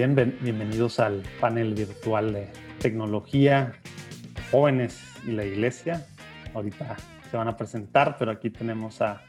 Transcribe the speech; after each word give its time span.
Bien, 0.00 0.14
bienvenidos 0.40 0.98
al 0.98 1.22
panel 1.42 1.74
virtual 1.74 2.32
de 2.32 2.48
tecnología, 2.78 3.74
jóvenes 4.50 4.98
y 5.26 5.32
la 5.32 5.44
iglesia. 5.44 6.06
Ahorita 6.54 6.96
se 7.30 7.36
van 7.36 7.48
a 7.48 7.56
presentar, 7.58 8.16
pero 8.18 8.30
aquí 8.30 8.48
tenemos 8.48 9.02
a, 9.02 9.20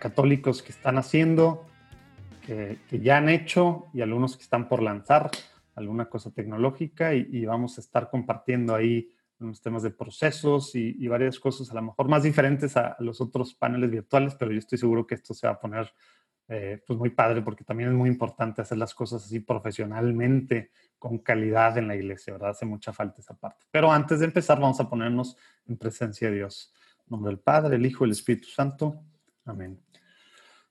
católicos 0.00 0.62
que 0.62 0.72
están 0.72 0.96
haciendo, 0.96 1.66
que, 2.40 2.78
ya 2.90 3.18
han 3.18 3.28
hecho 3.28 3.88
y 3.92 4.00
algunos 4.00 4.38
que 4.38 4.44
están 4.44 4.66
por 4.66 4.82
lanzar 4.82 5.30
alguna 5.74 6.06
cosa 6.06 6.30
tecnológica 6.30 7.12
y, 7.12 7.44
vamos 7.44 7.76
a 7.76 7.82
estar 7.82 8.08
compartiendo 8.08 8.74
ahí 8.74 9.10
unos 9.40 9.60
temas 9.60 9.82
de 9.82 9.90
procesos 9.90 10.74
y, 10.74 11.06
varias 11.06 11.38
cosas 11.38 11.70
a 11.70 11.74
lo 11.74 11.82
mejor 11.82 12.08
más 12.08 12.22
diferentes 12.22 12.78
a 12.78 12.96
los 12.98 13.20
otros 13.20 13.52
paneles 13.52 13.90
virtuales, 13.90 14.34
pero 14.36 14.52
yo 14.52 14.58
estoy 14.58 14.78
seguro 14.78 15.06
que 15.06 15.16
esto 15.16 15.34
se 15.34 15.46
va 15.46 15.52
a 15.52 15.60
poner 15.60 15.92
eh, 16.48 16.82
pues 16.86 16.98
muy 16.98 17.10
padre 17.10 17.42
porque 17.42 17.64
también 17.64 17.90
es 17.90 17.94
muy 17.94 18.08
importante 18.10 18.62
hacer 18.62 18.78
las 18.78 18.94
cosas 18.94 19.24
así 19.24 19.40
profesionalmente, 19.40 20.70
con 20.98 21.18
calidad 21.18 21.76
en 21.78 21.88
la 21.88 21.96
iglesia, 21.96 22.34
¿verdad? 22.34 22.50
Hace 22.50 22.66
mucha 22.66 22.92
falta 22.92 23.20
esa 23.20 23.34
parte. 23.34 23.66
Pero 23.70 23.90
antes 23.90 24.20
de 24.20 24.26
empezar 24.26 24.60
vamos 24.60 24.80
a 24.80 24.88
ponernos 24.88 25.36
en 25.66 25.76
presencia 25.76 26.28
de 26.30 26.36
Dios. 26.36 26.72
En 26.98 27.04
nombre 27.10 27.30
del 27.30 27.40
Padre, 27.40 27.76
el 27.76 27.86
Hijo 27.86 28.04
y 28.04 28.08
el 28.08 28.12
Espíritu 28.12 28.48
Santo. 28.48 29.02
Amén. 29.44 29.80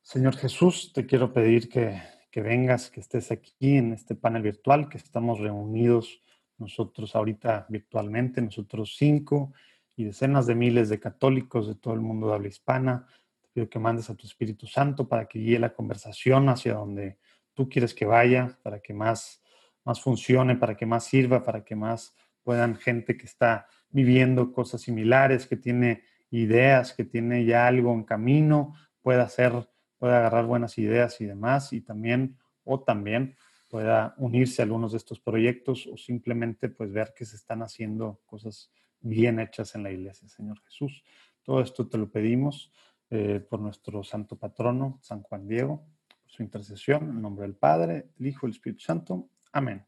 Señor 0.01 0.35
Jesús, 0.35 0.91
te 0.93 1.05
quiero 1.05 1.31
pedir 1.31 1.69
que, 1.69 2.01
que 2.29 2.41
vengas, 2.41 2.89
que 2.89 2.99
estés 2.99 3.31
aquí 3.31 3.77
en 3.77 3.93
este 3.93 4.15
panel 4.15 4.41
virtual, 4.41 4.89
que 4.89 4.97
estamos 4.97 5.39
reunidos 5.39 6.21
nosotros 6.57 7.15
ahorita 7.15 7.65
virtualmente, 7.69 8.41
nosotros 8.41 8.95
cinco 8.97 9.53
y 9.95 10.05
decenas 10.05 10.47
de 10.47 10.55
miles 10.55 10.89
de 10.89 10.99
católicos 10.99 11.67
de 11.67 11.75
todo 11.75 11.93
el 11.93 12.01
mundo 12.01 12.27
de 12.27 12.33
habla 12.33 12.47
hispana, 12.47 13.07
pido 13.53 13.69
que 13.69 13.79
mandes 13.79 14.09
a 14.09 14.15
tu 14.15 14.25
Espíritu 14.25 14.67
Santo 14.67 15.07
para 15.07 15.27
que 15.27 15.39
guíe 15.39 15.59
la 15.59 15.73
conversación 15.73 16.49
hacia 16.49 16.73
donde 16.73 17.17
tú 17.53 17.69
quieres 17.69 17.93
que 17.93 18.05
vaya, 18.05 18.57
para 18.63 18.79
que 18.79 18.93
más, 18.93 19.41
más 19.85 20.01
funcione, 20.01 20.55
para 20.55 20.75
que 20.75 20.85
más 20.85 21.05
sirva, 21.05 21.43
para 21.43 21.63
que 21.63 21.75
más 21.75 22.15
puedan 22.41 22.75
gente 22.75 23.15
que 23.15 23.25
está 23.25 23.67
viviendo 23.89 24.51
cosas 24.51 24.81
similares, 24.81 25.45
que 25.45 25.55
tiene 25.55 26.03
ideas, 26.31 26.93
que 26.93 27.05
tiene 27.05 27.45
ya 27.45 27.67
algo 27.67 27.93
en 27.93 28.03
camino, 28.03 28.73
pueda 29.01 29.23
hacer, 29.23 29.69
pueda 29.97 30.17
agarrar 30.17 30.45
buenas 30.45 30.77
ideas 30.79 31.21
y 31.21 31.25
demás, 31.25 31.71
y 31.73 31.81
también, 31.81 32.37
o 32.63 32.81
también 32.81 33.35
pueda 33.69 34.15
unirse 34.17 34.61
a 34.61 34.65
algunos 34.65 34.91
de 34.91 34.97
estos 34.97 35.19
proyectos 35.19 35.87
o 35.91 35.97
simplemente 35.97 36.69
pues 36.69 36.91
ver 36.91 37.13
que 37.15 37.25
se 37.25 37.35
están 37.35 37.61
haciendo 37.61 38.21
cosas 38.25 38.71
bien 38.99 39.39
hechas 39.39 39.75
en 39.75 39.83
la 39.83 39.91
iglesia, 39.91 40.27
Señor 40.27 40.61
Jesús. 40.61 41.03
Todo 41.43 41.61
esto 41.61 41.87
te 41.87 41.97
lo 41.97 42.09
pedimos 42.09 42.71
eh, 43.15 43.39
por 43.47 43.59
nuestro 43.59 44.03
santo 44.03 44.39
patrono, 44.39 44.97
San 45.03 45.21
Juan 45.21 45.47
Diego, 45.47 45.85
por 46.19 46.31
su 46.31 46.41
intercesión, 46.41 47.11
en 47.11 47.21
nombre 47.21 47.43
del 47.43 47.53
Padre, 47.55 48.09
el 48.19 48.25
Hijo 48.25 48.47
y 48.47 48.49
el 48.49 48.55
Espíritu 48.55 48.81
Santo. 48.81 49.29
Amén. 49.51 49.85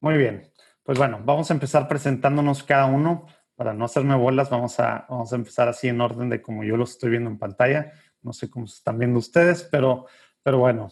Muy 0.00 0.16
bien. 0.16 0.50
Pues 0.82 0.96
bueno, 0.96 1.20
vamos 1.22 1.50
a 1.50 1.54
empezar 1.54 1.86
presentándonos 1.86 2.62
cada 2.62 2.86
uno. 2.86 3.26
Para 3.54 3.74
no 3.74 3.84
hacerme 3.84 4.16
bolas, 4.16 4.48
vamos 4.48 4.80
a, 4.80 5.04
vamos 5.06 5.34
a 5.34 5.36
empezar 5.36 5.68
así 5.68 5.88
en 5.88 6.00
orden 6.00 6.30
de 6.30 6.40
como 6.40 6.64
yo 6.64 6.78
los 6.78 6.92
estoy 6.92 7.10
viendo 7.10 7.28
en 7.28 7.38
pantalla. 7.38 7.92
No 8.22 8.32
sé 8.32 8.48
cómo 8.48 8.66
se 8.66 8.78
están 8.78 8.98
viendo 8.98 9.18
ustedes, 9.18 9.62
pero, 9.70 10.06
pero 10.42 10.56
bueno, 10.56 10.88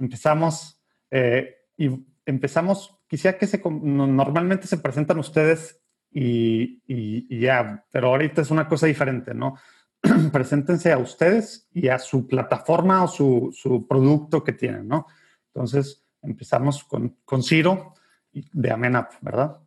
empezamos. 0.00 0.82
Eh, 1.12 1.58
y 1.76 2.06
empezamos, 2.26 3.00
quisiera 3.06 3.38
que 3.38 3.46
se, 3.46 3.62
normalmente 3.64 4.66
se 4.66 4.78
presentan 4.78 5.20
ustedes 5.20 5.80
y, 6.10 6.82
y, 6.88 7.38
ya, 7.38 7.86
pero 7.92 8.08
ahorita 8.08 8.42
es 8.42 8.50
una 8.50 8.66
cosa 8.66 8.86
diferente, 8.86 9.32
¿no? 9.32 9.54
preséntense 10.32 10.92
a 10.92 10.98
ustedes 10.98 11.68
y 11.72 11.88
a 11.88 11.98
su 11.98 12.26
plataforma 12.26 13.04
o 13.04 13.08
su, 13.08 13.86
producto 13.88 14.42
que 14.42 14.52
tienen, 14.52 14.88
¿no? 14.88 15.06
Entonces, 15.54 16.04
empezamos 16.22 16.84
con, 16.84 17.16
con 17.24 17.42
Ciro 17.42 17.94
de 18.32 18.70
Amenap, 18.70 19.12
¿verdad? 19.20 19.60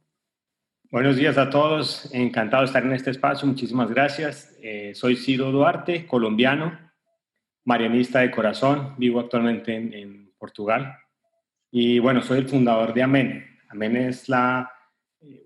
Buenos 0.91 1.15
días 1.15 1.37
a 1.37 1.49
todos, 1.49 2.09
encantado 2.13 2.61
de 2.61 2.67
estar 2.67 2.83
en 2.83 2.93
este 2.93 3.11
espacio, 3.11 3.47
muchísimas 3.47 3.89
gracias. 3.89 4.55
Eh, 4.61 4.93
soy 4.95 5.15
Ciro 5.15 5.51
Duarte, 5.51 6.05
colombiano, 6.05 6.77
marianista 7.65 8.19
de 8.19 8.31
corazón, 8.31 8.95
vivo 8.97 9.19
actualmente 9.19 9.75
en, 9.75 9.93
en 9.93 10.33
Portugal 10.37 10.97
y 11.77 11.99
bueno, 11.99 12.21
soy 12.21 12.39
el 12.39 12.47
fundador 12.47 12.93
de 12.93 13.03
Amen. 13.03 13.45
Amen 13.67 13.97
es 13.97 14.29
la 14.29 14.71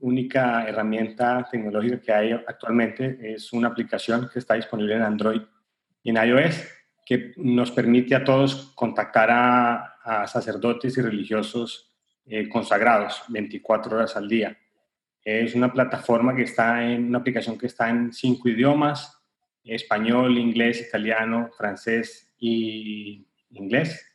única 0.02 0.68
herramienta 0.68 1.47
tecnológica 1.50 2.02
que 2.02 2.12
hay 2.12 2.31
actualmente 2.31 3.34
es 3.34 3.53
una 3.53 3.69
aplicación 3.69 4.30
que 4.31 4.40
está 4.40 4.56
disponible 4.56 4.96
en 4.96 5.03
Android 5.03 5.41
y 6.03 6.09
en 6.09 6.18
iOS 6.18 6.68
que 7.06 7.34
nos 7.38 7.72
permite 7.72 8.16
a 8.16 8.24
todos 8.24 8.72
contactar 8.75 9.30
a, 9.31 10.25
sacerdotes 10.28 10.97
y 10.97 11.02
religiosos 11.02 11.91
eh, 12.25 12.50
consagrados 12.50 13.22
24 13.28 13.96
horas 13.96 14.16
al 14.16 14.28
día. 14.28 14.57
Es 15.24 15.53
una 15.53 15.72
plataforma 15.72 16.36
que 16.36 16.44
está 16.44 16.84
en 16.84 17.09
una 17.09 17.19
aplicación 17.19 17.57
que 17.57 17.68
está 17.68 17.90
en 17.90 18.12
cinco 18.12 18.50
idiomas, 18.50 19.19
español, 19.63 20.38
inglés, 20.40 20.81
italiano, 20.81 21.51
francés 21.56 22.34
y 22.40 23.28
inglés 23.51 24.09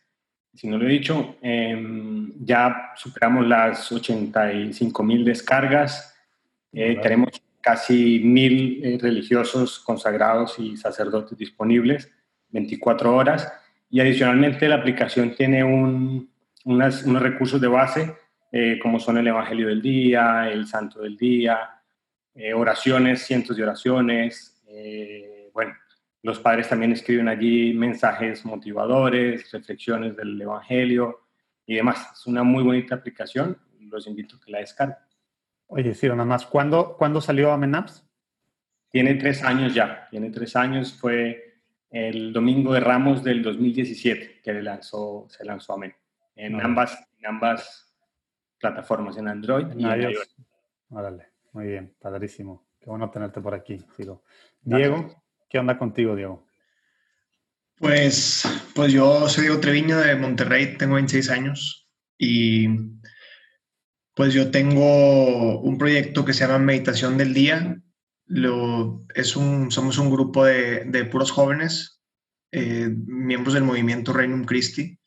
si 0.54 0.68
no 0.68 0.78
lo 0.78 0.86
he 0.86 0.90
dicho, 0.90 1.36
em, 1.42 2.32
ya 2.44 2.92
superamos 2.96 3.46
las 3.46 3.90
85 3.90 5.02
mil 5.02 5.24
descargas, 5.24 6.16
eh, 6.72 6.98
tenemos 7.02 7.30
casi 7.60 8.20
mil 8.20 8.84
eh, 8.84 8.98
religiosos 9.00 9.80
consagrados 9.80 10.58
y 10.58 10.76
sacerdotes 10.76 11.36
disponibles, 11.36 12.10
24 12.50 13.14
horas, 13.14 13.52
y 13.90 14.00
adicionalmente 14.00 14.68
la 14.68 14.76
aplicación 14.76 15.34
tiene 15.34 15.64
un, 15.64 16.30
unos 16.64 17.22
recursos 17.22 17.60
de 17.60 17.68
base, 17.68 18.14
eh, 18.52 18.78
como 18.80 19.00
son 19.00 19.18
el 19.18 19.26
Evangelio 19.26 19.68
del 19.68 19.82
Día, 19.82 20.48
el 20.50 20.66
Santo 20.66 21.00
del 21.00 21.16
Día, 21.16 21.70
oraciones, 22.56 23.24
cientos 23.24 23.56
de 23.56 23.62
oraciones, 23.62 24.60
bueno, 25.52 25.72
los 26.24 26.40
padres 26.40 26.70
también 26.70 26.90
escriben 26.90 27.28
allí 27.28 27.74
mensajes 27.74 28.46
motivadores, 28.46 29.52
reflexiones 29.52 30.16
del 30.16 30.40
Evangelio 30.40 31.20
y 31.66 31.74
demás. 31.74 32.12
Es 32.14 32.26
una 32.26 32.42
muy 32.42 32.62
bonita 32.62 32.94
aplicación. 32.94 33.58
Los 33.78 34.06
invito 34.06 34.36
a 34.36 34.40
que 34.40 34.50
la 34.50 34.60
descarguen. 34.60 34.96
Oye, 35.66 35.94
sí, 35.94 36.08
nada 36.08 36.24
más. 36.24 36.46
¿Cuándo, 36.46 36.96
¿cuándo 36.96 37.20
salió 37.20 37.52
Amenaps? 37.52 38.08
Tiene 38.88 39.16
tres 39.16 39.44
años 39.44 39.74
ya. 39.74 40.08
Tiene 40.10 40.30
tres 40.30 40.56
años. 40.56 40.94
Fue 40.98 41.58
el 41.90 42.32
domingo 42.32 42.72
de 42.72 42.80
Ramos 42.80 43.22
del 43.22 43.42
2017 43.42 44.40
que 44.42 44.54
lanzó, 44.54 45.26
se 45.28 45.44
lanzó 45.44 45.74
Amen. 45.74 45.94
En, 46.36 46.58
ambas, 46.58 47.06
en 47.18 47.26
ambas 47.26 47.94
plataformas, 48.58 49.18
en 49.18 49.28
Android 49.28 49.66
y 49.76 49.84
en 49.84 50.00
iOS. 50.00 50.36
Órale, 50.88 51.32
muy 51.52 51.66
bien, 51.66 51.94
padrísimo. 52.00 52.64
Qué 52.80 52.88
bueno 52.88 53.10
tenerte 53.10 53.42
por 53.42 53.52
aquí, 53.52 53.84
Diego. 54.62 55.23
¿Qué 55.54 55.60
onda 55.60 55.78
contigo, 55.78 56.16
Diego? 56.16 56.44
Pues, 57.78 58.42
pues 58.74 58.92
yo 58.92 59.28
soy 59.28 59.44
Diego 59.44 59.60
Treviño 59.60 60.00
de 60.00 60.16
Monterrey, 60.16 60.76
tengo 60.76 60.96
26 60.96 61.30
años 61.30 61.88
y 62.18 62.66
pues 64.16 64.34
yo 64.34 64.50
tengo 64.50 65.60
un 65.60 65.78
proyecto 65.78 66.24
que 66.24 66.32
se 66.32 66.40
llama 66.40 66.58
Meditación 66.58 67.16
del 67.18 67.34
Día. 67.34 67.80
Lo, 68.26 69.06
es 69.14 69.36
un, 69.36 69.70
somos 69.70 69.96
un 69.98 70.10
grupo 70.10 70.44
de, 70.44 71.08
puros 71.08 71.30
jóvenes, 71.30 72.02
eh, 72.50 72.88
miembros 73.06 73.54
del 73.54 73.62
movimiento 73.62 74.12
Reino 74.12 74.44
Christi, 74.44 74.98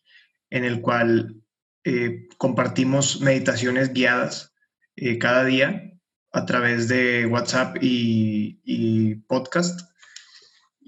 en 0.49 0.63
el 0.63 0.79
cual 0.79 1.41
eh, 1.83 2.29
compartimos 2.37 3.19
meditaciones 3.19 3.91
guiadas 3.91 4.53
eh, 4.95 5.17
cada 5.17 5.43
día 5.43 5.91
a 6.31 6.45
través 6.45 6.87
de 6.87 7.25
WhatsApp 7.25 7.75
y 7.81 9.15
podcast 9.27 9.81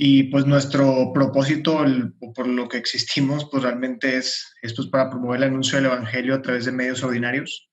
y 0.02 0.24
pues 0.24 0.46
nuestro 0.46 1.12
propósito, 1.14 1.84
por 2.34 2.48
lo 2.48 2.70
que 2.70 2.78
existimos, 2.78 3.50
pues 3.52 3.64
realmente 3.64 4.16
es, 4.16 4.56
es 4.62 4.74
pues, 4.74 4.88
para 4.88 5.10
promover 5.10 5.40
el 5.40 5.50
anuncio 5.50 5.76
del 5.76 5.88
Evangelio 5.88 6.36
a 6.36 6.42
través 6.42 6.64
de 6.64 6.72
medios 6.72 7.04
ordinarios 7.04 7.70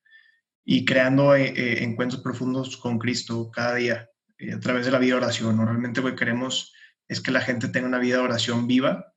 y 0.64 0.84
creando 0.84 1.36
eh, 1.36 1.54
eh, 1.56 1.84
encuentros 1.84 2.22
profundos 2.22 2.78
con 2.78 2.98
Cristo 2.98 3.48
cada 3.52 3.76
día 3.76 4.10
eh, 4.38 4.54
a 4.54 4.58
través 4.58 4.86
de 4.86 4.90
la 4.90 4.98
vida 4.98 5.12
de 5.12 5.18
oración. 5.18 5.64
Realmente 5.64 6.00
lo 6.00 6.08
que 6.08 6.16
queremos 6.16 6.74
es 7.06 7.20
que 7.20 7.30
la 7.30 7.42
gente 7.42 7.68
tenga 7.68 7.86
una 7.86 8.00
vida 8.00 8.16
de 8.16 8.22
oración 8.22 8.66
viva 8.66 9.14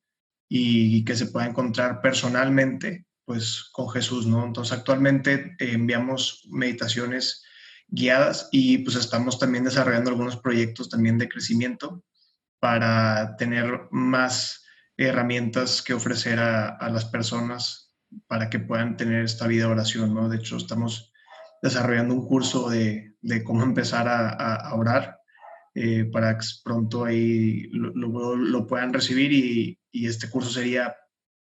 y 0.47 1.03
que 1.03 1.15
se 1.15 1.25
pueda 1.25 1.47
encontrar 1.47 2.01
personalmente 2.01 3.07
pues 3.25 3.71
con 3.71 3.89
Jesús, 3.89 4.27
¿no? 4.27 4.45
Entonces 4.45 4.77
actualmente 4.77 5.55
enviamos 5.57 6.47
meditaciones 6.51 7.43
guiadas 7.87 8.49
y 8.51 8.77
pues 8.77 8.95
estamos 8.97 9.39
también 9.39 9.63
desarrollando 9.63 10.11
algunos 10.11 10.37
proyectos 10.37 10.89
también 10.89 11.17
de 11.17 11.27
crecimiento 11.27 12.03
para 12.59 13.35
tener 13.37 13.87
más 13.91 14.65
herramientas 14.97 15.81
que 15.81 15.93
ofrecer 15.93 16.39
a, 16.39 16.89
las 16.89 17.05
personas 17.05 17.95
para 18.27 18.49
que 18.49 18.59
puedan 18.59 18.97
tener 18.97 19.23
esta 19.23 19.47
vida 19.47 19.65
de 19.65 19.71
oración, 19.71 20.13
¿no? 20.13 20.27
De 20.27 20.37
hecho, 20.37 20.57
estamos 20.57 21.13
desarrollando 21.61 22.15
un 22.15 22.27
curso 22.27 22.69
de, 22.69 23.15
cómo 23.45 23.63
empezar 23.63 24.07
a, 24.09 24.73
orar 24.75 25.19
eh, 25.75 26.05
para 26.05 26.37
que 26.37 26.45
pronto 26.63 27.05
ahí 27.05 27.69
lo, 27.71 28.67
puedan 28.67 28.93
recibir 28.93 29.31
y, 29.31 29.79
este 29.91 30.29
curso 30.29 30.49
sería 30.51 30.95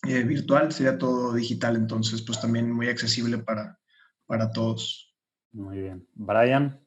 eh, 0.07 0.23
virtual, 0.23 0.73
sería 0.73 0.99
todo 0.99 1.35
digital, 1.35 1.77
entonces 1.77 2.23
pues 2.23 2.41
también 2.41 2.71
muy 2.71 2.89
accesible 2.89 3.39
para, 3.39 3.79
para 4.27 4.51
todos. 4.51 5.15
Muy 5.53 5.81
bien. 5.81 6.07
Brian. 6.15 6.81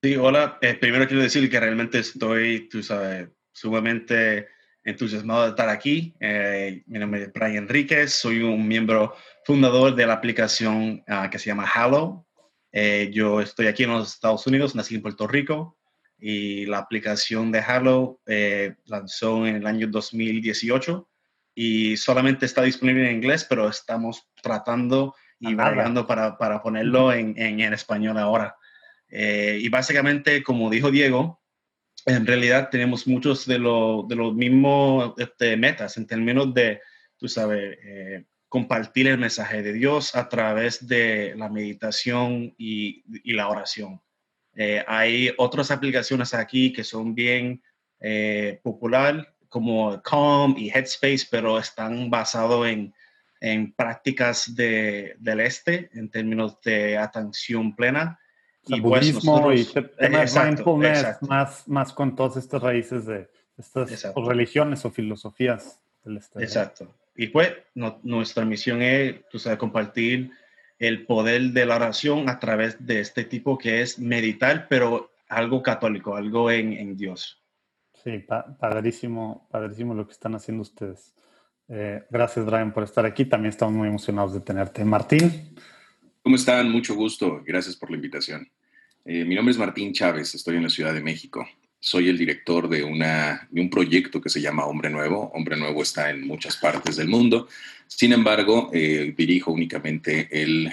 Sí, 0.00 0.14
hola. 0.14 0.58
Eh, 0.60 0.74
primero 0.74 1.08
quiero 1.08 1.24
decir 1.24 1.50
que 1.50 1.58
realmente 1.58 1.98
estoy, 1.98 2.68
tú 2.68 2.84
sabes, 2.84 3.30
sumamente 3.50 4.46
entusiasmado 4.84 5.42
de 5.42 5.48
estar 5.50 5.68
aquí. 5.68 6.14
Eh, 6.20 6.84
mi 6.86 7.00
nombre 7.00 7.24
es 7.24 7.32
Brian 7.32 7.56
Enríquez, 7.56 8.12
soy 8.12 8.42
un 8.42 8.68
miembro 8.68 9.16
fundador 9.44 9.96
de 9.96 10.06
la 10.06 10.12
aplicación 10.12 11.02
ah, 11.08 11.28
que 11.28 11.40
se 11.40 11.46
llama 11.46 11.68
Halo. 11.68 12.26
yo 13.10 13.40
estoy 13.40 13.66
aquí 13.66 13.82
en 13.82 13.90
los 13.90 14.14
Estados 14.14 14.46
Unidos, 14.46 14.76
nací 14.76 14.94
en 14.94 15.02
Puerto 15.02 15.26
Rico 15.26 15.76
y 16.16 16.64
la 16.66 16.78
aplicación 16.78 17.50
de 17.50 17.58
Halo 17.58 18.20
lanzó 18.84 19.48
en 19.48 19.56
el 19.56 19.66
año 19.66 19.88
2018 19.88 21.08
y 21.56 21.96
solamente 21.96 22.46
está 22.46 22.62
disponible 22.62 23.10
en 23.10 23.16
inglés, 23.16 23.44
pero 23.48 23.68
estamos 23.68 24.28
tratando 24.40 25.16
y 25.40 25.54
bregando 25.54 26.06
para, 26.06 26.38
para, 26.38 26.62
ponerlo 26.62 27.12
en, 27.12 27.36
en, 27.36 27.72
español 27.72 28.16
ahora. 28.18 28.57
Eh, 29.08 29.58
y 29.60 29.68
básicamente, 29.68 30.42
como 30.42 30.70
dijo 30.70 30.90
Diego, 30.90 31.40
en 32.06 32.26
realidad 32.26 32.68
tenemos 32.70 33.06
muchos 33.06 33.46
de, 33.46 33.54
de 33.54 34.16
los 34.16 34.34
mismos 34.34 35.14
este, 35.18 35.56
metas 35.56 35.96
en 35.96 36.06
términos 36.06 36.52
de, 36.54 36.80
tú 37.16 37.28
sabes, 37.28 37.78
eh, 37.82 38.24
compartir 38.48 39.08
el 39.08 39.18
mensaje 39.18 39.62
de 39.62 39.72
Dios 39.72 40.14
a 40.14 40.28
través 40.28 40.86
de 40.86 41.34
la 41.36 41.48
meditación 41.48 42.54
y, 42.56 43.04
y 43.24 43.32
la 43.32 43.48
oración. 43.48 44.00
Eh, 44.54 44.84
hay 44.86 45.32
otras 45.36 45.70
aplicaciones 45.70 46.34
aquí 46.34 46.72
que 46.72 46.84
son 46.84 47.14
bien 47.14 47.62
populares 48.62 49.26
como 49.48 50.00
Calm 50.02 50.54
y 50.56 50.70
Headspace, 50.70 51.26
pero 51.30 51.58
están 51.58 52.10
basados 52.10 52.68
en, 52.68 52.94
en 53.40 53.72
prácticas 53.72 54.54
de, 54.54 55.16
del 55.18 55.40
este 55.40 55.90
en 55.94 56.10
términos 56.10 56.60
de 56.62 56.96
atención 56.96 57.74
plena. 57.74 58.18
Y 58.68 58.80
pues 58.80 59.14
nosotros, 59.14 59.60
y 59.60 61.26
más, 61.26 61.66
más 61.68 61.92
con 61.92 62.14
todas 62.14 62.36
estas 62.36 62.62
raíces 62.62 63.06
de 63.06 63.28
estas 63.56 64.14
religiones 64.14 64.84
o 64.84 64.90
filosofías 64.90 65.80
del 66.04 66.18
este. 66.18 66.42
Exacto. 66.42 66.94
Y 67.16 67.28
pues 67.28 67.52
nuestra 67.74 68.44
misión 68.44 68.80
es, 68.80 69.16
tú 69.28 69.38
sabes, 69.38 69.58
compartir 69.58 70.30
el 70.78 71.04
poder 71.06 71.50
de 71.50 71.66
la 71.66 71.76
oración 71.76 72.28
a 72.28 72.38
través 72.38 72.86
de 72.86 73.00
este 73.00 73.24
tipo 73.24 73.58
que 73.58 73.82
es 73.82 73.98
meditar, 73.98 74.68
pero 74.68 75.10
algo 75.28 75.62
católico, 75.62 76.14
algo 76.14 76.50
en, 76.50 76.72
en 76.72 76.96
Dios. 76.96 77.42
Sí, 78.04 78.24
padrísimo, 78.60 79.48
padrísimo 79.50 79.94
lo 79.94 80.06
que 80.06 80.12
están 80.12 80.36
haciendo 80.36 80.62
ustedes. 80.62 81.14
Eh, 81.68 82.04
gracias, 82.08 82.46
Brian, 82.46 82.72
por 82.72 82.84
estar 82.84 83.04
aquí. 83.04 83.24
También 83.24 83.50
estamos 83.50 83.74
muy 83.74 83.88
emocionados 83.88 84.32
de 84.32 84.40
tenerte. 84.40 84.84
Martín. 84.84 85.56
¿Cómo 86.22 86.36
están? 86.36 86.70
Mucho 86.70 86.94
gusto. 86.94 87.42
Gracias 87.44 87.76
por 87.76 87.90
la 87.90 87.96
invitación. 87.96 88.48
Eh, 89.10 89.24
mi 89.24 89.34
nombre 89.34 89.52
es 89.52 89.58
Martín 89.58 89.94
Chávez, 89.94 90.34
estoy 90.34 90.56
en 90.56 90.64
la 90.64 90.68
Ciudad 90.68 90.92
de 90.92 91.00
México. 91.00 91.48
Soy 91.80 92.10
el 92.10 92.18
director 92.18 92.68
de, 92.68 92.84
un 92.84 93.70
proyecto 93.70 94.20
que 94.20 94.28
se 94.28 94.42
llama 94.42 94.66
Hombre 94.66 94.90
Nuevo. 94.90 95.30
Hombre 95.32 95.56
Nuevo 95.56 95.82
está 95.82 96.10
en 96.10 96.26
muchas 96.26 96.58
partes 96.58 96.96
del 96.96 97.08
mundo. 97.08 97.48
Sin 97.86 98.12
embargo, 98.12 98.68
eh, 98.74 99.14
dirijo 99.16 99.50
únicamente 99.50 100.28
el, 100.30 100.70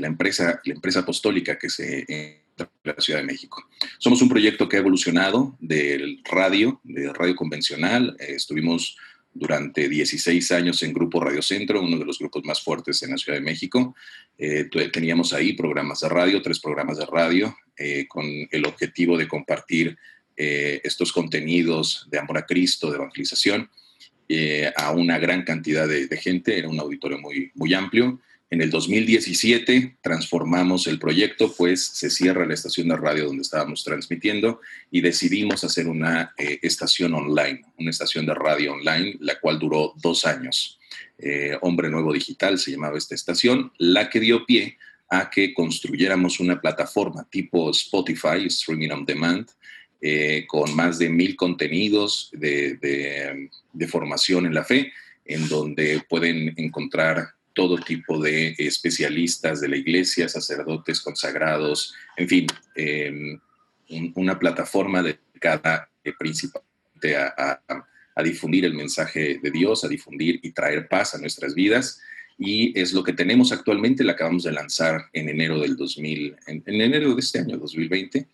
la, 0.00 0.06
empresa, 0.08 0.60
apostólica 0.96 1.56
que 1.56 1.70
se 1.70 2.42
la 2.82 2.94
Ciudad 2.98 3.20
de 3.20 3.26
México. 3.26 3.68
Somos 3.98 4.20
un 4.20 4.30
proyecto 4.30 4.68
que 4.68 4.78
ha 4.78 4.80
evolucionado 4.80 5.56
del 5.60 6.22
radio, 6.24 6.80
de 6.82 7.12
radio 7.12 7.36
convencional. 7.36 8.16
Eh, 8.18 8.32
estuvimos 8.34 8.96
durante 9.38 9.88
16 9.88 10.52
años 10.52 10.82
en 10.82 10.92
Grupo 10.92 11.20
Radio 11.20 11.42
Centro, 11.42 11.82
uno 11.82 11.98
de 11.98 12.04
los 12.04 12.18
grupos 12.18 12.44
más 12.44 12.60
fuertes 12.60 13.02
en 13.02 13.10
la 13.10 13.18
Ciudad 13.18 13.38
de 13.38 13.44
México. 13.44 13.94
Eh, 14.38 14.68
teníamos 14.92 15.32
ahí 15.32 15.52
programas 15.52 16.00
de 16.00 16.08
radio, 16.08 16.42
tres 16.42 16.60
programas 16.60 16.98
de 16.98 17.06
radio, 17.06 17.56
eh, 17.76 18.06
con 18.08 18.24
el 18.50 18.66
objetivo 18.66 19.16
de 19.16 19.28
compartir 19.28 19.96
estos 20.38 21.12
contenidos 21.12 22.06
de 22.10 22.18
amor 22.18 22.36
a 22.36 22.44
Cristo, 22.44 22.90
de 22.90 22.96
evangelización, 22.96 23.70
a 24.76 24.90
una 24.90 25.18
gran 25.18 25.44
cantidad 25.44 25.88
de, 25.88 26.08
de, 26.08 26.16
gente. 26.18 26.58
Era 26.58 26.68
un 26.68 26.78
auditorio 26.78 27.18
muy, 27.18 27.50
muy 27.54 27.72
amplio. 27.72 28.20
En 28.48 28.62
el 28.62 28.70
2017 28.70 29.98
transformamos 30.00 30.86
el 30.86 31.00
proyecto, 31.00 31.52
pues 31.56 31.84
se 31.84 32.10
cierra 32.10 32.46
la 32.46 32.54
estación 32.54 32.88
de 32.88 32.96
radio 32.96 33.24
donde 33.24 33.42
estábamos 33.42 33.82
transmitiendo 33.82 34.60
y 34.88 35.00
decidimos 35.00 35.64
hacer 35.64 35.88
una 35.88 36.32
eh, 36.38 36.60
estación 36.62 37.14
online, 37.14 37.62
una 37.76 37.90
estación 37.90 38.24
de 38.24 38.34
radio 38.34 38.74
online, 38.74 39.16
la 39.18 39.40
cual 39.40 39.58
duró 39.58 39.94
dos 40.00 40.24
años. 40.24 40.78
Eh, 41.18 41.58
Hombre 41.62 41.90
Nuevo 41.90 42.12
Digital 42.12 42.60
se 42.60 42.70
llamaba 42.70 42.98
esta 42.98 43.16
estación, 43.16 43.72
la 43.78 44.08
que 44.08 44.20
dio 44.20 44.46
pie 44.46 44.78
a 45.08 45.28
que 45.28 45.52
construyéramos 45.52 46.38
una 46.38 46.60
plataforma 46.60 47.26
tipo 47.28 47.70
Spotify, 47.70 48.46
Streaming 48.46 48.90
on 48.90 49.04
Demand, 49.04 49.50
eh, 50.00 50.44
con 50.46 50.74
más 50.76 51.00
de 51.00 51.08
mil 51.08 51.34
contenidos 51.34 52.30
de, 52.32 52.76
de 53.72 53.88
formación 53.88 54.46
en 54.46 54.54
la 54.54 54.62
fe, 54.62 54.92
en 55.24 55.48
donde 55.48 56.04
pueden 56.08 56.54
encontrar 56.56 57.35
todo 57.56 57.78
tipo 57.78 58.22
de 58.22 58.54
especialistas 58.58 59.62
de 59.62 59.68
la 59.68 59.78
iglesia, 59.78 60.28
sacerdotes 60.28 61.00
consagrados, 61.00 61.94
en 62.18 62.28
fin, 62.28 62.46
em, 62.74 63.40
una 64.14 64.38
plataforma 64.38 65.02
dedicada 65.02 65.88
eh, 66.04 66.12
principalmente 66.18 67.16
a, 67.16 67.60
difundir 68.22 68.64
el 68.64 68.74
mensaje 68.74 69.40
de 69.42 69.50
Dios, 69.50 69.84
a 69.84 69.88
difundir 69.88 70.38
y 70.42 70.52
traer 70.52 70.88
paz 70.88 71.14
a 71.14 71.18
nuestras 71.18 71.54
vidas. 71.54 72.00
Y 72.38 72.78
es 72.78 72.92
lo 72.92 73.02
que 73.02 73.12
tenemos 73.14 73.52
actualmente, 73.52 74.04
la 74.04 74.12
acabamos 74.12 74.44
de 74.44 74.52
lanzar 74.52 75.06
en 75.12 75.28
enero 75.28 75.58
del 75.60 75.76
2000, 75.76 76.36
en, 76.46 76.62
en 76.64 76.80
enero 76.80 77.14
de 77.14 77.20
este 77.20 77.38
año, 77.38 77.56
2020, 77.56 78.26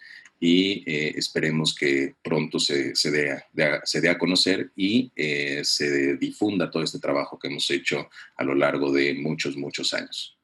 y 0.45 0.83
eh, 0.91 1.13
esperemos 1.15 1.73
que 1.73 2.17
pronto 2.21 2.59
se, 2.59 2.97
se, 2.97 3.13
dé, 3.13 3.45
se 3.85 4.01
dé 4.01 4.11
a 4.11 4.19
conocer 4.19 4.73
y 4.75 5.13
eh, 5.15 5.61
se 5.63 6.17
difunda 6.17 6.69
todo 6.69 6.83
este 6.83 6.99
trabajo 6.99 7.39
que 7.39 7.47
hemos 7.47 7.71
hecho 7.71 8.09
a 8.35 8.43
lo 8.43 8.57
largo 8.57 8.91
de 8.91 9.15
muchos, 9.15 9.57
muchos 9.57 9.95
años. 9.95 10.37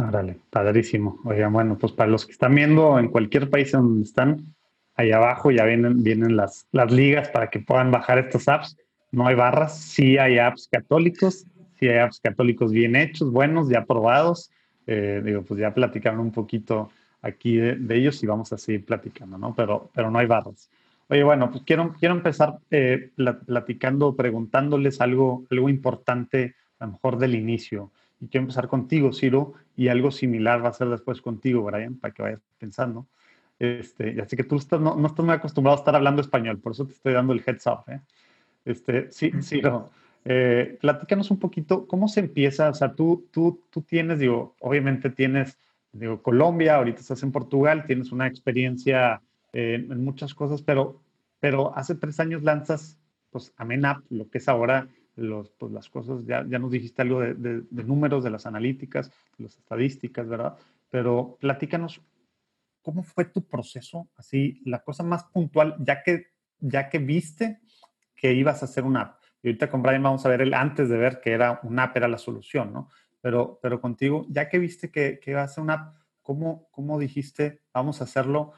Árale, 0.00 0.38
padrísimo. 0.48 1.20
Oigan, 1.26 1.52
bueno, 1.52 1.76
pues 1.76 1.92
para 1.92 2.10
los 2.10 2.24
que 2.24 2.32
están 2.32 2.54
viendo 2.54 2.98
en 2.98 3.08
cualquier 3.08 3.50
país 3.50 3.72
donde 3.72 4.04
están, 4.04 4.54
ahí 4.94 5.12
abajo 5.12 5.50
ya 5.50 5.66
vienen, 5.66 6.02
vienen 6.02 6.34
las, 6.34 6.66
las 6.72 6.90
ligas 6.90 7.28
para 7.28 7.50
que 7.50 7.58
puedan 7.60 7.90
bajar 7.90 8.18
estas 8.20 8.48
apps. 8.48 8.78
No 9.10 9.26
hay 9.26 9.34
barras, 9.34 9.78
sí 9.78 10.16
hay 10.16 10.38
apps 10.38 10.66
católicos, 10.72 11.44
sí 11.78 11.88
hay 11.88 11.98
apps 11.98 12.20
católicos 12.20 12.72
bien 12.72 12.96
hechos, 12.96 13.30
buenos, 13.30 13.68
ya 13.68 13.84
probados. 13.84 14.50
Eh, 14.86 15.20
digo, 15.22 15.42
pues 15.42 15.60
ya 15.60 15.74
platicaron 15.74 16.20
un 16.20 16.32
poquito 16.32 16.90
aquí 17.22 17.56
de, 17.56 17.96
ellos 17.96 18.22
y 18.22 18.26
vamos 18.26 18.52
a 18.52 18.58
seguir 18.58 18.84
platicando, 18.84 19.38
¿no? 19.38 19.54
Pero, 19.54 19.90
pero 19.94 20.10
no 20.10 20.18
hay 20.18 20.26
barras. 20.26 20.70
Oye, 21.08 21.22
bueno, 21.22 21.50
pues 21.50 21.62
quiero, 21.64 21.94
quiero 21.98 22.14
empezar 22.14 22.58
eh, 22.70 23.10
platicando, 23.46 24.14
preguntándoles 24.16 25.00
algo, 25.00 25.44
algo 25.50 25.68
importante, 25.68 26.54
a 26.78 26.86
lo 26.86 26.92
mejor 26.92 27.18
del 27.18 27.34
inicio. 27.34 27.90
Y 28.20 28.26
quiero 28.26 28.42
empezar 28.42 28.68
contigo, 28.68 29.12
Ciro, 29.12 29.54
y 29.76 29.88
algo 29.88 30.10
similar 30.10 30.64
va 30.64 30.68
a 30.68 30.72
ser 30.72 30.88
después 30.88 31.20
contigo, 31.20 31.62
Brian, 31.62 31.96
para 31.96 32.12
que 32.12 32.22
vayas 32.22 32.40
pensando. 32.58 33.06
Este, 33.58 34.14
ya 34.14 34.26
sé 34.26 34.36
que 34.36 34.44
tú 34.44 34.56
estás, 34.56 34.80
no, 34.80 34.96
no, 34.96 35.06
estás 35.06 35.24
muy 35.24 35.34
acostumbrado 35.34 35.76
a 35.76 35.80
estar 35.80 35.94
hablando 35.94 36.20
español, 36.20 36.58
por 36.58 36.72
eso 36.72 36.84
te 36.84 36.92
estoy 36.92 37.12
dando 37.12 37.32
el 37.32 37.42
heads 37.46 37.66
up. 37.66 37.84
¿eh? 37.88 38.00
Este, 38.64 39.10
sí, 39.12 39.30
Ciro, 39.42 39.90
eh, 40.24 40.78
platícanos 40.80 41.30
un 41.30 41.38
poquito, 41.38 41.86
¿cómo 41.86 42.08
se 42.08 42.20
empieza? 42.20 42.70
O 42.70 42.74
sea, 42.74 42.94
tú, 42.94 43.26
tú, 43.30 43.60
tú 43.70 43.82
tienes, 43.82 44.18
digo, 44.18 44.54
obviamente 44.60 45.10
tienes 45.10 45.58
digo, 45.92 46.22
Colombia, 46.22 46.76
ahorita 46.76 47.00
estás 47.00 47.22
en 47.22 47.32
Portugal, 47.32 47.84
tienes 47.86 48.12
una 48.12 48.26
experiencia 48.26 49.22
eh, 49.52 49.86
en 49.88 50.04
muchas 50.04 50.34
cosas, 50.34 50.62
pero, 50.62 51.02
pero 51.40 51.76
hace 51.76 51.94
tres 51.94 52.18
años 52.20 52.42
lanzas, 52.42 52.98
pues, 53.30 53.52
Amenap, 53.56 54.02
lo 54.10 54.28
que 54.28 54.38
es 54.38 54.48
ahora 54.48 54.88
los, 55.16 55.50
pues, 55.50 55.72
las 55.72 55.88
cosas, 55.88 56.24
ya, 56.24 56.44
ya 56.48 56.58
nos 56.58 56.70
dijiste 56.70 57.02
algo 57.02 57.20
de, 57.20 57.34
de, 57.34 57.84
números, 57.84 58.24
de 58.24 58.30
las 58.30 58.46
analíticas, 58.46 59.10
de 59.36 59.44
las 59.44 59.58
estadísticas, 59.58 60.26
¿verdad? 60.26 60.56
Pero 60.90 61.36
platícanos, 61.40 62.00
¿cómo 62.82 63.02
fue 63.02 63.26
tu 63.26 63.44
proceso? 63.44 64.08
Así, 64.16 64.60
la 64.64 64.82
cosa 64.82 65.02
más 65.02 65.24
puntual, 65.24 65.76
ya 65.80 66.02
que, 66.02 66.28
ya 66.60 66.88
que 66.88 66.98
viste 66.98 67.60
que 68.16 68.32
ibas 68.32 68.62
a 68.62 68.66
hacer 68.66 68.84
una 68.84 69.00
app. 69.02 69.22
Y 69.42 69.48
ahorita 69.48 69.68
con 69.68 69.82
Brian 69.82 70.02
vamos 70.02 70.24
a 70.24 70.28
ver 70.28 70.42
el 70.42 70.54
antes 70.54 70.88
de 70.88 70.96
ver 70.96 71.20
que 71.20 71.32
era 71.32 71.60
una 71.64 71.84
app 71.84 71.96
era 71.96 72.08
la 72.08 72.18
solución, 72.18 72.72
¿no? 72.72 72.88
Pero, 73.22 73.58
pero 73.62 73.80
contigo, 73.80 74.26
ya 74.28 74.48
que 74.48 74.58
viste 74.58 74.90
que, 74.90 75.18
que 75.20 75.30
iba 75.30 75.42
a 75.42 75.48
ser 75.48 75.62
una 75.62 75.74
app, 75.74 75.96
¿cómo, 76.20 76.68
¿cómo 76.72 76.98
dijiste, 76.98 77.62
vamos 77.72 78.00
a 78.00 78.04
hacerlo 78.04 78.52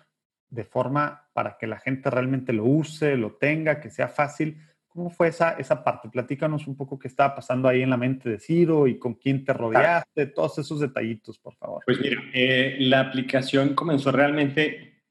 de 0.48 0.64
forma 0.64 1.28
para 1.32 1.56
que 1.58 1.66
la 1.66 1.78
gente 1.78 2.10
realmente 2.10 2.52
lo 2.52 2.64
use, 2.64 3.16
lo 3.16 3.34
tenga, 3.34 3.80
que 3.80 3.90
sea 3.90 4.08
fácil? 4.08 4.58
¿Cómo 4.88 5.10
fue 5.10 5.28
esa, 5.28 5.52
esa 5.58 5.84
parte? 5.84 6.08
Platícanos 6.08 6.66
un 6.66 6.76
poco 6.76 6.98
qué 6.98 7.08
estaba 7.08 7.34
pasando 7.34 7.68
ahí 7.68 7.82
en 7.82 7.90
la 7.90 7.96
mente 7.96 8.30
de 8.30 8.38
Ciro 8.38 8.86
y 8.86 8.98
con 8.98 9.14
quién 9.14 9.44
te 9.44 9.52
rodeaste, 9.52 10.26
todos 10.26 10.58
esos 10.58 10.80
detallitos, 10.80 11.38
por 11.38 11.54
favor. 11.56 11.82
Pues 11.84 12.00
mira, 12.00 12.22
eh, 12.32 12.76
la 12.78 13.00
aplicación 13.00 13.74
comenzó 13.74 14.12
realmente 14.12 15.02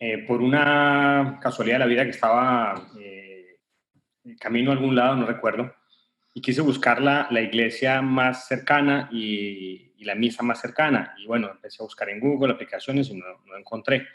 eh, 0.00 0.18
por 0.26 0.40
una 0.40 1.38
casualidad 1.40 1.76
de 1.76 1.78
la 1.80 1.86
vida 1.86 2.04
que 2.04 2.10
estaba 2.10 2.88
eh, 2.98 3.58
camino 4.40 4.70
a 4.70 4.74
algún 4.74 4.96
lado, 4.96 5.14
no 5.14 5.26
recuerdo, 5.26 5.72
y 6.34 6.40
quise 6.40 6.62
buscar 6.62 7.00
la, 7.02 7.28
la 7.30 7.40
iglesia 7.40 8.00
más 8.02 8.46
cercana 8.46 9.08
y, 9.12 9.88
la 10.02 10.16
misa 10.16 10.42
más 10.42 10.60
cercana. 10.60 11.14
Y 11.16 11.26
bueno, 11.26 11.48
empecé 11.48 11.80
a 11.80 11.84
buscar 11.84 12.10
en 12.10 12.18
Google 12.18 12.52
aplicaciones 12.52 13.08
y 13.08 13.14
no, 13.14 13.24
no 13.46 13.56
encontré. 13.56 14.08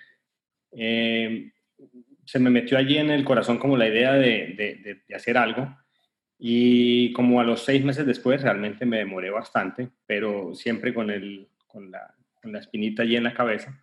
Eh, 0.73 1.49
se 2.25 2.39
me 2.39 2.49
metió 2.49 2.77
allí 2.77 2.97
en 2.97 3.09
el 3.09 3.23
corazón 3.23 3.57
como 3.57 3.77
la 3.77 3.87
idea 3.87 4.11
de, 4.15 4.53
de, 4.57 5.01
de, 5.07 5.15
hacer 5.15 5.37
algo 5.37 5.77
y 6.37 7.13
como 7.13 7.39
a 7.39 7.45
los 7.45 7.63
seis 7.63 7.85
meses 7.85 8.05
después 8.05 8.41
realmente 8.41 8.85
me 8.85 8.97
demoré 8.97 9.29
bastante, 9.29 9.87
pero 10.05 10.53
siempre 10.55 10.93
con, 10.93 11.09
el, 11.09 11.47
con, 11.65 11.89
la, 11.89 12.13
con 12.41 12.51
la 12.51 12.59
espinita 12.59 13.03
allí 13.03 13.15
en 13.15 13.23
la 13.23 13.33
cabeza. 13.33 13.81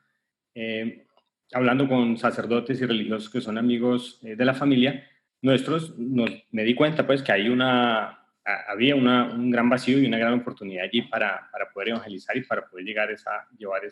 Eh, 0.55 1.07
hablando 1.55 1.89
con 1.89 2.19
sacerdotes 2.19 2.81
y 2.83 2.85
religiosos 2.85 3.31
que 3.31 3.41
son 3.41 3.57
amigos 3.57 4.21
eh, 4.23 4.37
de 4.37 4.45
la 4.45 4.53
familia, 4.53 5.09
nuestros, 5.41 5.99
nos, 5.99 6.31
me 6.51 6.65
di 6.65 6.75
cuenta 6.75 7.07
pues 7.07 7.23
que 7.23 7.33
hay 7.33 7.49
una, 7.49 8.24
había 8.45 8.95
un 8.95 9.51
gran 9.51 9.69
vacío 9.69 9.99
y 9.99 10.07
una 10.07 10.19
gran 10.19 10.35
oportunidad 10.35 10.85
allí 10.85 11.03
para, 11.03 11.51
poder 11.73 11.91
evangelizar 11.91 12.37
y 12.37 12.43
para 12.43 12.67
poder 12.67 12.85
llegar 12.85 13.11
esa, 13.11 13.47
llevar 13.57 13.83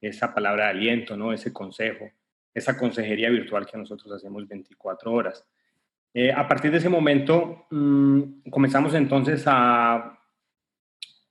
esa, 0.00 0.34
palabra 0.34 0.66
de 0.66 0.70
aliento, 0.70 1.16
¿no? 1.16 1.32
ese 1.32 1.52
consejo, 1.52 2.10
esa 2.52 2.76
consejería 2.76 3.30
virtual 3.30 3.66
que 3.66 3.78
nosotros 3.78 4.12
hacemos 4.12 4.46
24 4.46 5.12
horas. 5.12 5.46
Eh, 6.12 6.32
a 6.32 6.46
partir 6.46 6.70
de 6.70 6.78
ese 6.78 6.88
momento 6.88 7.66
mmm, 7.70 8.48
comenzamos 8.48 8.94
entonces 8.94 9.42
a 9.46 10.16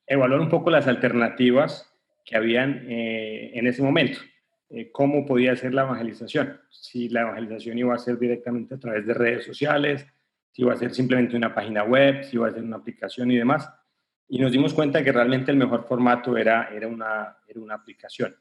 evaluar 0.06 0.42
un 0.42 0.50
poco 0.50 0.70
las 0.70 0.88
alternativas 0.88 1.90
que 2.26 2.36
habían 2.36 2.86
eh, 2.90 3.52
en 3.54 3.68
ese 3.68 3.82
momento. 3.82 4.20
Eh, 4.70 4.92
cómo 4.92 5.26
podía 5.26 5.56
ser 5.56 5.74
la 5.74 5.84
evangelización. 5.84 6.60
Si 6.70 7.08
la 7.10 7.22
evangelización 7.22 7.78
iba 7.78 7.94
a 7.94 8.00
ser 8.00 8.18
directamente 8.18 8.76
a 8.76 8.80
través 8.80 9.06
de 9.06 9.14
redes 9.14 9.46
sociales, 9.46 10.08
si 10.54 10.62
iba 10.62 10.72
a 10.72 10.78
ser 10.78 10.94
simplemente 10.94 11.36
una 11.36 11.54
página 11.54 11.84
web, 11.84 12.24
si 12.24 12.36
iba 12.36 12.48
a 12.48 12.52
ser 12.52 12.64
una 12.64 12.78
aplicación 12.78 13.32
y 13.32 13.38
demás. 13.38 13.68
Y 14.28 14.38
nos 14.38 14.52
dimos 14.52 14.74
cuenta 14.74 15.04
que 15.04 15.12
realmente 15.12 15.52
el 15.52 15.58
mejor 15.58 15.86
formato 15.88 16.38
era, 16.38 16.70
era, 16.70 16.88
una, 16.88 17.38
era 17.48 17.60
una 17.60 17.74
aplicación. 17.74 18.36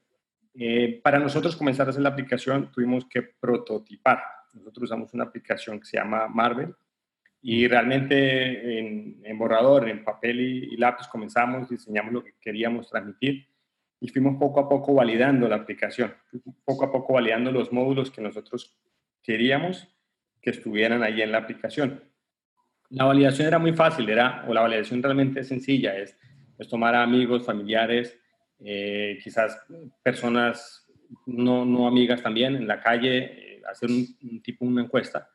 Eh, 0.55 1.01
para 1.03 1.19
nosotros 1.19 1.57
comenzar 1.57 1.87
a 1.87 1.91
hacer 1.91 2.03
la 2.03 2.11
aplicación 2.11 2.71
tuvimos 2.71 3.07
que 3.07 3.23
prototipar. 3.23 4.23
Nosotros 4.53 4.85
usamos 4.85 5.15
una 5.15 5.25
aplicación 5.25 5.81
que 5.81 5.87
se 5.87 5.97
llama 5.97 6.29
Marvel 6.29 6.75
y 7.41 7.67
realmente 7.67 8.79
en, 8.79 9.39
borrador, 9.39 9.89
en 9.89 10.05
papel 10.05 10.41
y, 10.41 10.75
y 10.75 10.77
lápiz 10.77 11.09
comenzamos, 11.09 11.71
diseñamos 11.71 12.13
lo 12.13 12.23
que 12.23 12.35
queríamos 12.39 12.91
transmitir 12.91 13.49
y 14.01 14.09
fuimos 14.09 14.37
poco 14.39 14.61
a 14.61 14.69
poco 14.69 14.93
validando 14.93 15.49
la 15.49 15.57
aplicación, 15.57 16.15
poco 16.65 16.85
a 16.85 16.93
poco 16.93 17.15
validando 17.15 17.51
los 17.51 17.73
módulos 17.73 18.11
que 18.11 18.21
nosotros 18.21 18.77
queríamos 19.23 19.89
que 20.43 20.51
estuvieran 20.51 21.03
ahí 21.03 21.23
en 21.23 21.33
la 21.33 21.39
aplicación. 21.39 22.03
La 22.91 23.05
validación 23.05 23.47
era 23.47 23.59
muy 23.59 23.73
fácil, 23.73 24.09
era, 24.11 24.45
o 24.47 24.53
la 24.53 24.61
validación 24.61 25.03
realmente 25.03 25.45
sencilla, 25.45 25.97
es, 25.97 26.19
es 26.59 26.69
tomar 26.69 26.95
a 26.95 27.03
amigos, 27.03 27.47
familiares, 27.47 28.19
eh, 28.59 29.19
quizás 29.23 29.59
personas 30.03 30.87
no, 31.27 31.65
no, 31.65 31.87
amigas 31.87 32.23
también 32.23 32.57
en 32.57 32.67
la 32.67 32.81
calle, 32.81 33.19
eh, 33.19 33.63
hacer 33.71 33.89
un, 33.91 34.43
tipo, 34.43 34.65
una 34.65 34.83
encuesta, 34.83 35.31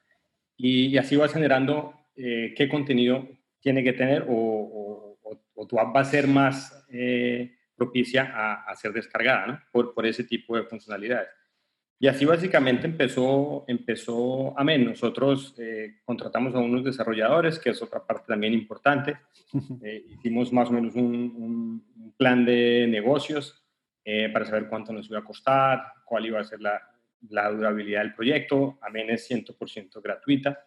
y, 0.56 0.88
y 0.88 0.98
así 0.98 1.16
vas 1.16 1.34
generando 1.34 1.94
eh, 2.16 2.54
qué 2.56 2.68
contenido 2.70 3.28
tiene 3.60 3.84
que 3.84 3.94
tener 3.94 4.24
o, 4.28 4.34
o, 4.34 5.40
o, 5.56 5.68
tu 5.68 5.80
app 5.80 5.96
va 5.96 6.02
a 6.02 6.06
ser 6.06 6.28
más 6.28 6.86
eh, 6.92 7.56
propicia 7.76 8.32
a, 8.34 8.64
a 8.64 8.76
ser 8.76 8.94
descargada 8.94 9.48
¿no? 9.48 9.60
por, 9.72 9.94
por 9.94 10.06
ese 10.06 10.24
tipo 10.24 10.56
de 10.56 10.64
funcionalidades. 10.64 11.30
Y 12.00 12.08
así 12.08 12.25
básicamente 12.25 12.86
empezó, 12.86 13.66
empezó 13.68 14.58
Amén. 14.58 14.86
Nosotros 14.86 15.56
eh, 15.58 15.98
contratamos 16.06 16.54
a 16.54 16.60
unos 16.60 16.84
desarrolladores, 16.84 17.58
que 17.58 17.72
es 17.72 17.82
otra 17.82 18.06
parte 18.06 18.25
también 18.27 18.54
importante. 18.54 19.18
Eh, 19.82 20.06
hicimos 20.10 20.51
más 20.51 20.70
o 20.70 20.74
menos 20.74 20.94
un, 20.96 21.82
un 21.96 22.13
plan 22.18 22.46
de 22.46 22.86
negocios 22.89 23.63
eh, 24.04 24.30
para 24.30 24.46
saber 24.46 24.70
cuánto 24.70 24.94
nos 24.94 25.10
iba 25.10 25.20
a 25.20 25.24
costar, 25.25 25.84
cuál 26.06 26.25
iba 26.25 26.39
a 26.39 26.44
ser 26.44 26.62
la, 26.62 26.82
la 27.30 27.51
durabilidad 27.51 28.01
del 28.01 28.13
proyecto. 28.13 28.77
Amén 28.82 29.10
es 29.10 29.30
100% 29.30 30.01
gratuita. 30.01 30.66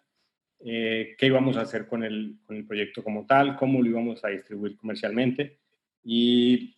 Eh, 0.63 1.15
qué 1.17 1.27
íbamos 1.27 1.57
a 1.57 1.63
hacer 1.63 1.87
con 1.87 2.05
el, 2.05 2.37
con 2.45 2.57
el 2.57 2.67
proyecto 2.67 3.03
como 3.03 3.25
tal, 3.25 3.57
cómo 3.57 3.81
lo 3.81 3.89
íbamos 3.89 4.23
a 4.25 4.29
distribuir 4.29 4.77
comercialmente. 4.77 5.59
Y 6.05 6.77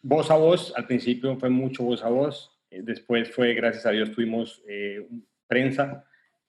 voz 0.00 0.30
a 0.30 0.36
voz, 0.36 0.72
al 0.76 0.86
principio 0.86 1.36
fue 1.36 1.50
mucho 1.50 1.84
voz 1.84 2.02
a 2.02 2.08
voz, 2.08 2.55
después 2.70 3.30
fue, 3.30 3.54
gracias 3.54 3.86
a 3.86 3.90
Dios, 3.90 4.12
tuvimos 4.12 4.62
eh, 4.68 5.06
prensa, 5.46 6.04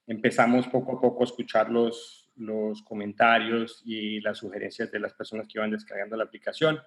empezamos 0.06 0.68
poco 0.68 0.98
a 0.98 1.02
poco 1.02 1.22
a 1.22 1.26
escuchar 1.26 1.70
los, 1.70 2.30
los 2.36 2.82
comentarios 2.82 3.82
y 3.86 4.20
las 4.22 4.38
sugerencias 4.38 4.92
de 4.92 5.00
las 5.00 5.14
personas 5.14 5.48
que 5.48 5.60
iban 5.60 5.72
descargando 5.72 6.16
la 6.16 6.24
aplicación. 6.24 6.80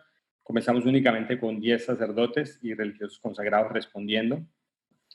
Comenzamos 0.43 0.85
únicamente 0.85 1.39
con 1.39 1.61
10 1.61 1.85
sacerdotes 1.85 2.59
y 2.63 2.75
religiosos 2.75 3.19
consagrados 3.19 3.73
respondiendo. 3.73 4.45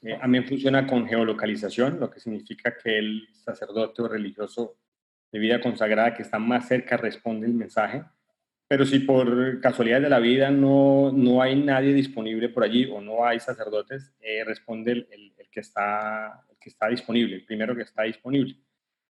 Eh, 0.01 0.17
también 0.19 0.45
funciona 0.45 0.85
con 0.85 1.07
geolocalización, 1.07 1.99
lo 1.99 2.09
que 2.09 2.19
significa 2.19 2.75
que 2.77 2.97
el 2.97 3.27
sacerdote 3.33 4.01
o 4.01 4.07
religioso 4.07 4.77
de 5.31 5.39
vida 5.39 5.59
consagrada 5.59 6.13
que 6.13 6.21
está 6.21 6.39
más 6.39 6.67
cerca 6.67 6.97
responde 6.97 7.47
el 7.47 7.53
mensaje 7.53 8.03
pero 8.67 8.85
si 8.85 8.99
por 8.99 9.59
casualidad 9.61 10.01
de 10.01 10.09
la 10.09 10.19
vida 10.19 10.49
no, 10.49 11.11
no 11.11 11.41
hay 11.41 11.55
nadie 11.55 11.93
disponible 11.93 12.49
por 12.49 12.63
allí 12.63 12.85
o 12.91 13.01
no 13.01 13.25
hay 13.25 13.39
sacerdotes, 13.39 14.13
eh, 14.21 14.43
responde 14.43 14.91
el, 14.91 15.33
que 15.51 15.59
está, 15.59 16.43
que 16.59 16.69
está 16.69 16.89
disponible, 16.89 17.35
el 17.35 17.45
primero 17.45 17.75
que 17.75 17.83
está 17.83 18.03
disponible. 18.03 18.57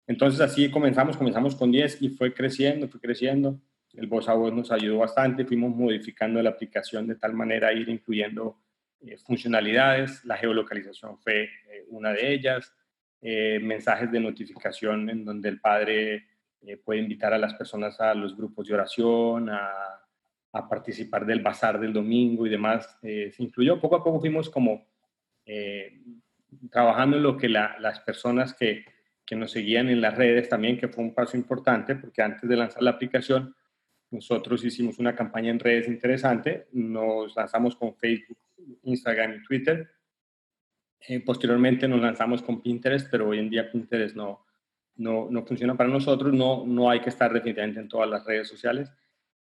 Entonces 0.07 0.41
así 0.41 0.71
comenzamos, 0.71 1.17
comenzamos 1.17 1.57
con 1.57 1.73
10 1.73 2.03
y 2.03 2.11
fue 2.11 2.33
creciendo, 2.33 2.89
fue 2.89 3.01
creciendo. 3.01 3.59
El 3.95 4.07
voz 4.07 4.29
a 4.29 4.35
voz 4.35 4.53
nos 4.53 4.71
ayudó 4.71 4.99
bastante, 4.99 5.45
fuimos 5.45 5.75
modificando 5.75 6.43
la 6.43 6.51
aplicación 6.51 7.07
de 7.07 7.15
tal 7.15 7.33
manera 7.33 7.69
a 7.69 7.73
ir 7.73 7.89
incluyendo 7.89 8.61
eh, 9.01 9.17
funcionalidades. 9.19 10.25
La 10.25 10.37
geolocalización 10.37 11.19
fue 11.19 11.45
eh, 11.45 11.85
una 11.89 12.13
de 12.13 12.33
ellas, 12.33 12.73
eh, 13.21 13.59
mensajes 13.63 14.13
de 14.13 14.21
notificación 14.21 15.09
en 15.09 15.25
donde 15.25 15.49
el 15.49 15.61
padre 15.61 16.27
eh, 16.67 16.77
puede 16.77 17.01
invitar 17.01 17.33
a 17.33 17.39
las 17.39 17.55
personas 17.55 18.01
a 18.01 18.15
los 18.15 18.37
grupos 18.37 18.67
de 18.67 18.75
oración, 18.75 19.49
a, 19.51 19.71
a 20.53 20.69
participar 20.69 21.27
del 21.27 21.43
bazar 21.43 21.79
del 21.79 21.93
domingo 21.93 22.47
y 22.47 22.51
demás. 22.51 22.99
Eh, 23.03 23.31
se 23.31 23.43
incluyó. 23.43 23.81
Poco 23.81 23.97
a 23.97 24.05
poco 24.05 24.21
fuimos 24.21 24.51
como 24.51 24.87
eh, 25.45 26.03
trabajando 26.71 27.17
en 27.17 27.23
lo 27.23 27.37
que 27.37 27.49
la, 27.49 27.79
las 27.79 28.01
personas 28.01 28.55
que, 28.55 28.85
que 29.25 29.37
nos 29.37 29.51
seguían 29.51 29.89
en 29.89 30.01
las 30.01 30.17
redes 30.17 30.49
también, 30.49 30.79
que 30.79 30.89
fue 30.89 31.05
un 31.05 31.15
paso 31.15 31.37
importante, 31.37 31.95
porque 31.97 32.23
antes 32.23 32.49
de 32.49 32.57
lanzar 32.57 32.83
la 32.83 32.91
aplicación, 32.93 33.55
nosotros 34.11 34.65
hicimos 34.65 34.99
una 34.99 35.15
campaña 35.15 35.51
en 35.51 35.59
redes 35.59 35.89
interesante, 35.89 36.69
nos 36.73 37.35
lanzamos 37.37 37.77
con 37.77 37.95
Facebook, 37.97 38.39
Instagram 38.85 39.35
y 39.35 39.43
Twitter. 39.43 39.91
Eh, 41.01 41.21
posteriormente 41.21 41.87
nos 41.87 42.01
lanzamos 42.01 42.43
con 42.43 42.63
Pinterest, 42.63 43.09
pero 43.11 43.29
hoy 43.29 43.41
en 43.41 43.51
día 43.51 43.71
Pinterest 43.71 44.17
no, 44.17 44.46
no, 44.97 45.29
no 45.31 45.45
funciona 45.45 45.77
para 45.77 45.91
nosotros, 45.91 46.33
no, 46.33 46.65
no 46.67 46.91
hay 46.91 47.01
que 47.01 47.11
estar 47.11 47.33
definitivamente 47.33 47.81
en 47.81 47.89
todas 47.89 48.09
las 48.09 48.25
redes 48.25 48.49
sociales. 48.49 48.91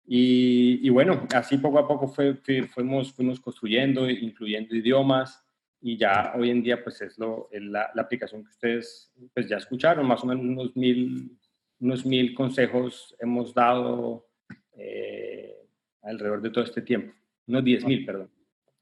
Y, 0.08 0.80
y 0.86 0.90
bueno, 0.90 1.28
así 1.34 1.58
poco 1.58 1.80
a 1.80 1.88
poco 1.88 2.08
fue, 2.08 2.36
fuimos, 2.68 3.14
fuimos 3.14 3.40
construyendo, 3.40 4.10
incluyendo 4.10 4.76
idiomas, 4.76 5.44
y 5.82 5.98
ya 5.98 6.34
hoy 6.36 6.50
en 6.50 6.64
día 6.64 6.84
pues 6.84 7.02
es 7.02 7.18
lo, 7.20 7.50
la, 7.52 7.92
la, 7.94 8.02
aplicación 8.02 8.44
que 8.44 8.50
ustedes 8.50 9.12
pues 9.34 9.48
ya 9.48 9.58
escucharon, 9.58 10.08
más 10.08 10.24
o 10.24 10.28
menos 10.28 10.44
unos 10.44 10.76
mil, 10.76 11.38
unos 11.80 12.06
mil 12.06 12.34
consejos 12.34 13.16
hemos 13.20 13.54
dado 13.54 14.28
eh, 14.74 15.56
alrededor 16.02 16.42
de 16.42 16.50
todo 16.50 16.64
este 16.64 16.82
tiempo, 16.82 17.14
unos 17.48 17.64
diez 17.64 17.86
mil, 17.86 18.06
perdón, 18.06 18.32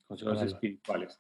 consejos 0.07 0.41
espirituales. 0.43 1.19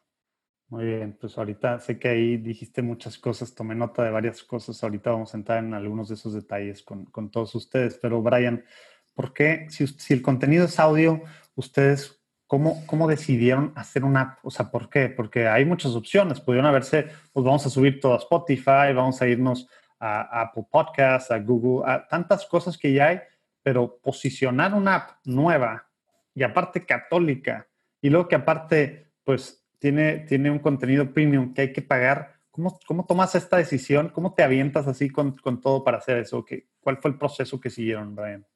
Muy 0.73 0.85
bien, 0.85 1.15
pues 1.21 1.37
ahorita 1.37 1.77
sé 1.77 1.99
que 1.99 2.07
ahí 2.07 2.37
dijiste 2.37 2.81
muchas 2.81 3.19
cosas, 3.19 3.53
tomé 3.53 3.75
nota 3.75 4.03
de 4.03 4.09
varias 4.09 4.41
cosas, 4.41 4.83
ahorita 4.83 5.11
vamos 5.11 5.31
a 5.31 5.37
entrar 5.37 5.63
en 5.63 5.75
algunos 5.75 6.09
de 6.09 6.15
esos 6.15 6.33
detalles 6.33 6.81
con, 6.81 7.05
con 7.05 7.29
todos 7.29 7.53
ustedes, 7.53 7.99
pero 8.01 8.23
Brian, 8.23 8.65
¿por 9.13 9.33
qué, 9.33 9.67
si, 9.69 9.85
si, 9.85 10.15
el 10.15 10.23
contenido 10.23 10.65
es 10.65 10.79
audio, 10.79 11.21
ustedes, 11.53 12.19
cómo, 12.47 12.83
cómo 12.87 13.07
decidieron 13.07 13.71
hacer 13.75 14.03
una 14.03 14.21
app? 14.21 14.39
O 14.41 14.49
sea, 14.49 14.71
¿por 14.71 14.89
qué? 14.89 15.09
Porque 15.09 15.47
hay 15.47 15.63
muchas 15.63 15.91
opciones, 15.91 16.41
pudieron 16.41 16.65
haberse, 16.65 17.05
pues 17.31 17.45
vamos 17.45 17.63
a 17.67 17.69
subir 17.69 17.99
todo 17.99 18.15
a 18.15 18.17
Spotify, 18.17 18.93
vamos 18.95 19.21
a 19.21 19.27
irnos 19.27 19.69
a, 19.99 20.21
a 20.21 20.41
Apple 20.41 20.65
Podcasts, 20.71 21.29
a 21.29 21.37
Google, 21.37 21.87
a 21.87 22.07
tantas 22.07 22.47
cosas 22.47 22.79
que 22.79 22.91
ya 22.93 23.09
hay, 23.09 23.19
pero 23.61 23.99
posicionar 24.01 24.73
una 24.73 24.95
app 24.95 25.09
nueva 25.23 25.87
y 26.33 26.41
aparte 26.41 26.83
católica, 26.83 27.67
y 28.01 28.09
luego 28.09 28.27
que 28.27 28.35
aparte, 28.37 29.11
pues 29.23 29.62
tiene, 29.83 30.19
tiene 30.19 30.49
un 30.49 30.59
contenido 30.59 31.13
premium 31.13 31.53
que 31.53 31.63
hay 31.63 31.73
que 31.73 31.81
pagar. 31.81 32.39
¿Cómo, 32.51 32.79
cómo 32.87 33.05
tomas 33.05 33.35
esta 33.35 33.57
decisión? 33.57 34.07
¿Cómo 34.07 34.33
te 34.33 34.41
avientas 34.41 34.87
así 34.87 35.09
con, 35.09 35.35
con 35.35 35.59
todo 35.59 35.83
para 35.83 35.97
hacer 35.97 36.19
eso? 36.19 36.45
¿Qué, 36.45 36.69
¿Cuál 36.79 36.99
fue 37.01 37.11
el 37.11 37.17
proceso 37.17 37.59
que 37.59 37.69
siguieron, 37.69 38.15
Brian? 38.15 38.47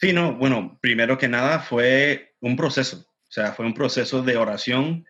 Sí, 0.00 0.12
no, 0.12 0.34
bueno, 0.34 0.80
primero 0.80 1.16
que 1.16 1.28
nada 1.28 1.60
fue 1.60 2.34
un 2.40 2.56
proceso, 2.56 2.96
o 2.96 3.30
sea, 3.30 3.52
fue 3.52 3.64
un 3.64 3.72
proceso 3.72 4.20
de 4.20 4.36
oración 4.36 5.06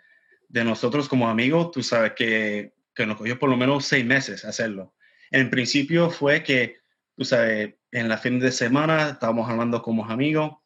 de 0.50 0.64
nosotros 0.64 1.08
como 1.08 1.30
amigos, 1.30 1.70
tú 1.70 1.82
sabes 1.82 2.12
que, 2.12 2.74
que 2.94 3.06
nos 3.06 3.16
cogió 3.16 3.38
por 3.38 3.48
lo 3.48 3.56
menos 3.56 3.86
seis 3.86 4.04
meses 4.04 4.44
hacerlo. 4.44 4.94
En 5.30 5.48
principio 5.48 6.10
fue 6.10 6.42
que, 6.42 6.76
tú 7.16 7.24
sabes, 7.24 7.74
en 7.90 8.08
la 8.10 8.18
fin 8.18 8.38
de 8.38 8.52
semana 8.52 9.12
estábamos 9.12 9.48
hablando 9.48 9.80
como 9.80 10.04
amigos. 10.04 10.58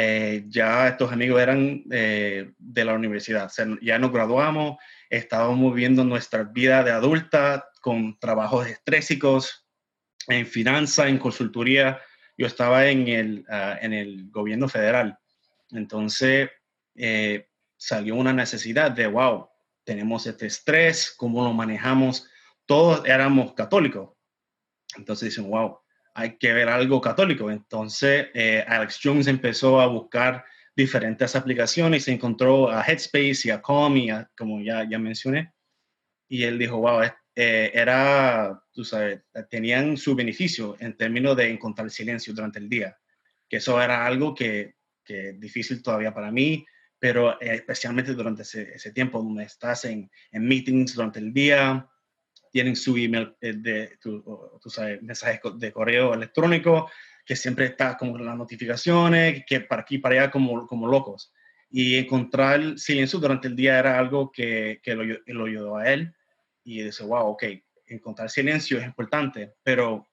Eh, 0.00 0.44
ya 0.46 0.86
estos 0.86 1.10
amigos 1.10 1.42
eran 1.42 1.82
eh, 1.90 2.52
de 2.56 2.84
la 2.84 2.94
universidad, 2.94 3.50
ya 3.82 3.98
nos 3.98 4.12
graduamos, 4.12 4.76
estábamos 5.10 5.74
viviendo 5.74 6.04
nuestra 6.04 6.44
vida 6.44 6.84
de 6.84 6.92
adulta 6.92 7.68
con 7.80 8.16
trabajos 8.20 8.68
estrésicos 8.68 9.66
en 10.28 10.46
finanzas, 10.46 11.08
en 11.08 11.18
consultoría. 11.18 12.00
Yo 12.36 12.46
estaba 12.46 12.86
en 12.86 13.08
el, 13.08 13.44
ah, 13.48 13.76
en 13.82 13.92
el 13.92 14.30
gobierno 14.30 14.68
federal. 14.68 15.18
Entonces 15.72 16.48
eh, 16.94 17.48
salió 17.76 18.14
una 18.14 18.32
necesidad 18.32 18.92
de, 18.92 19.08
wow, 19.08 19.48
tenemos 19.82 20.28
este 20.28 20.46
estrés, 20.46 21.12
cómo 21.16 21.42
lo 21.42 21.52
manejamos. 21.52 22.30
Todos 22.66 23.04
éramos 23.04 23.52
católicos. 23.54 24.10
Entonces 24.96 25.30
dicen, 25.30 25.50
wow, 25.50 25.80
hay 26.18 26.36
que 26.36 26.52
ver 26.52 26.68
algo 26.68 27.00
católico. 27.00 27.48
Entonces, 27.48 28.26
eh, 28.34 28.64
Alex 28.66 28.98
Jones 29.02 29.28
empezó 29.28 29.80
a 29.80 29.86
buscar 29.86 30.44
diferentes 30.74 31.36
aplicaciones, 31.36 32.04
se 32.04 32.12
encontró 32.12 32.70
a 32.70 32.82
Headspace 32.82 33.42
y 33.44 33.50
a 33.50 33.62
Calm, 33.62 33.96
y 33.96 34.08
como 34.36 34.60
ya, 34.60 34.88
ya 34.88 34.98
mencioné, 34.98 35.52
y 36.28 36.42
él 36.42 36.58
dijo, 36.58 36.78
wow, 36.78 37.02
eh, 37.36 37.70
era, 37.72 38.60
tú 38.72 38.84
sabes, 38.84 39.20
tenían 39.48 39.96
su 39.96 40.16
beneficio 40.16 40.76
en 40.80 40.96
términos 40.96 41.36
de 41.36 41.50
encontrar 41.50 41.88
silencio 41.90 42.34
durante 42.34 42.58
el 42.58 42.68
día, 42.68 42.98
que 43.48 43.58
eso 43.58 43.80
era 43.80 44.04
algo 44.04 44.34
que, 44.34 44.74
que 45.04 45.34
difícil 45.34 45.82
todavía 45.82 46.12
para 46.12 46.32
mí, 46.32 46.66
pero 46.98 47.40
eh, 47.40 47.54
especialmente 47.54 48.12
durante 48.14 48.42
ese, 48.42 48.74
ese, 48.74 48.92
tiempo 48.92 49.22
donde 49.22 49.44
estás 49.44 49.84
en, 49.84 50.10
en 50.32 50.48
meetings 50.48 50.94
durante 50.94 51.20
el 51.20 51.32
día, 51.32 51.88
tienen 52.50 52.76
su 52.76 52.96
email 52.96 53.34
eh, 53.40 53.52
de, 53.54 53.96
tu, 54.00 54.60
sabes, 54.66 55.02
mensajes 55.02 55.40
de 55.56 55.72
correo 55.72 56.14
electrónico, 56.14 56.90
que 57.24 57.36
siempre 57.36 57.66
está 57.66 57.96
como 57.96 58.16
las 58.18 58.36
notificaciones, 58.36 59.44
que 59.46 59.60
para 59.60 59.82
aquí, 59.82 59.98
para 59.98 60.14
allá, 60.14 60.30
como, 60.30 60.66
como 60.66 60.86
locos. 60.86 61.32
Y 61.70 61.96
encontrar 61.96 62.78
silencio 62.78 63.18
durante 63.18 63.48
el 63.48 63.56
día 63.56 63.78
era 63.78 63.98
algo 63.98 64.32
que, 64.32 64.80
que 64.82 64.94
lo, 64.94 65.04
lo, 65.26 65.44
ayudó 65.44 65.76
a 65.76 65.92
él. 65.92 66.14
Y 66.64 66.82
dice, 66.82 67.04
wow, 67.04 67.26
ok, 67.26 67.44
encontrar 67.86 68.30
silencio 68.30 68.78
es 68.78 68.84
importante, 68.84 69.54
pero 69.62 70.08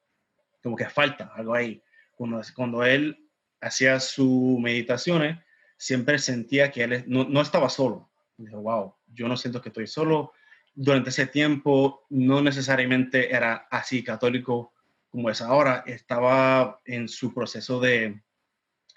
como 0.61 0.75
que 0.75 0.89
falta 0.89 1.31
algo 1.35 1.53
ahí. 1.53 1.81
Cuando, 2.15 2.41
cuando 2.55 2.83
él 2.83 3.17
hacía 3.61 3.99
sus 3.99 4.59
meditaciones, 4.59 5.37
siempre 5.77 6.19
sentía 6.19 6.71
que 6.71 6.83
él 6.83 7.03
no, 7.07 7.23
no 7.25 7.41
estaba 7.41 7.69
solo. 7.69 8.09
dijo, 8.37 8.61
wow, 8.61 8.95
yo 9.07 9.27
no 9.27 9.37
siento 9.37 9.61
que 9.61 9.69
estoy 9.69 9.87
solo, 9.87 10.33
durante 10.75 11.09
ese 11.09 11.25
tiempo 11.27 12.05
no 12.09 12.41
necesariamente 12.41 13.33
era 13.33 13.67
así 13.71 14.03
católico 14.03 14.73
como 15.15 15.29
es 15.29 15.41
ahora, 15.41 15.85
estaba 15.87 16.81
en 16.83 17.07
su 17.07 17.33
proceso 17.33 17.79
de, 17.79 18.21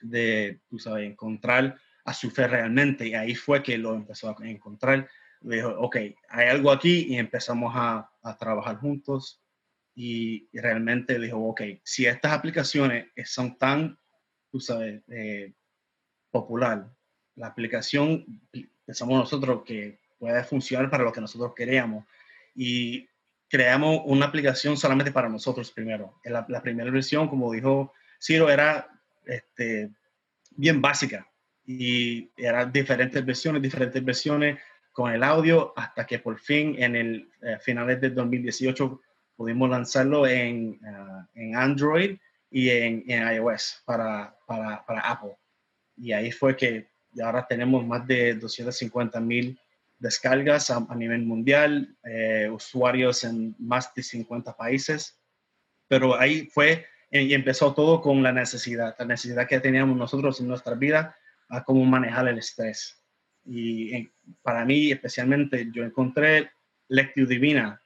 de 0.01 0.61
tú 0.69 0.81
sabes, 0.81 1.09
encontrar 1.09 1.79
a 2.05 2.13
su 2.13 2.33
fe 2.33 2.49
realmente. 2.49 3.07
Y 3.07 3.15
ahí 3.15 3.37
fue 3.37 3.63
que 3.63 3.79
lo 3.79 3.95
empezó 3.95 4.29
a 4.29 4.49
encontrar. 4.49 5.09
dijo, 5.41 5.69
ok, 5.79 5.97
hay 6.29 6.49
algo 6.49 6.73
aquí 6.73 7.07
y 7.09 7.19
empezamos 7.19 7.73
a, 7.77 8.11
a 8.23 8.37
trabajar 8.37 8.79
juntos. 8.79 9.41
Y, 9.95 10.49
realmente 10.53 11.21
dijo, 11.21 11.39
ok, 11.39 11.63
si 11.85 12.07
estas 12.07 12.33
aplicaciones 12.33 13.07
son 13.25 13.57
tan, 13.57 13.97
tú 14.51 14.59
sabes, 14.59 15.01
eh, 15.07 15.53
popular, 16.33 16.91
la 17.37 17.47
aplicación, 17.47 18.43
pensamos 18.85 19.21
nosotros 19.21 19.63
que 19.65 20.01
puede 20.19 20.43
funcionar 20.45 20.91
para 20.91 21.05
lo 21.05 21.13
que 21.13 21.21
nosotros 21.21 21.53
queríamos. 21.55 22.05
Y 22.55 23.09
creamos 23.49 24.03
una 24.05 24.27
aplicación 24.27 24.77
solamente 24.77 25.13
para 25.13 25.29
nosotros 25.29 25.71
primero. 25.71 26.19
La, 26.25 26.45
la 26.49 26.63
primera 26.63 26.91
versión, 26.91 27.29
como 27.29 27.53
dijo 27.53 27.93
Ciro, 28.21 28.51
era 28.51 28.89
este, 29.25 29.91
bien 30.51 30.81
básica 30.81 31.29
y 31.65 32.31
eran 32.37 32.73
diferentes 32.73 33.25
versiones, 33.25 33.63
diferentes 33.63 34.05
versiones 34.05 34.59
con 34.93 35.13
el 35.13 35.23
audio 35.23 35.73
hasta 35.77 36.07
que 36.07 36.19
por 36.19 36.39
fin 36.39 36.75
en 36.79 36.97
el 36.97 37.31
eh, 37.43 37.59
finales 37.61 38.01
del 38.01 38.15
2018 38.15 39.01
pudimos 39.37 39.71
lanzarlo 39.71 40.27
en, 40.27 40.81
ah, 40.85 41.29
en 41.35 41.55
Android 41.55 42.17
y 42.51 42.71
en, 42.71 43.05
en 43.07 43.35
iOS 43.35 43.83
para, 43.85 44.35
para, 44.47 44.85
para, 44.85 45.01
Apple. 45.03 45.37
Y 45.97 46.13
ahí 46.13 46.33
fue 46.33 46.57
que 46.57 46.89
ahora 47.23 47.47
tenemos 47.47 47.87
más 47.87 48.07
de 48.07 48.35
250 48.35 49.21
mil 49.21 49.61
descargas 49.99 50.71
a, 50.71 50.81
nivel 50.95 51.23
mundial, 51.23 51.97
eh, 52.05 52.49
usuarios 52.51 53.25
en 53.25 53.55
más 53.59 53.93
de 53.95 54.03
50 54.03 54.57
países, 54.57 55.21
pero 55.89 56.19
ahí 56.19 56.49
fue 56.53 56.87
y 57.11 57.33
empezó 57.33 57.75
todo 57.75 58.01
con 58.01 58.23
la 58.23 58.33
necesidad, 58.33 58.95
la 58.99 59.05
necesidad 59.07 59.47
que 59.47 59.61
teníamos 59.61 59.97
nosotros 59.97 60.41
en 60.41 60.49
nuestra 60.49 60.75
vida 60.75 61.17
a 61.49 61.65
cómo 61.65 61.85
manejar 61.85 62.29
el 62.29 62.39
estrés. 62.39 63.03
Y 63.45 64.11
para 64.43 64.65
mí 64.65 64.93
especialmente 64.93 65.69
yo 65.73 65.85
encontré 65.85 66.51
Lectio 66.89 67.27
Divina, 67.27 67.81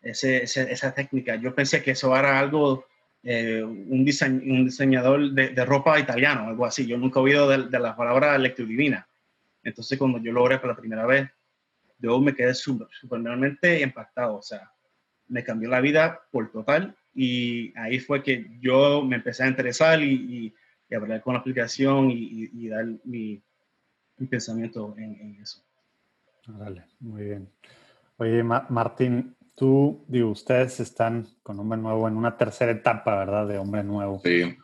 ese, 0.00 0.44
esa 0.44 0.94
técnica. 0.94 1.34
Yo 1.34 1.54
pensé 1.54 1.82
que 1.82 1.90
eso 1.92 2.16
era 2.16 2.38
algo, 2.38 2.86
eh, 3.24 3.62
un, 3.64 3.90
un, 3.90 4.64
diseñador 4.64 5.32
de, 5.32 5.64
ropa 5.64 5.98
italiano, 5.98 6.46
algo 6.46 6.64
así. 6.64 6.86
Yo 6.86 6.96
nunca 6.96 7.18
he 7.18 7.24
oído 7.24 7.48
de, 7.48 7.68
de 7.68 7.78
la 7.80 7.96
palabra 7.96 8.38
Lectio 8.38 8.64
Divina. 8.64 9.08
Entonces 9.64 9.98
cuando 9.98 10.18
yo 10.18 10.30
lo 10.30 10.44
oré 10.44 10.58
por 10.58 10.68
la 10.68 10.76
primera 10.76 11.04
vez, 11.04 11.28
yo 11.98 12.20
me 12.20 12.34
quedé 12.34 12.54
súper, 12.54 12.88
supermente 12.92 13.80
impactado, 13.82 14.36
o 14.36 14.42
sea, 14.42 14.72
me 15.28 15.44
cambió 15.44 15.68
la 15.68 15.80
vida 15.80 16.20
por 16.30 16.50
total 16.50 16.96
y 17.14 17.76
ahí 17.76 17.98
fue 17.98 18.22
que 18.22 18.58
yo 18.60 19.02
me 19.04 19.16
empecé 19.16 19.44
a 19.44 19.48
interesar 19.48 20.02
y, 20.02 20.54
y, 20.90 20.94
hablar 20.94 21.20
con 21.20 21.34
la 21.34 21.40
aplicación 21.40 22.10
y, 22.10 22.48
y 22.52 22.68
dar 22.68 22.86
mi, 23.04 23.42
mi, 24.16 24.26
pensamiento 24.26 24.94
en, 24.96 25.36
eso. 25.42 25.62
Vale, 26.46 26.86
muy 27.00 27.24
bien. 27.24 27.50
Oye, 28.16 28.42
Martín, 28.42 29.36
tú, 29.54 30.02
digo, 30.08 30.30
ustedes 30.30 30.80
están 30.80 31.28
con 31.42 31.60
Hombre 31.60 31.78
Nuevo 31.78 32.08
en 32.08 32.16
una 32.16 32.38
tercera 32.38 32.72
etapa, 32.72 33.18
¿verdad? 33.18 33.46
De 33.46 33.58
Hombre 33.58 33.84
Nuevo. 33.84 34.20
Sí. 34.24 34.56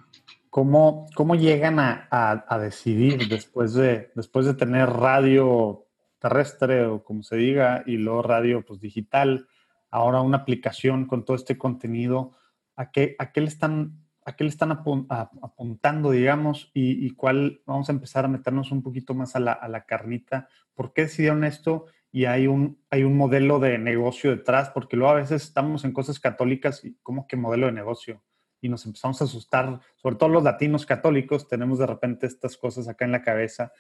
¿Cómo, 0.49 1.07
cómo 1.15 1.35
llegan 1.35 1.79
a, 1.79 2.09
a, 2.11 2.47
a 2.49 2.59
decidir 2.59 3.29
después 3.29 3.75
de, 3.75 4.13
después 4.15 4.47
de 4.47 4.55
tener 4.55 4.89
radio 4.89 5.84
terrestre 6.25 6.87
o 6.87 7.05
como 7.05 7.23
se 7.23 7.37
diga, 7.37 7.83
y 7.85 7.99
luego 7.99 8.23
radio 8.23 8.65
pues 8.65 8.81
digital, 8.81 9.47
ahora 9.91 10.23
una 10.23 10.39
aplicación 10.39 11.05
con 11.05 11.27
todo 11.27 11.37
este 11.37 11.59
contenido, 11.59 12.33
¿a 12.77 12.91
qué, 12.91 13.15
a 13.19 13.31
qué 13.31 13.43
le 13.43 13.49
están, 13.49 14.07
a 14.25 14.35
qué 14.35 14.45
le 14.45 14.49
están 14.49 14.73
apuntando, 14.73 16.13
digamos, 16.13 16.71
y, 16.73 17.11
cuál, 17.11 17.61
vamos 17.67 17.91
a 17.91 17.93
empezar 17.93 18.25
a 18.25 18.29
meternos 18.29 18.73
un 18.73 18.83
poquito 18.83 19.13
más 19.13 19.37
a 19.37 19.41
la, 19.41 19.53
a 19.53 19.69
la 19.69 19.85
carnita, 19.85 20.49
¿por 20.73 20.95
qué 20.95 21.03
decidieron 21.03 21.45
esto? 21.45 21.89
Y 22.11 22.25
hay 22.25 22.47
un, 22.47 22.83
hay 22.89 23.05
un 23.05 23.19
modelo 23.19 23.59
de 23.59 23.77
negocio 23.77 24.31
detrás, 24.31 24.71
porque 24.71 24.97
luego 24.97 25.13
a 25.13 25.17
veces 25.17 25.43
estamos 25.43 25.85
en 25.85 25.93
cosas 25.93 26.21
católicas 26.21 26.87
y 26.87 26.97
como 27.03 27.27
que 27.27 27.37
modelo 27.37 27.67
de 27.67 27.73
negocio 27.73 28.23
y 28.63 28.71
nos 28.71 28.87
empezamos 28.87 29.21
a 29.21 29.25
asustar, 29.25 29.79
sobre 29.97 30.17
todo 30.17 30.31
los 30.31 30.43
latinos 30.43 30.87
católicos, 30.87 31.49
tenemos 31.49 31.81
de 31.81 31.87
repente 31.87 32.27
estas 32.27 32.57
cosas 32.57 32.89
acá 32.89 33.05
en 33.05 33.13
la 33.13 33.21
cabeza 33.21 33.73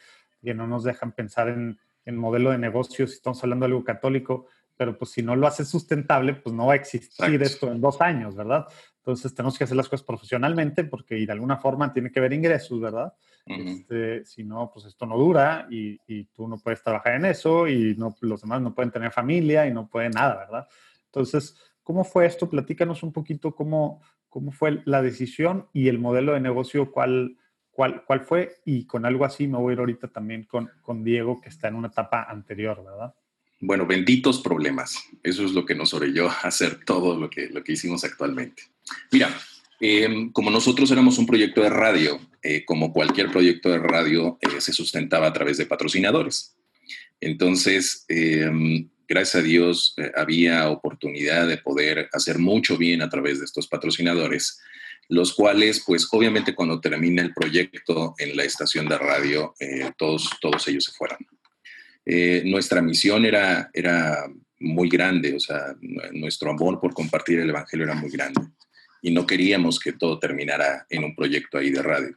que 0.42 0.52
no 0.52 0.66
nos 0.66 0.84
dejan 0.84 1.12
pensar 1.12 1.48
en, 1.48 1.78
en 2.04 2.16
modelo 2.16 2.50
de 2.50 2.58
negocio, 2.58 3.06
si 3.06 3.14
estamos 3.14 3.42
hablando 3.42 3.66
de 3.66 3.72
algo 3.72 3.84
católico, 3.84 4.46
pero 4.76 4.98
pues 4.98 5.12
si 5.12 5.22
no 5.22 5.36
lo 5.36 5.46
haces 5.46 5.68
sustentable, 5.68 6.34
pues 6.34 6.54
no 6.54 6.66
va 6.66 6.72
a 6.72 6.76
existir 6.76 7.42
esto 7.42 7.70
en 7.70 7.80
dos 7.80 8.00
años, 8.00 8.34
¿verdad? 8.34 8.66
Entonces 8.98 9.34
tenemos 9.34 9.56
que 9.58 9.64
hacer 9.64 9.76
las 9.76 9.88
cosas 9.88 10.04
profesionalmente 10.04 10.84
porque 10.84 11.14
de 11.14 11.30
alguna 11.32 11.58
forma 11.58 11.92
tiene 11.92 12.10
que 12.10 12.18
haber 12.18 12.32
ingresos, 12.32 12.80
¿verdad? 12.80 13.12
este, 13.46 14.24
si 14.24 14.42
no, 14.42 14.70
pues 14.72 14.86
esto 14.86 15.04
no 15.04 15.18
dura 15.18 15.66
y, 15.70 16.00
y, 16.06 16.24
tú 16.24 16.48
no 16.48 16.56
puedes 16.56 16.82
trabajar 16.82 17.16
en 17.16 17.26
eso 17.26 17.68
y 17.68 17.94
no, 17.94 18.16
los 18.22 18.40
demás 18.40 18.62
no 18.62 18.74
pueden 18.74 18.90
tener 18.90 19.10
familia 19.10 19.66
y 19.66 19.74
no 19.74 19.86
pueden 19.86 20.12
nada, 20.12 20.36
¿verdad? 20.36 20.66
Entonces, 21.06 21.54
¿cómo 21.82 22.04
fue 22.04 22.24
esto? 22.24 22.48
Platícanos 22.48 23.02
un 23.02 23.12
poquito 23.12 23.54
cómo, 23.54 24.00
cómo 24.30 24.50
fue 24.50 24.80
la 24.86 25.02
decisión 25.02 25.68
y 25.74 25.88
el 25.88 25.98
modelo 25.98 26.32
de 26.32 26.40
negocio, 26.40 26.90
cuál, 26.90 27.36
cuál, 27.74 28.04
cuál 28.04 28.20
fue 28.20 28.56
y 28.64 28.86
con 28.86 29.04
algo 29.04 29.24
así 29.24 29.46
me 29.46 29.58
voy 29.58 29.72
a 29.72 29.74
ir 29.74 29.78
ahorita 29.80 30.08
también 30.08 30.44
con, 30.44 30.70
con 30.82 31.04
Diego, 31.04 31.40
que 31.40 31.48
está 31.48 31.68
en 31.68 31.74
una 31.74 31.88
etapa 31.88 32.22
anterior, 32.22 32.82
¿verdad? 32.84 33.14
Bueno, 33.60 33.86
benditos 33.86 34.40
problemas. 34.40 35.02
Eso 35.22 35.44
es 35.44 35.52
lo 35.52 35.64
que 35.64 35.74
nos 35.74 35.94
orilló 35.94 36.28
a 36.28 36.40
hacer 36.42 36.84
todo 36.84 37.18
lo 37.18 37.30
que, 37.30 37.48
lo 37.48 37.64
que 37.64 37.72
hicimos 37.72 38.04
actualmente. 38.04 38.62
Mira, 39.10 39.28
eh, 39.80 40.28
como 40.32 40.50
nosotros 40.50 40.90
éramos 40.90 41.18
un 41.18 41.26
proyecto 41.26 41.62
de 41.62 41.70
radio, 41.70 42.20
eh, 42.42 42.64
como 42.64 42.92
cualquier 42.92 43.30
proyecto 43.30 43.70
de 43.70 43.78
radio, 43.78 44.38
eh, 44.40 44.60
se 44.60 44.72
sustentaba 44.72 45.28
a 45.28 45.32
través 45.32 45.56
de 45.56 45.66
patrocinadores. 45.66 46.56
Entonces, 47.20 48.04
gracias 49.08 49.34
a 49.36 49.42
Dios, 49.42 49.94
había 50.14 50.68
oportunidad 50.68 51.48
de 51.48 51.56
poder 51.56 52.10
hacer 52.12 52.38
mucho 52.38 52.76
bien 52.76 53.00
a 53.00 53.08
través 53.08 53.38
de 53.38 53.46
estos 53.46 53.66
patrocinadores 53.66 54.60
los 55.08 55.34
cuales, 55.34 55.82
pues 55.86 56.08
obviamente 56.10 56.54
cuando 56.54 56.80
termina 56.80 57.22
el 57.22 57.34
proyecto 57.34 58.14
en 58.18 58.36
la 58.36 58.44
estación 58.44 58.88
de 58.88 58.98
radio, 58.98 59.54
eh, 59.60 59.90
todos, 59.96 60.30
todos 60.40 60.66
ellos 60.68 60.84
se 60.84 60.92
fueron. 60.92 61.18
Eh, 62.06 62.42
nuestra 62.44 62.82
misión 62.82 63.24
era, 63.24 63.70
era 63.72 64.26
muy 64.60 64.88
grande, 64.88 65.34
o 65.34 65.40
sea, 65.40 65.74
nuestro 66.12 66.50
amor 66.50 66.80
por 66.80 66.94
compartir 66.94 67.38
el 67.38 67.50
Evangelio 67.50 67.86
era 67.86 67.94
muy 67.94 68.10
grande. 68.10 68.40
y 69.02 69.10
no 69.10 69.26
queríamos 69.26 69.78
que 69.78 69.92
todo 69.92 70.18
terminara 70.18 70.86
en 70.88 71.04
un 71.04 71.14
proyecto 71.14 71.58
ahí 71.58 71.70
de 71.70 71.82
radio. 71.82 72.16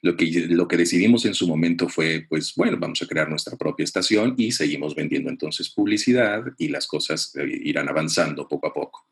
Lo 0.00 0.16
que, 0.16 0.26
lo 0.48 0.68
que 0.68 0.76
decidimos 0.76 1.24
en 1.24 1.34
su 1.34 1.48
momento 1.48 1.88
fue, 1.88 2.26
pues 2.28 2.52
bueno, 2.54 2.76
vamos 2.78 3.02
a 3.02 3.06
crear 3.06 3.28
nuestra 3.28 3.56
propia 3.56 3.82
estación 3.82 4.34
y 4.36 4.52
seguimos 4.52 4.94
vendiendo 4.94 5.28
entonces 5.30 5.70
publicidad 5.70 6.44
y 6.58 6.68
las 6.68 6.86
cosas 6.86 7.34
eh, 7.34 7.48
irán 7.64 7.88
avanzando 7.88 8.46
poco 8.46 8.68
a 8.68 8.72
poco. 8.72 9.08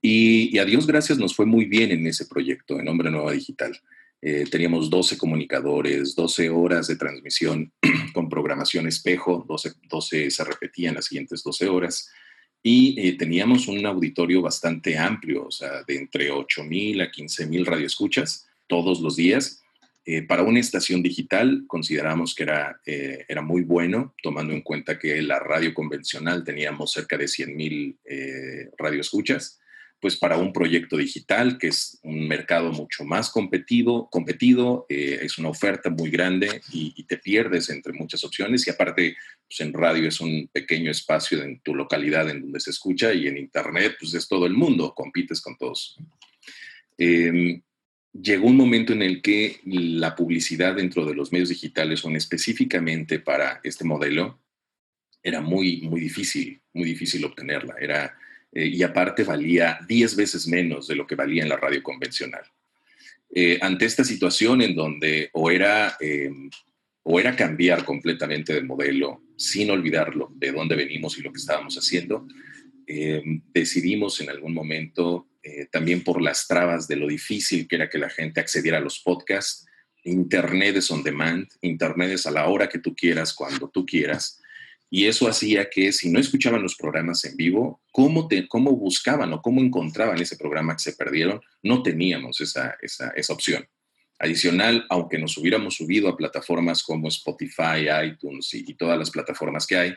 Y, 0.00 0.58
a 0.58 0.64
Dios 0.64 0.86
gracias 0.86 1.18
nos 1.18 1.34
fue 1.34 1.46
muy 1.46 1.64
bien 1.64 1.90
en 1.90 2.06
ese 2.06 2.26
proyecto, 2.26 2.78
en 2.78 2.88
Hombre 2.88 3.10
Nueva 3.10 3.32
Digital. 3.32 3.78
Eh, 4.22 4.44
teníamos 4.50 4.88
12 4.88 5.18
comunicadores, 5.18 6.14
12 6.14 6.48
horas 6.50 6.86
de 6.86 6.96
transmisión 6.96 7.72
con 8.14 8.28
programación 8.28 8.86
espejo, 8.86 9.44
12, 9.46 9.72
12 9.88 10.30
se 10.30 10.44
repetían 10.44 10.94
las 10.94 11.06
siguientes 11.06 11.42
12 11.42 11.68
horas. 11.68 12.10
Y 12.62 13.00
eh, 13.00 13.16
teníamos 13.16 13.68
un 13.68 13.84
auditorio 13.84 14.42
bastante 14.42 14.96
amplio, 14.98 15.46
o 15.46 15.50
sea, 15.50 15.82
de 15.84 15.96
entre 15.96 16.30
8.000 16.32 17.02
a 17.02 17.10
15.000 17.10 17.64
radioescuchas 17.64 18.46
todos 18.66 19.00
los 19.00 19.16
días. 19.16 19.62
Eh, 20.06 20.22
para 20.22 20.42
una 20.42 20.60
estación 20.60 21.02
digital 21.02 21.64
consideramos 21.66 22.34
que 22.34 22.44
era, 22.44 22.80
era 22.84 23.42
muy 23.42 23.62
bueno, 23.62 24.14
tomando 24.22 24.52
en 24.52 24.62
cuenta 24.62 24.98
que 24.98 25.20
la 25.20 25.40
radio 25.40 25.74
convencional 25.74 26.44
teníamos 26.44 26.92
cerca 26.92 27.18
de 27.18 27.24
100.000 27.24 28.70
radioescuchas 28.78 29.60
pues 30.00 30.16
para 30.16 30.36
un 30.36 30.52
proyecto 30.52 30.96
digital, 30.96 31.58
que 31.58 31.68
es 31.68 31.98
un 32.02 32.28
mercado 32.28 32.70
mucho 32.70 33.04
más 33.04 33.30
competido, 33.30 34.08
competido 34.10 34.86
eh, 34.88 35.20
es 35.22 35.38
una 35.38 35.48
oferta 35.48 35.90
muy 35.90 36.10
grande 36.10 36.60
y, 36.72 37.04
te 37.06 37.18
pierdes 37.18 37.70
entre 37.70 37.92
muchas 37.92 38.24
opciones 38.24 38.66
y 38.66 38.70
aparte, 38.70 39.16
pues 39.48 39.60
en 39.60 39.72
radio 39.72 40.08
es 40.08 40.20
un 40.20 40.48
pequeño 40.52 40.90
espacio 40.90 41.42
en 41.42 41.60
tu 41.60 41.74
localidad 41.74 42.28
en 42.28 42.40
donde 42.42 42.58
se 42.58 42.70
escucha 42.70 43.12
y 43.14 43.28
en 43.28 43.38
internet, 43.38 43.96
pues 43.98 44.12
es 44.14 44.26
todo 44.26 44.46
el 44.46 44.54
mundo, 44.54 44.92
compites 44.94 45.40
con 45.40 45.56
todos. 45.56 45.96
Em, 46.98 47.62
llegó 48.22 48.46
un 48.46 48.56
momento 48.56 48.92
en 48.92 49.02
el 49.02 49.22
que 49.22 49.60
la 49.64 50.14
publicidad 50.14 50.74
dentro 50.74 51.04
de 51.04 51.14
los 51.14 51.32
medios 51.32 51.48
digitales, 51.48 52.04
o 52.04 52.10
específicamente 52.10 53.18
para 53.18 53.60
este 53.62 53.84
modelo, 53.84 54.40
era 55.22 55.40
muy, 55.40 55.82
muy 55.82 56.00
difícil, 56.00 56.60
muy 56.72 56.84
difícil 56.84 57.24
obtenerla. 57.24 57.74
Era 57.80 58.16
eh, 58.52 58.66
y 58.66 58.82
aparte 58.82 59.22
valía 59.22 59.78
10 59.86 60.16
veces 60.16 60.48
menos 60.48 60.88
de 60.88 60.96
lo 60.96 61.06
que 61.06 61.14
valía 61.14 61.42
en 61.42 61.48
la 61.48 61.58
radio 61.58 61.82
convencional. 61.82 62.42
Eh, 63.34 63.58
ante 63.60 63.84
esta 63.84 64.02
situación 64.02 64.62
en 64.62 64.74
donde 64.74 65.28
o 65.34 65.50
era, 65.50 65.96
eh, 66.00 66.30
o 67.02 67.20
era 67.20 67.36
cambiar 67.36 67.84
completamente 67.84 68.54
de 68.54 68.62
modelo 68.62 69.22
sin 69.36 69.70
olvidarlo 69.70 70.32
de 70.34 70.52
dónde 70.52 70.74
venimos 70.74 71.18
y 71.18 71.22
lo 71.22 71.32
que 71.32 71.38
estábamos 71.38 71.76
haciendo, 71.76 72.26
decidimos 72.86 74.20
en 74.20 74.30
algún 74.30 74.54
momento, 74.54 75.28
también 75.70 76.04
por 76.04 76.22
las 76.22 76.46
trabas 76.46 76.86
de 76.86 76.96
lo 76.96 77.08
difícil 77.08 77.66
que 77.66 77.76
era 77.76 77.90
que 77.90 77.98
la 77.98 78.10
gente 78.10 78.40
accediera 78.40 78.78
a 78.78 78.80
los 78.80 79.00
podcasts, 79.00 79.66
Internet 80.04 80.76
es 80.76 80.90
on 80.90 81.02
demand, 81.02 81.48
Internet 81.62 82.10
es 82.12 82.26
a 82.26 82.30
la 82.30 82.46
hora 82.46 82.68
que 82.68 82.78
tú 82.78 82.94
quieras, 82.94 83.34
cuando 83.34 83.68
tú 83.68 83.84
quieras, 83.84 84.40
y 84.88 85.06
eso 85.06 85.28
hacía 85.28 85.68
que 85.68 85.92
si 85.92 86.10
no 86.10 86.20
escuchaban 86.20 86.62
los 86.62 86.76
programas 86.76 87.24
en 87.24 87.36
vivo, 87.36 87.82
¿cómo, 87.90 88.28
te, 88.28 88.46
cómo 88.46 88.70
buscaban 88.72 89.32
o 89.32 89.42
cómo 89.42 89.60
encontraban 89.60 90.20
ese 90.20 90.36
programa 90.36 90.74
que 90.76 90.82
se 90.82 90.92
perdieron? 90.92 91.40
No 91.62 91.82
teníamos 91.82 92.40
esa, 92.40 92.76
esa, 92.80 93.10
esa 93.10 93.32
opción. 93.32 93.68
Adicional, 94.18 94.86
aunque 94.88 95.18
nos 95.18 95.36
hubiéramos 95.36 95.74
subido 95.74 96.08
a 96.08 96.16
plataformas 96.16 96.82
como 96.82 97.08
Spotify, 97.08 97.88
iTunes 98.04 98.54
y, 98.54 98.74
todas 98.74 98.98
las 98.98 99.10
plataformas 99.10 99.66
que 99.66 99.76
hay, 99.76 99.94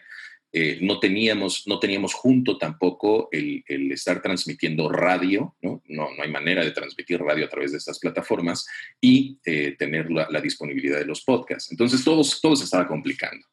eh, 0.52 0.80
no, 0.82 1.00
teníamos, 1.00 1.68
no 1.68 1.80
teníamos 1.80 2.14
junto 2.16 2.58
tampoco 2.58 3.30
el, 3.32 3.64
estar 3.92 4.20
transmitiendo 4.22 4.90
radio, 4.90 5.56
¿no? 5.62 5.84
¿no? 5.88 6.10
¿no? 6.16 6.24
hay 6.24 6.32
manera 6.32 6.64
de 6.64 6.72
transmitir 6.72 7.20
radio 7.20 7.46
a 7.46 7.50
través 7.50 7.72
de 7.72 7.78
estas 7.78 8.00
plataformas 8.00 8.68
y 9.00 9.38
eh, 9.46 9.76
tener 9.78 10.10
la, 10.10 10.42
disponibilidad 10.42 10.98
de 10.98 11.06
los 11.06 11.22
podcasts. 11.22 11.70
Entonces, 11.72 12.04
todo, 12.04 12.24
todo 12.42 12.56
se 12.56 12.64
estaba 12.64 12.88
complicando. 12.88 13.46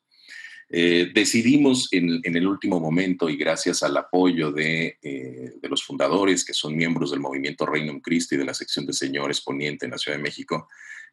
Eh, 0.71 1.11
decidimos 1.15 1.89
en, 1.93 2.23
el 2.25 2.47
último 2.47 2.81
momento 2.81 3.29
y 3.29 3.37
gracias 3.37 3.83
al 3.83 3.97
apoyo 3.97 4.51
de, 4.51 4.99
de, 5.03 5.69
los 5.69 5.85
fundadores 5.85 6.45
que 6.45 6.55
son 6.55 6.75
miembros 6.75 7.11
del 7.11 7.21
movimiento 7.21 7.67
Reino 7.67 8.01
Christi 8.01 8.37
de 8.37 8.45
la 8.45 8.55
sección 8.55 8.87
de 8.87 8.93
Señores 8.93 9.43
Poniente 9.43 9.85
en 9.85 9.93
la 9.93 9.99
Ciudad 9.99 10.17
de 10.17 10.25
México, 10.25 10.69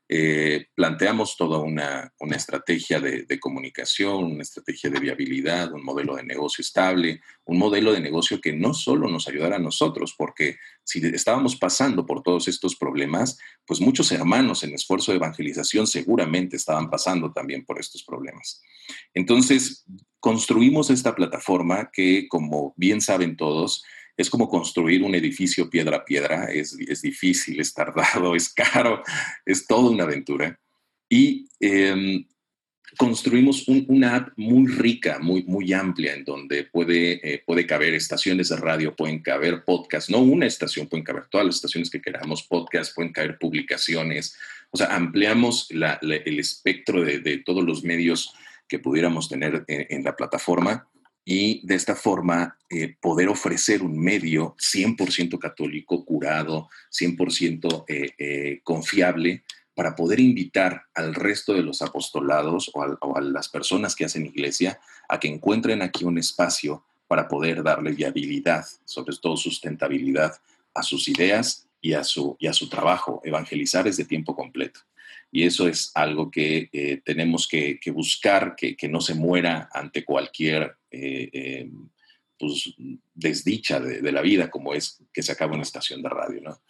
eh, 0.10 0.68
planteamos 0.76 1.38
toda 1.38 1.60
una, 1.60 2.14
una 2.20 2.36
estrategia 2.36 3.00
de, 3.00 3.24
de, 3.24 3.40
comunicación, 3.40 4.26
una 4.26 4.42
estrategia 4.42 4.90
de 4.90 5.00
viabilidad, 5.00 5.72
un 5.74 5.84
modelo 5.84 6.16
de 6.16 6.24
negocio 6.24 6.62
estable, 6.62 7.22
un 7.46 7.58
modelo 7.58 7.94
de 7.94 8.02
negocio 8.02 8.42
que 8.42 8.54
no 8.54 8.74
solo 8.74 9.08
nos 9.08 9.28
ayudara 9.28 9.56
a 9.56 9.60
nosotros, 9.60 10.14
porque 10.18 10.58
si 10.84 11.00
estábamos 11.08 11.56
pasando 11.56 12.06
por 12.06 12.22
todos 12.22 12.48
estos 12.48 12.76
problemas, 12.76 13.38
pues 13.66 13.80
muchos 13.80 14.12
hermanos 14.12 14.64
en 14.64 14.74
esfuerzo 14.74 15.12
de 15.12 15.18
evangelización 15.18 15.88
seguramente 15.88 16.58
estaban 16.58 16.90
pasando 16.90 17.32
también 17.32 17.66
por 17.66 17.80
estos 17.80 18.04
problemas. 18.04 18.62
Entonces, 19.14 19.86
construimos 20.20 20.90
esta 20.90 21.16
plataforma 21.16 21.90
que, 21.92 22.28
como 22.28 22.74
bien 22.78 23.02
saben 23.02 23.38
todos, 23.38 23.84
es 24.16 24.30
como 24.30 24.48
construir 24.48 25.04
un 25.04 25.16
edificio 25.16 25.70
piedra 25.70 25.98
a 25.98 26.06
piedra, 26.06 26.46
es, 26.46 26.78
es 26.88 27.02
difícil, 27.02 27.60
es 27.60 27.74
tardado, 27.74 28.36
es 28.36 28.50
caro, 28.50 29.04
es 29.46 29.66
toda 29.66 29.90
una 29.90 30.04
aventura. 30.04 30.60
Y 31.10 31.48
eh, 31.60 32.26
construimos 32.98 33.68
un, 33.68 33.86
una 33.88 34.16
app 34.16 34.30
muy 34.36 34.72
rica, 34.72 35.20
muy, 35.20 35.44
muy 35.44 35.74
amplia, 35.74 36.14
en 36.14 36.24
donde 36.24 36.66
puede, 36.66 37.34
eh, 37.34 37.44
puede 37.46 37.66
caber 37.66 37.94
estaciones 37.94 38.50
de 38.50 38.58
radio, 38.58 38.96
pueden 38.96 39.22
caber 39.22 39.64
podcasts, 39.64 40.10
no 40.10 40.20
una 40.20 40.46
estación, 40.46 40.88
pueden 40.88 41.04
caber 41.04 41.26
todas 41.28 41.46
las 41.46 41.56
estaciones 41.56 41.90
que 41.90 42.02
queramos, 42.02 42.44
podcasts, 42.44 42.94
pueden 42.94 43.12
caber 43.12 43.38
publicaciones, 43.40 44.38
o 44.72 44.78
sea, 44.78 44.96
ampliamos 44.96 45.70
el 45.70 46.40
espectro 46.40 47.04
de, 47.04 47.38
todos 47.46 47.64
los 47.64 47.84
medios 47.84 48.34
que 48.68 48.80
pudiéramos 48.80 49.30
tener 49.30 49.64
en, 49.68 49.86
en 49.90 50.04
la 50.04 50.16
plataforma 50.16 50.88
y 51.26 51.66
de 51.66 51.76
esta 51.76 51.96
forma 51.96 52.58
eh, 52.70 52.96
poder 53.00 53.30
ofrecer 53.30 53.82
un 53.82 53.98
medio 53.98 54.56
100% 54.58 55.40
católico, 55.40 56.04
curado, 56.04 56.70
100% 56.92 57.86
eh, 57.88 58.10
eh, 58.18 58.60
confiable, 58.64 59.44
para 59.76 59.96
poder 59.96 60.20
invitar 60.20 60.84
al 60.94 61.16
resto 61.16 61.54
de 61.54 61.64
los 61.64 61.82
apostolados 61.82 62.70
o 62.74 62.82
o 63.02 63.18
a, 63.18 63.22
las 63.22 63.50
personas 63.50 63.96
que 63.96 64.06
hacen 64.06 64.26
iglesia 64.26 64.80
a 65.10 65.20
que 65.20 65.28
encuentren 65.28 65.82
aquí 65.82 66.06
un 66.06 66.18
espacio 66.18 66.84
para 67.08 67.28
poder 67.28 67.64
darle 67.64 67.92
viabilidad, 67.92 68.66
sobre 68.86 69.16
todo 69.18 69.36
sustentabilidad 69.36 70.40
a 70.74 70.84
sus 70.84 71.08
ideas 71.08 71.68
y 71.82 71.94
a 71.94 72.04
su, 72.04 72.36
y 72.40 72.48
a 72.48 72.54
su 72.54 72.70
trabajo. 72.70 73.22
Evangelizar 73.24 73.88
es 73.88 73.98
de 73.98 74.06
tiempo 74.06 74.36
completo. 74.36 74.82
Y 75.36 75.46
eso 75.46 75.68
es 75.68 75.92
algo 75.96 76.30
que 76.30 76.70
eh, 76.72 77.02
tenemos 77.04 77.48
que, 77.48 77.80
que 77.80 77.90
buscar, 77.90 78.56
que, 78.56 78.76
que, 78.76 78.88
no 78.88 79.02
se 79.02 79.16
muera 79.16 79.68
ante 79.74 80.06
cualquier 80.06 80.76
eh, 80.92 81.28
eh, 81.34 81.72
pues, 82.38 82.76
desdicha 83.16 83.80
de, 83.80 84.02
de, 84.02 84.12
la 84.12 84.22
vida, 84.22 84.52
como 84.52 84.76
es 84.76 85.04
que 85.12 85.24
se 85.24 85.32
acaba 85.32 85.56
una 85.56 85.64
estación 85.64 86.04
de 86.04 86.10
radio, 86.10 86.40
¿no? 86.42 86.62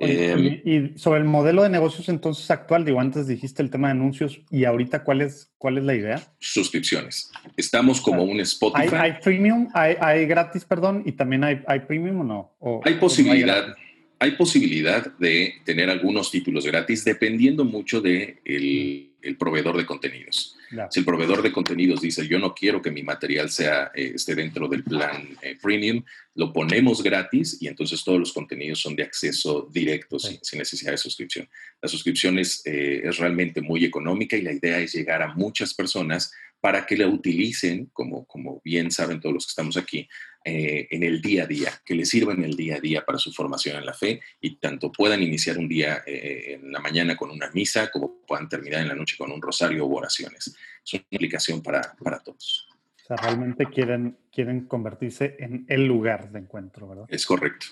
Y 0.00 0.98
sobre 0.98 1.20
el 1.20 1.26
modelo 1.26 1.62
de 1.62 1.70
negocios 1.70 2.10
entonces 2.10 2.50
actual, 2.50 2.84
digo, 2.84 3.00
antes 3.00 3.26
dijiste 3.26 3.62
el 3.62 3.70
tema 3.70 3.88
de 3.88 3.92
anuncios 3.92 4.40
y 4.50 4.64
ahorita, 4.64 5.02
¿cuál 5.02 5.22
es, 5.22 5.50
cuál 5.56 5.78
es 5.78 5.84
la 5.84 5.94
idea? 5.94 6.22
Suscripciones. 6.38 7.30
Estamos 7.56 8.02
como 8.02 8.22
un 8.24 8.40
Spotify. 8.40 8.94
¿Hay, 8.94 9.12
hay 9.12 9.20
premium? 9.22 9.68
Hay, 9.72 9.96
¿Hay, 10.00 10.26
gratis, 10.26 10.66
perdón? 10.66 11.02
¿Y 11.06 11.12
también 11.12 11.44
hay, 11.44 11.62
hay 11.66 11.80
premium 11.80 12.20
o 12.20 12.24
no? 12.24 12.56
¿O, 12.58 12.80
hay 12.84 12.94
posibilidad. 12.94 13.68
No 13.68 13.89
hay, 14.20 14.32
posibilidad 14.32 15.12
de 15.18 15.54
tener 15.64 15.90
algunos 15.90 16.30
títulos 16.30 16.64
gratis 16.64 17.04
dependiendo 17.04 17.64
mucho 17.64 18.00
del 18.00 18.38
de 18.44 19.10
el 19.22 19.36
proveedor 19.36 19.76
de 19.76 19.86
contenidos. 19.86 20.56
No. 20.70 20.86
Si 20.90 21.00
el 21.00 21.06
proveedor 21.06 21.42
de 21.42 21.52
contenidos 21.52 22.00
dice, 22.00 22.26
yo 22.26 22.38
no 22.38 22.54
quiero 22.54 22.80
que 22.80 22.90
mi 22.90 23.02
material 23.02 23.50
sea, 23.50 23.90
eh, 23.94 24.12
esté 24.14 24.34
dentro 24.34 24.68
del 24.68 24.84
plan 24.84 25.28
eh, 25.42 25.56
premium, 25.60 26.02
lo 26.34 26.52
ponemos 26.52 27.02
gratis 27.02 27.58
y 27.60 27.66
entonces 27.66 28.04
todos 28.04 28.20
los 28.20 28.32
contenidos 28.32 28.80
son 28.80 28.94
de 28.94 29.02
acceso 29.02 29.68
directo 29.72 30.18
sí. 30.18 30.28
sin, 30.28 30.38
sin, 30.44 30.58
necesidad 30.60 30.92
de 30.92 30.98
suscripción. 30.98 31.48
La 31.82 31.88
suscripción 31.88 32.38
es, 32.38 32.62
eh, 32.64 33.02
es 33.04 33.18
realmente 33.18 33.60
muy 33.60 33.84
económica 33.84 34.36
y 34.36 34.42
la 34.42 34.52
idea 34.52 34.78
es 34.78 34.94
llegar 34.94 35.22
a 35.22 35.34
muchas 35.34 35.74
personas 35.74 36.32
para 36.60 36.86
que 36.86 36.96
la 36.96 37.08
utilicen, 37.08 37.86
como, 37.92 38.26
como 38.26 38.60
bien 38.64 38.90
saben 38.90 39.20
todos 39.20 39.34
los 39.34 39.46
que 39.46 39.50
estamos 39.50 39.76
aquí, 39.76 40.08
eh, 40.44 40.88
en 40.90 41.02
el 41.02 41.20
día 41.20 41.44
a 41.44 41.46
día, 41.46 41.70
que 41.84 41.94
les 41.94 42.08
sirva 42.08 42.32
en 42.32 42.44
el 42.44 42.56
día 42.56 42.76
a 42.76 42.80
día 42.80 43.04
para 43.04 43.18
su 43.18 43.30
formación 43.30 43.76
en 43.76 43.84
la 43.84 43.92
fe 43.92 44.20
y 44.40 44.56
tanto 44.56 44.90
puedan 44.90 45.22
iniciar 45.22 45.58
un 45.58 45.68
día 45.68 46.02
eh, 46.06 46.54
en 46.54 46.72
la 46.72 46.80
mañana 46.80 47.14
con 47.14 47.30
una 47.30 47.50
misa 47.50 47.90
como 47.90 48.22
puedan 48.26 48.48
terminar 48.48 48.80
en 48.80 48.88
la 48.88 48.94
noche 48.94 49.16
con 49.18 49.30
un 49.30 49.42
rosario 49.42 49.86
u 49.86 49.94
oraciones. 49.94 50.56
Es 50.82 50.94
una 50.94 51.02
aplicación 51.12 51.62
para, 51.62 51.94
para 52.02 52.20
todos. 52.20 52.68
O 53.04 53.06
sea, 53.06 53.16
realmente 53.18 53.66
quieren, 53.66 54.16
quieren 54.32 54.66
convertirse 54.66 55.36
en 55.40 55.66
el 55.68 55.84
lugar 55.84 56.32
de 56.32 56.38
encuentro, 56.38 56.88
¿verdad? 56.88 57.04
Es 57.08 57.26
correcto. 57.26 57.66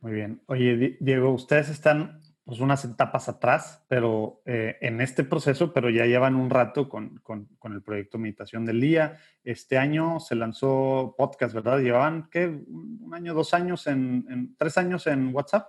Muy 0.00 0.12
bien. 0.12 0.40
Oye, 0.46 0.96
Diego, 1.00 1.30
ustedes 1.32 1.68
están 1.68 2.20
pues 2.44 2.60
unas 2.60 2.84
etapas 2.84 3.28
atrás, 3.30 3.84
pero 3.88 4.42
eh, 4.44 4.76
en 4.82 5.00
este 5.00 5.24
proceso, 5.24 5.72
pero 5.72 5.88
ya 5.88 6.04
llevan 6.04 6.34
un 6.34 6.50
rato 6.50 6.90
con, 6.90 7.18
con, 7.22 7.46
con, 7.58 7.72
el 7.72 7.82
proyecto 7.82 8.18
Meditación 8.18 8.66
del 8.66 8.82
Día. 8.82 9.18
Este 9.42 9.78
año 9.78 10.20
se 10.20 10.34
lanzó 10.34 11.14
podcast, 11.16 11.54
¿verdad? 11.54 11.78
Llevaban, 11.78 12.28
¿qué? 12.30 12.46
Un 12.46 13.10
año, 13.14 13.32
dos 13.32 13.54
años, 13.54 13.86
en, 13.86 14.26
en 14.28 14.54
tres 14.56 14.76
años 14.76 15.06
en 15.06 15.34
WhatsApp. 15.34 15.68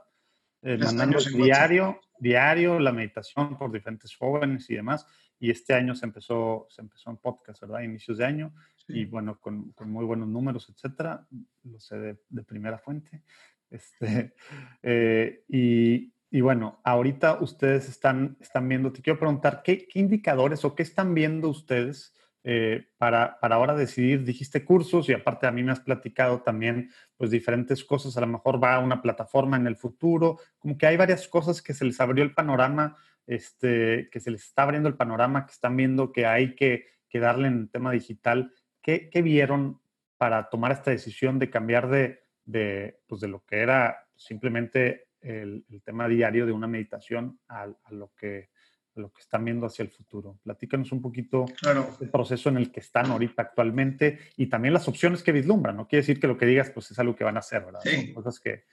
eh, 0.63 0.77
mandando 0.77 1.19
diario, 1.19 2.01
diario 2.19 2.77
la 2.79 2.91
meditación 2.91 3.57
por 3.57 3.71
diferentes 3.71 4.13
jóvenes 4.13 4.69
y 4.69 4.75
demás. 4.75 5.07
Y 5.39 5.51
este 5.51 5.73
año 5.73 5.95
se 5.95 6.05
empezó, 6.05 6.67
se 6.69 6.81
empezó 6.81 7.09
en 7.09 7.17
podcast, 7.17 7.61
¿verdad? 7.61 7.81
Inicios 7.81 8.17
de 8.17 8.25
año. 8.25 8.53
Y 8.87 9.05
bueno, 9.05 9.39
con, 9.39 9.71
con, 9.71 9.89
muy 9.89 10.03
buenos 10.03 10.27
números, 10.27 10.69
etcétera. 10.69 11.25
Lo 11.63 11.79
sé 11.79 11.97
de, 11.97 12.17
de 12.29 12.43
primera 12.43 12.77
fuente. 12.79 13.23
Este, 13.67 14.35
eh, 14.83 15.43
y, 15.49 16.13
y, 16.35 16.41
bueno, 16.41 16.81
ahorita 16.83 17.37
ustedes 17.39 17.87
están, 17.87 18.35
están 18.41 18.67
viendo, 18.67 18.91
te 18.91 19.01
quiero 19.01 19.17
preguntar, 19.17 19.61
¿qué, 19.63 19.87
qué 19.87 19.99
indicadores 19.99 20.65
o 20.65 20.75
qué 20.75 20.83
están 20.83 21.13
viendo 21.13 21.47
ustedes 21.47 22.13
eh, 22.43 22.89
para, 22.97 23.39
para, 23.39 23.55
ahora 23.55 23.73
decidir, 23.73 24.25
dijiste 24.25 24.65
cursos 24.65 25.07
y 25.07 25.13
aparte 25.13 25.47
a 25.47 25.51
mí 25.51 25.63
me 25.63 25.71
has 25.71 25.79
platicado 25.79 26.41
también 26.41 26.91
pues 27.15 27.31
diferentes 27.31 27.85
cosas, 27.85 28.17
a 28.17 28.19
lo 28.19 28.27
mejor 28.27 28.61
va 28.61 28.75
a 28.75 28.79
una 28.79 29.01
plataforma 29.01 29.55
en 29.55 29.65
el 29.65 29.77
futuro, 29.77 30.37
como 30.59 30.77
que 30.77 30.85
hay 30.85 30.97
varias 30.97 31.25
cosas 31.29 31.61
que 31.61 31.73
se 31.73 31.85
les 31.85 32.01
abrió 32.01 32.21
el 32.21 32.33
panorama, 32.33 32.97
este, 33.25 34.09
que 34.11 34.19
se 34.19 34.31
les 34.31 34.43
está 34.43 34.63
abriendo 34.63 34.89
el 34.89 34.97
panorama, 34.97 35.45
que 35.45 35.53
están 35.53 35.77
viendo 35.77 36.11
que 36.11 36.25
hay 36.25 36.53
que, 36.53 36.85
que 37.07 37.21
darle 37.21 37.47
en 37.47 37.59
el 37.59 37.69
tema 37.69 37.93
digital. 37.93 38.51
¿Qué, 38.81 39.09
¿Qué, 39.09 39.21
vieron 39.21 39.79
para 40.17 40.49
tomar 40.49 40.73
esta 40.73 40.91
decisión 40.91 41.39
de 41.39 41.49
cambiar 41.49 41.89
de, 41.89 42.25
de, 42.43 42.99
pues 43.07 43.21
de 43.21 43.29
lo 43.29 43.45
que 43.45 43.59
era 43.59 44.05
simplemente 44.17 45.04
el, 45.25 45.65
el, 45.69 45.81
tema 45.81 46.07
diario 46.07 46.45
de 46.45 46.51
una 46.51 46.67
meditación 46.67 47.39
a, 47.47 47.63
a 47.63 47.91
lo 47.91 48.13
que 48.15 48.49
lo 48.95 49.11
que 49.11 49.21
están 49.21 49.43
viendo 49.43 49.65
hacia 49.65 49.83
el 49.83 49.89
futuro. 49.89 50.39
Platícanos 50.43 50.91
un 50.91 51.01
poquito 51.01 51.45
claro. 51.59 51.95
el 51.99 52.09
proceso 52.09 52.49
en 52.49 52.57
el 52.57 52.71
que 52.71 52.79
están 52.79 53.11
ahorita 53.11 53.41
actualmente 53.41 54.19
y 54.37 54.47
también 54.47 54.73
las 54.73 54.87
opciones 54.87 55.21
que 55.21 55.31
vislumbran. 55.31 55.75
No 55.75 55.87
quiere 55.87 56.01
decir 56.01 56.19
que 56.19 56.27
lo 56.27 56.37
que 56.37 56.45
digas 56.45 56.69
pues 56.71 56.91
es 56.91 56.99
algo 56.99 57.15
que 57.15 57.23
van 57.23 57.35
a 57.35 57.39
hacer, 57.39 57.65
¿verdad? 57.65 57.81
Sí. 57.83 58.05
Son 58.05 58.13
cosas 58.13 58.39
que, 58.39 58.65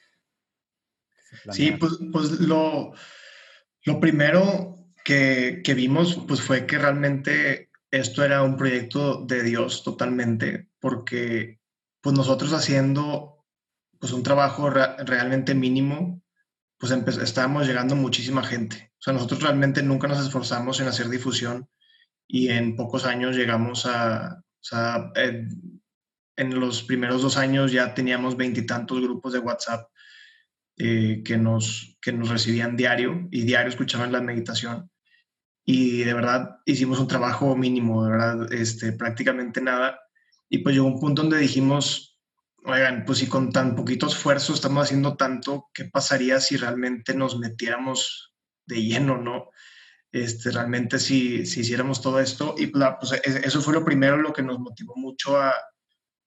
que 1.44 1.52
sí, 1.52 1.72
pues, 1.72 1.98
pues 2.12 2.40
lo, 2.40 2.92
lo 3.84 4.00
primero 4.00 4.86
que, 5.04 5.60
que, 5.64 5.74
vimos 5.74 6.22
pues 6.28 6.40
fue 6.40 6.66
que 6.66 6.78
realmente 6.78 7.70
esto 7.90 8.24
era 8.24 8.42
un 8.42 8.56
proyecto 8.56 9.24
de 9.24 9.42
Dios 9.42 9.82
totalmente, 9.82 10.68
porque 10.78 11.60
pues 12.00 12.16
nosotros 12.16 12.52
haciendo 12.52 13.44
pues 13.98 14.12
un 14.12 14.22
trabajo 14.22 14.70
re 14.70 14.96
realmente 15.04 15.54
mínimo, 15.54 16.21
pues 16.90 17.16
estábamos 17.18 17.66
llegando 17.66 17.95
muchísima 17.95 18.42
gente. 18.42 18.92
O 18.99 19.03
sea, 19.03 19.12
nosotros 19.12 19.42
realmente 19.42 19.83
nunca 19.83 20.09
nos 20.09 20.25
esforzamos 20.25 20.81
en 20.81 20.88
hacer 20.88 21.09
difusión 21.09 21.68
y 22.27 22.49
en 22.49 22.75
pocos 22.75 23.05
años 23.05 23.37
llegamos 23.37 23.87
a, 23.87 24.40
o 24.40 24.64
sea, 24.64 25.12
en, 25.14 25.81
los 26.37 26.83
primeros 26.83 27.23
dos 27.23 27.37
años 27.37 27.71
ya 27.71 27.95
teníamos 27.95 28.37
veintitantos 28.37 29.01
grupos 29.01 29.33
de 29.33 29.38
WhatsApp 29.38 29.88
eh, 30.77 31.23
que, 31.25 31.37
nos, 31.37 31.97
que 32.03 32.12
nos 32.12 32.31
recibían 32.31 32.77
diario 32.77 33.29
y 33.31 33.42
diario 33.42 33.68
escuchaban 33.68 34.11
la 34.11 34.21
meditación. 34.21 34.90
Y 35.64 35.99
de 35.99 36.14
verdad 36.14 36.57
hicimos 36.64 36.99
un 36.99 37.07
trabajo 37.07 37.55
mínimo, 37.55 38.05
de 38.05 38.11
verdad, 38.11 38.53
este, 38.53 38.92
prácticamente 38.92 39.61
nada. 39.61 40.01
Y 40.49 40.59
pues 40.59 40.75
llegó 40.75 40.88
un 40.88 40.99
punto 40.99 41.23
donde 41.23 41.38
dijimos, 41.38 42.12
oigan, 42.64 43.05
pues 43.05 43.18
si 43.18 43.27
con 43.27 43.53
tan 43.53 43.75
poquito 43.75 44.07
esfuerzo 44.07 44.55
estamos 44.55 44.85
haciendo 44.85 45.16
tanto, 45.16 45.70
¿qué 45.75 45.87
pasaría 45.87 46.40
si 46.40 46.57
realmente 46.57 47.14
nos 47.14 47.38
metiéramos 47.38 48.35
de 48.66 48.83
lleno, 48.83 49.18
¿no? 49.18 49.51
Este, 50.12 50.51
realmente 50.51 50.98
si, 50.98 51.46
si 51.46 51.61
hiciéramos 51.61 52.03
todo 52.03 52.20
esto, 52.20 52.55
y 52.59 52.66
pues, 52.66 53.12
eso 53.25 53.62
fue 53.62 53.75
lo 53.75 53.85
primero, 53.85 54.16
lo 54.16 54.33
que 54.33 54.42
nos 54.42 54.59
motivó 54.59 54.94
mucho 54.96 55.40
a, 55.40 55.55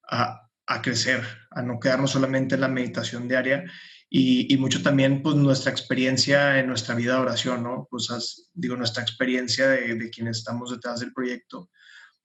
a, 0.09 0.49
a 0.65 0.81
crecer, 0.81 1.23
a 1.51 1.61
no 1.61 1.79
quedarnos 1.79 2.11
solamente 2.11 2.55
en 2.55 2.61
la 2.61 2.67
meditación 2.67 3.27
diaria 3.27 3.63
y, 4.09 4.51
y, 4.53 4.57
mucho 4.57 4.81
también 4.81 5.21
pues 5.21 5.35
nuestra 5.35 5.71
experiencia 5.71 6.59
en 6.59 6.67
nuestra 6.67 6.95
vida 6.95 7.13
de 7.13 7.21
oración, 7.21 7.63
¿no? 7.63 7.87
Pues 7.89 8.09
as, 8.11 8.49
digo, 8.53 8.75
nuestra 8.75 9.03
experiencia 9.03 9.67
de, 9.67 9.95
de, 9.95 10.09
quienes 10.09 10.37
estamos 10.37 10.71
detrás 10.71 10.99
del 10.99 11.13
proyecto, 11.13 11.69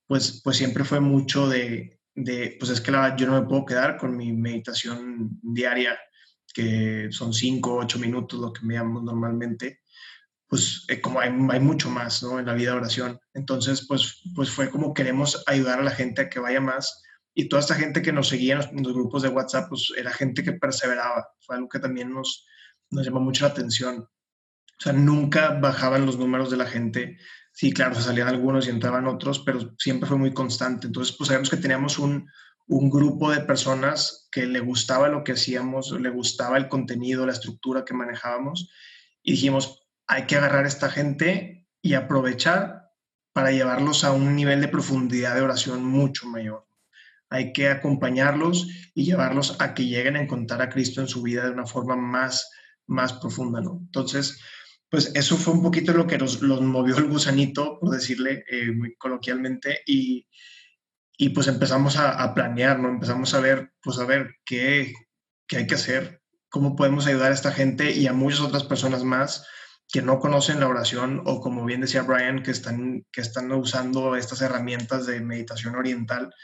pues, 0.06 0.40
pues 0.42 0.56
siempre 0.56 0.84
fue 0.84 1.00
mucho 1.00 1.48
de, 1.48 1.99
de, 2.14 2.56
pues 2.58 2.70
es 2.70 2.80
que 2.80 2.92
yo 3.16 3.26
no 3.26 3.40
me 3.40 3.48
puedo 3.48 3.64
quedar 3.64 3.96
con 3.96 4.16
mi 4.16 4.32
meditación 4.32 5.38
diaria, 5.42 5.98
que 6.52 7.08
son 7.10 7.32
cinco, 7.32 7.76
ocho 7.76 7.98
minutos, 7.98 8.40
lo 8.40 8.52
que 8.52 8.64
me 8.64 8.74
llamo 8.74 9.00
normalmente, 9.00 9.80
pues 10.48 10.84
eh, 10.88 11.00
como 11.00 11.20
hay, 11.20 11.30
hay, 11.50 11.60
mucho 11.60 11.88
más 11.90 12.22
¿no? 12.22 12.40
en 12.40 12.46
la 12.46 12.54
vida 12.54 12.72
de 12.72 12.78
oración. 12.78 13.20
Entonces, 13.34 13.86
pues, 13.86 14.20
pues 14.34 14.50
fue 14.50 14.68
como 14.68 14.92
queremos 14.92 15.42
ayudar 15.46 15.78
a 15.78 15.84
la 15.84 15.92
gente 15.92 16.22
a 16.22 16.28
que 16.28 16.40
vaya 16.40 16.60
más. 16.60 17.02
Y 17.34 17.48
toda 17.48 17.60
esta 17.60 17.76
gente 17.76 18.02
que 18.02 18.12
nos 18.12 18.28
seguía 18.28 18.54
en 18.54 18.58
los, 18.58 18.66
en 18.66 18.82
los 18.82 18.92
grupos 18.92 19.22
de 19.22 19.28
WhatsApp, 19.28 19.68
pues 19.68 19.92
era 19.96 20.10
gente 20.10 20.42
que 20.42 20.52
perseveraba. 20.54 21.28
Fue 21.46 21.54
algo 21.54 21.68
que 21.68 21.78
también 21.78 22.12
nos, 22.12 22.46
nos 22.90 23.06
llamó 23.06 23.20
mucho 23.20 23.44
la 23.44 23.52
atención. 23.52 24.00
O 24.00 24.82
sea, 24.82 24.92
nunca 24.92 25.50
bajaban 25.60 26.04
los 26.04 26.18
números 26.18 26.50
de 26.50 26.56
la 26.56 26.66
gente. 26.66 27.16
Sí, 27.52 27.72
claro, 27.72 27.94
se 27.94 28.02
salían 28.02 28.28
algunos 28.28 28.66
y 28.66 28.70
entraban 28.70 29.06
otros, 29.06 29.40
pero 29.40 29.74
siempre 29.78 30.08
fue 30.08 30.18
muy 30.18 30.32
constante. 30.32 30.86
Entonces, 30.86 31.14
pues 31.16 31.28
sabemos 31.28 31.50
que 31.50 31.56
teníamos 31.56 31.98
un, 31.98 32.28
un 32.66 32.88
grupo 32.88 33.30
de 33.30 33.40
personas 33.40 34.28
que 34.30 34.46
le 34.46 34.60
gustaba 34.60 35.08
lo 35.08 35.24
que 35.24 35.32
hacíamos, 35.32 35.90
le 35.90 36.10
gustaba 36.10 36.56
el 36.56 36.68
contenido, 36.68 37.26
la 37.26 37.32
estructura 37.32 37.84
que 37.84 37.94
manejábamos. 37.94 38.70
Y 39.22 39.32
dijimos, 39.32 39.82
hay 40.06 40.26
que 40.26 40.36
agarrar 40.36 40.64
a 40.64 40.68
esta 40.68 40.88
gente 40.88 41.66
y 41.82 41.94
aprovechar 41.94 42.90
para 43.32 43.50
llevarlos 43.50 44.04
a 44.04 44.12
un 44.12 44.36
nivel 44.36 44.60
de 44.60 44.68
profundidad 44.68 45.34
de 45.34 45.42
oración 45.42 45.84
mucho 45.84 46.26
mayor. 46.26 46.66
Hay 47.28 47.52
que 47.52 47.68
acompañarlos 47.68 48.68
y 48.94 49.04
llevarlos 49.04 49.56
a 49.60 49.74
que 49.74 49.86
lleguen 49.86 50.16
a 50.16 50.22
encontrar 50.22 50.62
a 50.62 50.68
Cristo 50.68 51.00
en 51.00 51.08
su 51.08 51.22
vida 51.22 51.44
de 51.44 51.52
una 51.52 51.66
forma 51.66 51.96
más, 51.96 52.50
más 52.86 53.12
profunda, 53.14 53.60
¿no? 53.60 53.78
Entonces, 53.80 54.40
pues 54.90 55.12
eso 55.14 55.36
fue 55.36 55.54
un 55.54 55.62
poquito 55.62 55.92
lo 55.92 56.06
que 56.06 56.18
nos, 56.18 56.42
los 56.42 56.60
movió 56.60 56.98
el 56.98 57.06
gusanito, 57.06 57.78
por 57.78 57.90
decirle 57.90 58.44
eh, 58.48 58.72
muy 58.72 58.96
coloquialmente, 58.96 59.82
y, 59.86 60.26
y 61.16 61.28
pues 61.28 61.46
empezamos 61.46 61.96
a, 61.96 62.34
planear, 62.34 62.80
¿no? 62.80 62.88
Empezamos 62.88 63.32
a 63.34 63.40
ver, 63.40 63.72
pues 63.80 63.98
a 63.98 64.04
ver 64.04 64.34
qué, 64.44 64.92
qué 65.46 65.58
hay 65.58 65.66
que 65.68 65.76
hacer, 65.76 66.22
cómo 66.48 66.74
podemos 66.74 67.06
ayudar 67.06 67.30
a 67.30 67.34
esta 67.34 67.52
gente 67.52 67.92
y 67.92 68.08
a 68.08 68.12
muchas 68.12 68.40
otras 68.40 68.64
personas 68.64 69.04
más 69.04 69.46
que 69.92 70.02
no 70.02 70.18
conocen 70.18 70.60
la 70.60 70.68
oración 70.68 71.22
o 71.24 71.40
como 71.40 71.64
bien 71.64 71.82
decía 71.82 72.02
Brian, 72.02 72.42
que 72.42 72.50
están, 72.50 73.06
que 73.12 73.20
están 73.20 73.50
usando 73.52 74.16
estas 74.16 74.40
herramientas 74.42 75.06
de 75.06 75.20
meditación 75.20 75.76
oriental, 75.76 76.34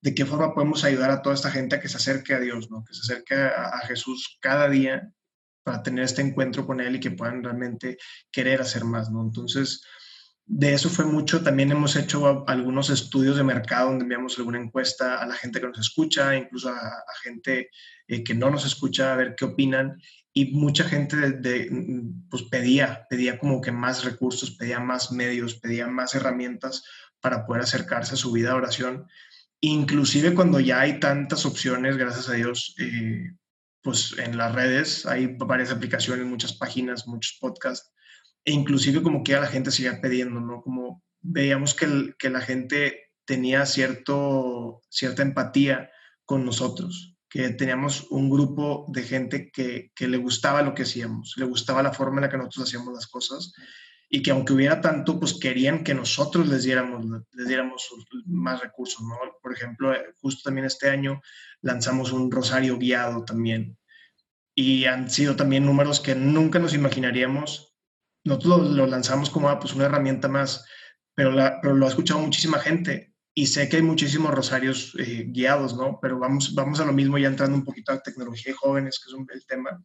de 0.00 0.14
qué 0.14 0.24
forma 0.24 0.54
podemos 0.54 0.84
ayudar 0.84 1.10
a 1.10 1.20
toda 1.20 1.34
esta 1.34 1.50
gente 1.50 1.76
a 1.76 1.80
que 1.80 1.88
se 1.88 1.98
acerque 1.98 2.34
a 2.34 2.40
Dios, 2.40 2.70
¿no? 2.70 2.82
que 2.84 2.94
se 2.94 3.00
acerque 3.00 3.34
a 3.34 3.78
Jesús 3.86 4.38
cada 4.40 4.68
día 4.68 5.12
para 5.70 5.84
tener 5.84 6.04
este 6.04 6.20
encuentro 6.20 6.66
con 6.66 6.80
Él 6.80 6.96
y 6.96 7.00
que 7.00 7.12
puedan 7.12 7.44
realmente 7.44 7.96
querer 8.32 8.60
hacer 8.60 8.84
más. 8.84 9.08
¿no? 9.08 9.22
Entonces, 9.22 9.84
de 10.44 10.74
eso 10.74 10.90
fue 10.90 11.04
mucho. 11.04 11.44
También 11.44 11.70
hemos 11.70 11.94
hecho 11.94 12.44
algunos 12.48 12.90
estudios 12.90 13.36
de 13.36 13.44
mercado 13.44 13.90
donde 13.90 14.02
enviamos 14.02 14.36
alguna 14.36 14.58
encuesta 14.58 15.22
a 15.22 15.26
la 15.26 15.36
gente 15.36 15.60
que 15.60 15.68
nos 15.68 15.78
escucha, 15.78 16.36
incluso 16.36 16.70
a, 16.70 16.76
a 16.76 17.14
gente 17.22 17.70
eh, 18.08 18.24
que 18.24 18.34
no 18.34 18.50
nos 18.50 18.66
escucha, 18.66 19.12
a 19.12 19.16
ver 19.16 19.36
qué 19.36 19.44
opinan 19.44 19.96
y 20.32 20.46
mucha 20.46 20.82
gente 20.82 21.16
de, 21.16 21.32
de, 21.34 22.02
pues 22.28 22.42
pedía, 22.42 23.06
pedía 23.08 23.38
como 23.38 23.60
que 23.60 23.70
más 23.70 24.04
recursos, 24.04 24.50
pedía 24.50 24.80
más 24.80 25.12
medios, 25.12 25.54
pedía 25.54 25.86
más 25.86 26.16
herramientas 26.16 26.82
para 27.20 27.46
poder 27.46 27.62
acercarse 27.62 28.14
a 28.14 28.18
su 28.18 28.32
vida 28.32 28.48
de 28.48 28.56
oración. 28.56 29.06
Inclusive 29.60 30.34
cuando 30.34 30.58
ya 30.58 30.80
hay 30.80 30.98
tantas 30.98 31.46
opciones, 31.46 31.96
gracias 31.96 32.28
a 32.28 32.32
Dios, 32.32 32.74
eh, 32.80 33.34
pues 33.82 34.14
en 34.18 34.36
las 34.36 34.54
redes 34.54 35.06
hay 35.06 35.26
varias 35.38 35.70
aplicaciones, 35.70 36.26
muchas 36.26 36.52
páginas, 36.52 37.06
muchos 37.06 37.38
podcasts, 37.40 37.90
e 38.44 38.52
inclusive 38.52 39.02
como 39.02 39.22
que 39.22 39.34
a 39.34 39.40
la 39.40 39.46
gente 39.46 39.70
sigue 39.70 39.92
pidiendo, 39.94 40.40
¿no? 40.40 40.62
Como 40.62 41.02
veíamos 41.20 41.74
que, 41.74 41.84
el, 41.84 42.16
que 42.18 42.30
la 42.30 42.40
gente 42.40 43.10
tenía 43.24 43.66
cierto, 43.66 44.80
cierta 44.88 45.22
empatía 45.22 45.90
con 46.24 46.44
nosotros 46.44 47.10
que 47.30 47.48
teníamos 47.50 48.08
un 48.10 48.28
grupo 48.28 48.86
de 48.88 49.04
gente 49.04 49.52
que, 49.52 49.92
que, 49.94 50.08
le 50.08 50.16
gustaba 50.16 50.62
lo 50.62 50.74
que 50.74 50.82
hacíamos, 50.82 51.34
le 51.36 51.44
gustaba 51.44 51.80
la 51.80 51.92
forma 51.92 52.16
en 52.16 52.22
la 52.22 52.28
que 52.28 52.36
nosotros 52.36 52.66
hacíamos 52.66 52.92
las 52.92 53.06
cosas 53.06 53.52
y 54.12 54.22
que 54.22 54.32
aunque 54.32 54.52
hubiera 54.52 54.80
tanto, 54.80 55.20
pues 55.20 55.34
querían 55.34 55.84
que 55.84 55.94
nosotros 55.94 56.48
les 56.48 56.64
diéramos, 56.64 57.06
les 57.32 57.46
diéramos 57.46 57.88
más 58.26 58.60
recursos, 58.60 59.00
¿no? 59.02 59.16
Por 59.40 59.52
ejemplo, 59.52 59.94
justo 60.20 60.42
también 60.44 60.66
este 60.66 60.90
año 60.90 61.22
lanzamos 61.62 62.10
un 62.10 62.28
rosario 62.28 62.76
guiado 62.76 63.24
también 63.24 63.78
y 64.52 64.86
han 64.86 65.08
sido 65.08 65.36
también 65.36 65.64
números 65.64 66.00
que 66.00 66.16
nunca 66.16 66.58
nos 66.58 66.74
imaginaríamos. 66.74 67.72
Nosotros 68.24 68.70
lo 68.70 68.86
lanzamos 68.88 69.30
como 69.30 69.48
ah, 69.48 69.60
pues 69.60 69.74
una 69.74 69.84
herramienta 69.84 70.26
más, 70.26 70.66
pero, 71.14 71.30
la, 71.30 71.60
pero 71.62 71.76
lo 71.76 71.86
ha 71.86 71.88
escuchado 71.88 72.18
muchísima 72.18 72.58
gente 72.58 73.14
y 73.32 73.46
sé 73.46 73.68
que 73.68 73.76
hay 73.76 73.82
muchísimos 73.82 74.34
rosarios 74.34 74.92
eh, 74.98 75.26
guiados, 75.28 75.76
¿no? 75.76 76.00
Pero 76.02 76.18
vamos, 76.18 76.52
vamos 76.52 76.80
a 76.80 76.84
lo 76.84 76.92
mismo 76.92 77.16
ya 77.16 77.28
entrando 77.28 77.56
un 77.56 77.64
poquito 77.64 77.92
a 77.92 78.02
tecnología 78.02 78.52
de 78.52 78.58
jóvenes, 78.58 78.98
que 78.98 79.08
es 79.08 79.14
un, 79.14 79.26
el 79.32 79.46
tema. 79.46 79.80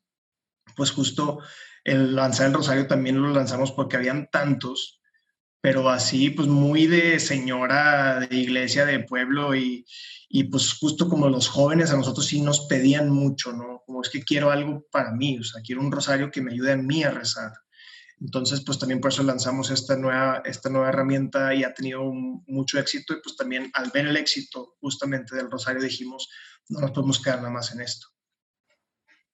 Pues 0.75 0.89
justo 0.89 1.41
el 1.85 2.15
lanzar 2.15 2.47
el 2.47 2.53
rosario 2.53 2.87
también 2.87 3.21
lo 3.21 3.29
lanzamos 3.29 3.71
porque 3.71 3.95
habían 3.95 4.27
tantos, 4.29 4.99
pero 5.61 5.89
así 5.89 6.31
pues 6.31 6.47
muy 6.47 6.87
de 6.87 7.19
señora 7.19 8.19
de 8.19 8.35
iglesia 8.35 8.85
de 8.85 8.99
pueblo 8.99 9.55
y, 9.55 9.85
y 10.27 10.45
pues 10.45 10.73
justo 10.73 11.07
como 11.07 11.29
los 11.29 11.47
jóvenes 11.47 11.91
a 11.91 11.95
nosotros 11.95 12.25
sí 12.25 12.41
nos 12.41 12.67
pedían 12.67 13.09
mucho, 13.09 13.53
¿no? 13.53 13.83
Como 13.85 14.01
es 14.01 14.09
que 14.09 14.23
quiero 14.23 14.51
algo 14.51 14.85
para 14.91 15.11
mí, 15.11 15.39
o 15.39 15.43
sea, 15.43 15.61
quiero 15.61 15.81
un 15.81 15.91
rosario 15.91 16.31
que 16.31 16.41
me 16.41 16.51
ayude 16.51 16.73
a 16.73 16.77
mí 16.77 17.03
a 17.03 17.11
rezar. 17.11 17.53
Entonces, 18.19 18.63
pues 18.65 18.79
también 18.79 19.01
por 19.01 19.11
eso 19.11 19.23
lanzamos 19.23 19.69
esta 19.69 19.95
nueva, 19.95 20.41
esta 20.45 20.69
nueva 20.69 20.89
herramienta 20.89 21.53
y 21.53 21.63
ha 21.63 21.73
tenido 21.73 22.03
mucho 22.47 22.79
éxito 22.79 23.13
y 23.13 23.21
pues 23.21 23.35
también 23.35 23.69
al 23.73 23.91
ver 23.91 24.07
el 24.07 24.17
éxito 24.17 24.75
justamente 24.79 25.35
del 25.35 25.51
rosario 25.51 25.81
dijimos, 25.81 26.29
no 26.69 26.79
nos 26.79 26.91
podemos 26.91 27.21
quedar 27.21 27.39
nada 27.39 27.51
más 27.51 27.73
en 27.73 27.81
esto. 27.81 28.07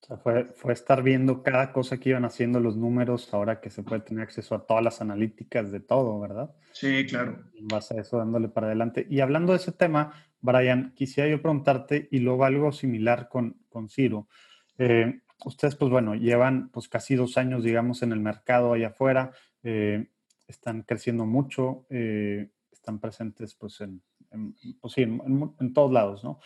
O 0.03 0.07
sea, 0.07 0.17
fue, 0.17 0.45
fue 0.45 0.73
estar 0.73 1.03
viendo 1.03 1.43
cada 1.43 1.71
cosa 1.71 1.99
que 1.99 2.09
iban 2.09 2.25
haciendo 2.25 2.59
los 2.59 2.75
números, 2.75 3.31
ahora 3.33 3.61
que 3.61 3.69
se 3.69 3.83
puede 3.83 4.01
tener 4.01 4.23
acceso 4.23 4.55
a 4.55 4.65
todas 4.65 4.83
las 4.83 4.99
analíticas 4.99 5.71
de 5.71 5.79
todo, 5.79 6.19
¿verdad? 6.19 6.51
Sí, 6.71 7.05
claro. 7.07 7.43
En 7.53 7.67
base 7.67 7.97
a 7.97 8.01
eso, 8.01 8.17
dándole 8.17 8.49
para 8.49 8.67
adelante. 8.67 9.05
Y 9.09 9.19
hablando 9.19 9.53
de 9.53 9.57
ese 9.57 9.71
tema, 9.71 10.13
Brian, 10.41 10.93
quisiera 10.95 11.29
yo 11.29 11.39
preguntarte, 11.39 12.07
y 12.09 12.19
luego 12.19 12.45
algo 12.45 12.71
similar 12.71 13.29
con, 13.29 13.57
con 13.69 13.89
Ciro. 13.89 14.27
Eh, 14.79 15.21
ustedes, 15.45 15.75
pues 15.75 15.91
bueno, 15.91 16.15
llevan 16.15 16.69
pues 16.69 16.87
casi 16.87 17.15
dos 17.15 17.37
años, 17.37 17.63
digamos, 17.63 18.01
en 18.01 18.11
el 18.11 18.19
mercado 18.19 18.73
allá 18.73 18.87
afuera, 18.87 19.31
eh, 19.61 20.09
están 20.47 20.81
creciendo 20.81 21.27
mucho, 21.27 21.85
eh, 21.91 22.49
están 22.71 22.99
presentes 22.99 23.53
pues 23.53 23.79
en, 23.81 24.01
pues, 24.79 24.93
sí, 24.93 25.03
en, 25.03 25.73
todos 25.73 25.91
lados, 25.91 26.23
¿no? 26.23 26.39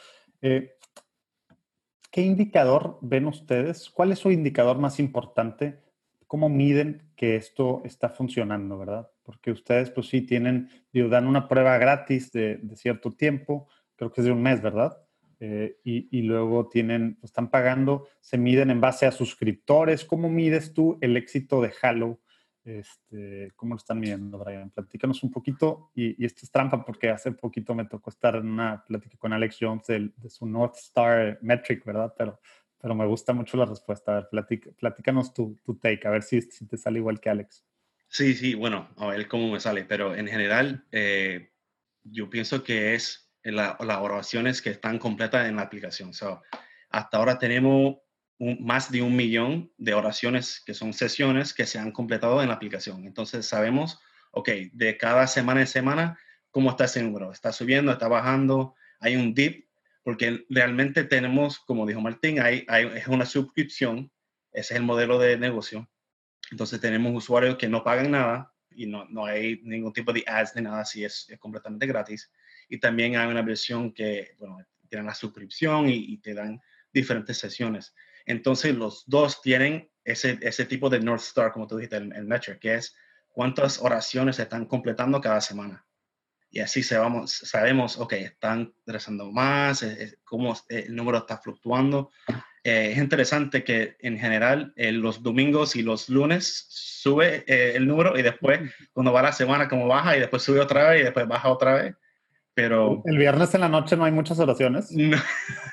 ¿Qué 2.15 2.21
indicador 2.21 2.97
ven 3.01 3.25
ustedes? 3.25 3.89
¿Cuál 3.89 4.13
es 4.13 4.19
su 4.19 4.32
indicador 4.32 4.78
más 4.78 5.01
importante? 5.01 5.82
¿Cómo 6.28 6.47
miden 6.47 7.12
que 7.17 7.36
esto 7.36 7.82
está 7.84 8.08
funcionando, 8.08 8.78
verdad? 8.78 9.12
Porque 9.21 9.51
ustedes, 9.51 9.91
pues 9.91 10.08
sí, 10.08 10.21
tienen, 10.21 10.69
digo, 10.93 11.10
dan 11.10 11.28
una 11.28 11.49
prueba 11.49 11.78
gratis 11.78 12.32
de, 12.32 12.62
cierto 12.75 13.12
tiempo, 13.12 13.67
creo 13.97 14.13
que 14.13 14.21
es 14.21 14.25
de 14.28 14.32
un 14.32 14.41
mes, 14.41 14.62
¿verdad? 14.62 14.97
Eh, 15.41 15.75
y, 15.84 16.21
luego 16.21 16.69
tienen, 16.69 17.15
pues, 17.15 17.32
están 17.32 17.49
pagando, 17.49 18.08
se 18.21 18.38
miden 18.38 18.69
en 18.69 18.80
base 18.80 19.06
a 19.06 19.12
suscriptores. 19.12 20.06
¿Cómo 20.06 20.30
mides 20.30 20.73
tú 20.73 20.97
el 21.01 21.17
éxito 21.17 21.62
de 21.62 21.73
Halo? 21.82 22.21
Este, 22.65 23.51
¿Cómo 23.56 23.75
lo 23.75 23.78
están 23.78 23.99
midiendo, 23.99 24.39
Brian? 24.39 24.71
Platícanos 24.71 25.21
un 25.23 25.32
poquito. 25.32 25.91
Y, 25.93 26.21
y, 26.21 26.25
esto 26.25 26.41
es 26.43 26.51
trampa 26.51 26.84
porque 26.84 27.10
hace 27.10 27.32
poquito 27.32 27.75
me 27.75 27.86
tocó 27.86 28.10
estar 28.10 28.36
en 28.36 28.47
una 28.47 28.84
plática 28.84 29.17
con 29.17 29.34
Alex 29.34 29.58
Jones 29.62 29.86
de, 29.86 30.30
su 30.30 30.47
North 30.47 30.75
Star 30.78 31.38
Metric, 31.41 31.86
¿verdad? 31.86 32.13
Pero, 32.17 32.41
pero 32.82 32.95
me 32.95 33.06
gusta 33.06 33.34
mucho 33.34 33.56
la 33.56 33.65
respuesta. 33.65 34.17
A 34.17 34.28
ver, 34.32 34.49
platícanos 34.78 35.32
tu, 35.32 35.56
tu, 35.63 35.75
take, 35.75 36.08
a 36.08 36.12
ver 36.12 36.23
si, 36.23 36.41
si, 36.41 36.65
te 36.65 36.75
sale 36.75 36.97
igual 36.97 37.19
que 37.19 37.30
Alex. 37.30 37.63
Sí, 38.08 38.34
sí, 38.34 38.56
bueno, 38.56 38.89
a 38.97 39.08
ver 39.08 39.28
cómo 39.28 39.51
me 39.51 39.60
sale, 39.60 39.86
pero 39.86 40.15
en 40.15 40.28
general 40.28 40.86
eh, 40.91 41.51
yo 42.04 42.30
pienso 42.30 42.63
que 42.63 42.95
es 42.95 43.32
las 43.43 43.75
oraciones 43.80 44.62
que 44.62 44.71
están 44.71 44.97
completas 44.97 45.47
en 45.47 45.58
la 45.58 45.63
aplicación. 45.63 46.12
hasta 46.89 47.17
ahora 47.17 47.38
tenemos 47.38 47.97
más 48.39 48.91
de 48.91 49.02
un 49.02 49.15
millón 49.15 49.71
de 49.78 49.93
oraciones 49.93 50.62
que 50.65 50.74
son 50.74 50.93
sesiones 50.93 51.54
que 51.54 51.65
se 51.65 51.80
han 51.80 51.91
completado 51.91 52.41
en 52.41 52.50
la 52.50 52.56
aplicación. 52.56 53.06
Entonces 53.06 53.45
sabemos, 53.45 54.00
ok, 54.32 54.50
de 54.74 54.98
cada 54.98 55.28
semana 55.28 55.62
en 55.62 55.67
semana, 55.67 56.19
cómo 56.52 56.69
está 56.69 56.86
ese 56.86 57.02
número. 57.02 57.32
Está 57.32 57.52
subiendo, 57.52 57.91
está 57.91 58.08
bajando, 58.08 58.76
hay 59.00 59.15
un 59.15 59.34
dip, 59.34 59.67
porque 60.04 60.45
realmente 60.50 61.04
tenemos, 61.04 61.60
como 61.60 61.86
dijo 61.86 62.02
Martín, 62.02 62.39
hay, 62.39 62.65
hay, 62.67 62.86
es 62.95 63.08
una 63.08 63.26
suscripción, 63.26 64.12
ese 64.52 64.74
es 64.74 64.80
el 64.80 64.84
modelo 64.84 65.17
de 65.17 65.38
negocio. 65.38 65.89
Entonces 66.52 66.80
tenemos 66.80 67.13
usuarios 67.15 67.58
que 67.58 67.69
no 67.69 67.84
pagan 67.84 68.12
nada 68.12 68.54
y 68.69 68.86
no, 68.86 69.06
no 69.06 69.26
hay 69.26 69.62
ningún 69.63 69.93
tipo 69.93 70.13
de 70.13 70.24
ads 70.28 70.56
ni 70.56 70.62
nada 70.62 70.82
así, 70.82 71.04
es, 71.04 71.28
es 71.30 71.39
completamente 71.39 71.88
gratis 71.88 72.30
y 72.69 72.80
también 72.80 73.15
hay 73.15 73.28
una 73.28 73.41
versión 73.41 73.91
que, 73.91 74.36
bueno, 74.39 74.58
tienen 74.89 75.08
la 75.08 75.13
suscripción 75.13 75.89
y, 75.89 76.17
te 76.17 76.34
dan 76.34 76.62
diferentes 76.93 77.38
sesiones. 77.38 77.93
Entonces, 78.26 78.76
los 78.76 79.04
dos 79.08 79.42
tienen 79.42 79.90
ese, 80.04 80.38
ese 80.42 80.66
tipo 80.66 80.90
de 80.90 81.00
North 81.00 81.22
Star, 81.22 81.52
como 81.52 81.68
tú 81.68 81.78
dijiste, 81.78 81.98
el, 81.98 82.14
el 82.14 82.26
metric, 82.26 82.60
que 82.60 82.76
es 82.76 82.96
cuántas 83.30 83.80
oraciones 83.80 84.38
se 84.38 84.44
están 84.44 84.66
completando 84.66 85.20
cada 85.22 85.42
semana. 85.42 85.86
Y 86.50 86.62
así 86.62 86.84
se 86.84 86.98
vamos, 86.98 87.32
sabemos, 87.32 87.98
ok, 87.98 88.14
están 88.14 88.74
rezando 88.86 89.30
más, 89.32 89.86
cómo 90.24 90.56
el 90.70 90.96
número 90.96 91.18
está 91.18 91.38
fluctuando. 91.38 92.12
Eh, 92.64 92.94
es 92.94 92.98
interesante 92.98 93.64
que 93.64 93.98
en 94.00 94.18
general 94.18 94.74
los 94.76 95.22
domingos 95.22 95.76
y 95.76 95.84
los 95.84 96.08
lunes 96.08 96.66
sube 96.70 97.44
eh, 97.46 97.74
el 97.76 97.86
número 97.86 98.18
y 98.18 98.22
después 98.22 98.62
cuando 98.94 99.12
va 99.12 99.22
la 99.22 99.34
semana 99.34 99.68
como 99.68 99.88
baja 99.88 100.16
y 100.16 100.22
después 100.22 100.44
sube 100.44 100.62
otra 100.62 100.92
vez 100.92 101.02
y 101.02 101.04
después 101.04 101.28
baja 101.28 101.50
otra 101.50 101.74
vez 101.74 101.96
pero... 102.56 103.04
El 103.06 103.18
viernes 103.18 103.54
en 103.54 103.62
la 103.62 103.70
noche 103.70 103.96
no 103.96 104.06
hay 104.06 104.12
muchas 104.12 104.40
oraciones. 104.40 104.90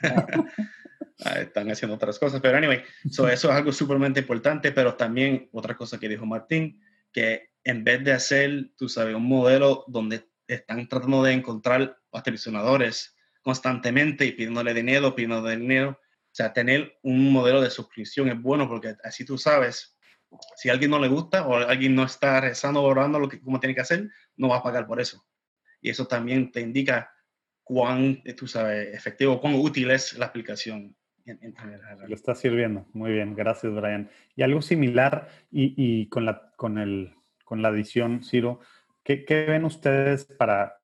Ah, 0.03 0.27
están 1.19 1.71
haciendo 1.71 1.97
otras 1.97 2.19
cosas, 2.19 2.41
pero 2.41 2.59
anyway, 2.59 2.83
eso 3.05 3.29
es 3.29 3.45
algo 3.45 3.73
súper 3.73 3.99
importante, 4.19 4.73
pero 4.73 4.95
también 4.95 5.49
otra 5.53 5.77
cosa 5.77 5.99
que 5.99 6.09
dijo 6.09 6.27
Martín, 6.27 6.81
que 7.13 7.51
en 7.65 7.85
vez 7.85 8.03
de 8.05 8.13
hacer, 8.13 8.71
tú 8.77 8.89
sabes, 8.89 9.15
un 9.15 9.27
modelo 9.27 9.85
donde 9.87 10.29
están 10.47 10.89
tratando 10.89 11.23
de 11.23 11.33
encontrar 11.33 11.97
patrocinadores 12.11 13.17
constantemente 13.43 14.27
y 14.27 14.33
pidiéndole 14.33 14.75
dinero, 14.75 15.15
pidiéndole 15.15 15.57
dinero, 15.57 15.91
o 16.01 16.35
sea, 16.35 16.53
tener 16.53 16.99
un 17.03 17.33
modelo 17.33 17.61
de 17.61 17.71
suscripción 17.71 18.29
es 18.29 18.41
bueno 18.41 18.69
porque 18.69 18.97
así 19.05 19.25
tú 19.25 19.39
sabes, 19.39 19.97
si 20.57 20.71
a 20.71 20.73
alguien 20.73 20.91
no 20.91 20.99
le 20.99 21.09
gusta 21.09 21.47
o 21.47 21.57
alguien 21.57 21.95
no 21.95 22.05
está 22.05 22.41
rezando 22.41 22.83
o 22.83 22.87
orando 22.87 23.19
lo 23.19 23.29
que 23.29 23.41
como 23.41 23.61
tiene 23.61 23.75
que 23.75 23.83
hacer, 23.83 24.09
no 24.37 24.49
va 24.49 24.59
a 24.59 24.63
pagar 24.63 24.87
por 24.87 25.01
eso 25.01 25.25
y 25.83 25.91
eso 25.91 26.07
también 26.07 26.51
te 26.51 26.61
indica 26.61 27.13
cuán, 27.65 28.23
tú 28.37 28.47
sabes, 28.47 28.95
efectivo, 28.95 29.41
cuán 29.41 29.55
útil 29.57 29.91
es 29.91 30.17
la 30.17 30.27
aplicación. 30.27 30.97
Lo 32.09 32.15
está 32.15 32.35
sirviendo. 32.35 32.87
Muy 32.93 33.13
bien, 33.13 33.35
gracias, 33.35 33.73
Brian. 33.73 34.11
Y 34.35 34.43
algo 34.43 34.63
similar, 34.63 35.29
y, 35.51 35.75
y 35.77 36.09
con, 36.09 36.25
la, 36.25 36.53
con, 36.57 36.79
el, 36.79 37.15
con 37.45 37.63
la 37.63 37.69
edición, 37.69 38.23
Ciro, 38.23 38.61
¿qué, 39.03 39.25
¿qué, 39.25 39.45
ven 39.45 39.65
ustedes 39.65 40.25
para, 40.25 40.81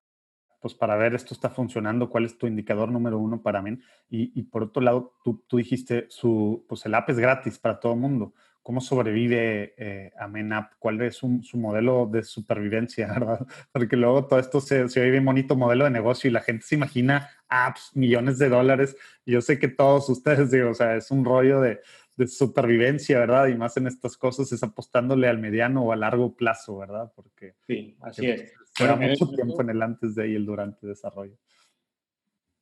pues 0.60 0.74
para 0.74 0.96
ver 0.96 1.14
esto 1.14 1.34
está 1.34 1.50
funcionando? 1.50 2.10
¿Cuál 2.10 2.24
es 2.24 2.38
tu 2.38 2.46
indicador 2.46 2.90
número 2.90 3.18
uno 3.18 3.42
para 3.42 3.62
mí? 3.62 3.78
Y, 4.08 4.38
y 4.38 4.42
por 4.44 4.64
otro 4.64 4.82
lado, 4.82 5.16
tú, 5.24 5.44
tú, 5.48 5.56
dijiste, 5.56 6.06
su, 6.08 6.64
pues 6.68 6.86
el 6.86 6.94
app 6.94 7.08
gratis 7.10 7.58
para 7.58 7.80
todo 7.80 7.94
el 7.94 8.00
mundo 8.00 8.34
cómo 8.68 8.82
sobrevive 8.82 9.72
eh, 9.78 10.12
Amenapp, 10.18 10.74
cuál 10.78 11.00
es 11.00 11.16
su, 11.16 11.40
modelo 11.54 12.06
de 12.12 12.22
supervivencia, 12.22 13.06
¿verdad? 13.18 13.46
Porque 13.72 13.96
luego 13.96 14.26
todo 14.26 14.38
esto 14.38 14.60
se, 14.60 14.90
se 14.90 15.00
oye 15.00 15.18
bonito 15.20 15.56
modelo 15.56 15.84
de 15.84 15.90
negocio 15.90 16.28
y 16.28 16.34
la 16.34 16.42
gente 16.42 16.66
se 16.66 16.74
imagina 16.74 17.30
apps, 17.48 17.92
millones 17.94 18.36
de 18.36 18.50
dólares. 18.50 18.94
Y 19.24 19.32
yo 19.32 19.40
sé 19.40 19.58
que 19.58 19.68
todos 19.68 20.10
ustedes, 20.10 20.50
digo, 20.52 20.68
o 20.68 20.74
sea, 20.74 20.96
es 20.96 21.10
un 21.10 21.24
rollo 21.24 21.62
de, 21.62 21.80
de 22.18 22.28
supervivencia, 22.28 23.18
¿verdad? 23.20 23.46
Y 23.46 23.54
más 23.54 23.74
en 23.78 23.86
estas 23.86 24.18
cosas 24.18 24.52
es 24.52 24.62
apostándole 24.62 25.28
al 25.28 25.38
mediano 25.38 25.84
o 25.84 25.92
a 25.92 25.96
largo 25.96 26.36
plazo, 26.36 26.76
¿verdad? 26.76 27.10
Porque 27.16 27.54
sí, 27.66 27.96
así 28.02 28.26
es. 28.26 28.52
Lleva 28.78 28.96
mucho 28.96 29.30
tiempo 29.30 29.62
en 29.62 29.70
el 29.70 29.80
antes 29.80 30.14
de 30.14 30.28
y 30.28 30.34
el 30.34 30.44
durante 30.44 30.86
desarrollo. 30.86 31.38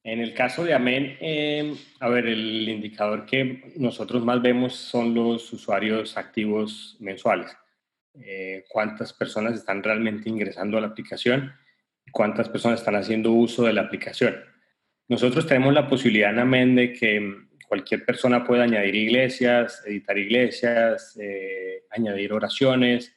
En 0.06 0.20
el 0.20 0.34
caso 0.34 0.62
de 0.62 0.72
Amen, 0.72 1.16
em, 1.18 1.74
a 1.98 2.08
ver, 2.08 2.26
el 2.26 2.68
indicador 2.68 3.26
que 3.26 3.72
nosotros 3.74 4.24
más 4.24 4.40
vemos 4.40 4.76
son 4.76 5.12
los 5.12 5.52
usuarios 5.52 6.16
activos 6.16 6.96
mensuales. 7.00 7.50
Eh, 8.14 8.62
cuántas 8.68 9.12
personas 9.12 9.54
están 9.54 9.82
realmente 9.82 10.28
ingresando 10.28 10.78
a 10.78 10.80
la 10.80 10.86
aplicación 10.86 11.52
y 12.06 12.12
cuántas 12.12 12.48
personas 12.48 12.78
están 12.78 12.94
haciendo 12.94 13.32
uso 13.32 13.64
de 13.64 13.72
la 13.72 13.80
aplicación. 13.80 14.36
Nosotros 15.08 15.44
tenemos 15.44 15.74
la 15.74 15.88
posibilidad 15.88 16.30
en 16.30 16.38
Amen 16.38 16.76
de 16.76 16.92
que 16.92 17.38
cualquier 17.66 18.04
persona 18.04 18.44
pueda 18.44 18.62
añadir 18.62 18.94
iglesias, 18.94 19.82
editar 19.86 20.16
iglesias, 20.16 21.18
eh, 21.20 21.82
añadir 21.90 22.32
oraciones, 22.32 23.12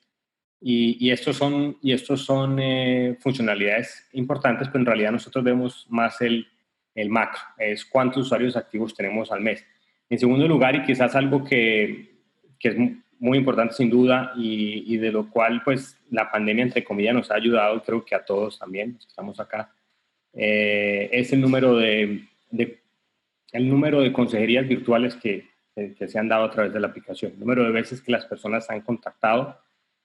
y, 0.60 1.12
estos 1.12 1.38
son, 1.38 1.78
y 1.84 1.94
estos 1.94 2.26
son 2.26 2.60
eh, 2.60 3.16
funcionalidades 3.20 4.10
importantes, 4.14 4.68
pero 4.70 4.80
en 4.80 4.88
realidad 4.88 5.12
nosotros 5.12 5.44
vemos 5.44 5.86
más 5.88 6.20
el 6.22 6.48
el 6.96 7.10
macro, 7.10 7.40
es 7.58 7.86
cuántos 7.86 8.26
usuarios 8.26 8.56
activos 8.56 8.94
tenemos 8.94 9.32
al 9.32 9.42
mes. 9.42 9.66
En 10.10 10.20
segundo 10.20 10.48
lugar, 10.48 10.76
y 10.76 10.84
quizás 10.84 11.16
algo 11.16 11.44
que, 11.44 12.10
que 12.60 12.70
es 12.70 12.76
muy 13.20 13.38
importante 13.38 13.76
sin 13.76 13.90
duda 13.90 14.34
y, 14.36 14.98
de 14.98 15.12
lo 15.12 15.30
cual 15.30 15.62
pues 15.64 15.98
la 16.10 16.32
pandemia 16.32 16.64
entre 16.64 16.84
comillas 16.84 17.14
nos 17.14 17.32
ha 17.32 17.36
ayudado, 17.36 17.84
creo 17.84 18.04
que 18.04 18.16
a 18.16 18.24
todos 18.24 18.58
también, 18.58 18.98
estamos 19.06 19.40
acá, 19.40 19.72
eh, 20.34 21.10
es 21.12 21.32
el 21.34 21.42
número 21.42 21.76
de, 21.76 22.26
el 23.52 23.70
número 23.70 24.02
de 24.02 24.14
consejerías 24.14 24.68
virtuales 24.68 25.16
que, 25.16 25.48
que, 25.76 26.08
se 26.08 26.18
han 26.18 26.30
dado 26.30 26.46
a 26.46 26.52
través 26.52 26.74
de 26.74 26.80
la 26.80 26.88
aplicación, 26.88 27.34
el 27.34 27.40
número 27.40 27.64
de 27.64 27.72
veces 27.72 28.02
que 28.02 28.12
las 28.12 28.26
personas 28.26 28.70
han 28.70 28.82
contactado 28.82 29.60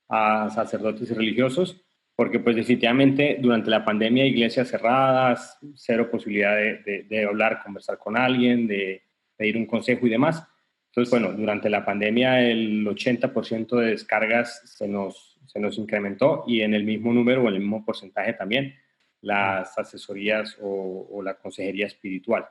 a 0.08 0.50
sacerdotes 0.50 1.10
y 1.10 1.14
religiosos 1.14 1.83
porque 2.16 2.38
pues 2.38 2.54
definitivamente 2.56 3.38
durante 3.40 3.70
la 3.70 3.84
pandemia 3.84 4.26
iglesias 4.26 4.68
cerradas, 4.68 5.58
cero 5.74 6.08
posibilidad 6.10 6.56
de, 6.56 7.06
de, 7.08 7.24
hablar, 7.24 7.62
conversar 7.62 7.98
con 7.98 8.16
alguien, 8.16 8.66
de 8.66 9.02
pedir 9.36 9.56
un 9.56 9.66
consejo 9.66 10.06
y 10.06 10.10
demás. 10.10 10.46
Entonces, 10.90 11.10
bueno, 11.10 11.32
durante 11.32 11.68
la 11.68 11.84
pandemia 11.84 12.40
el 12.40 12.86
80% 12.86 13.76
de 13.80 13.86
descargas 13.86 14.62
se 14.64 14.86
nos, 14.86 15.40
se 15.46 15.58
nos 15.58 15.76
incrementó 15.76 16.44
y 16.46 16.60
en 16.60 16.74
el 16.74 16.84
mismo 16.84 17.12
número 17.12 17.42
o 17.42 17.48
el 17.48 17.58
mismo 17.58 17.84
porcentaje 17.84 18.32
también 18.34 18.74
las 19.20 19.76
asesorías 19.76 20.56
o, 20.60 21.20
la 21.24 21.34
consejería 21.38 21.86
espiritual. 21.86 22.46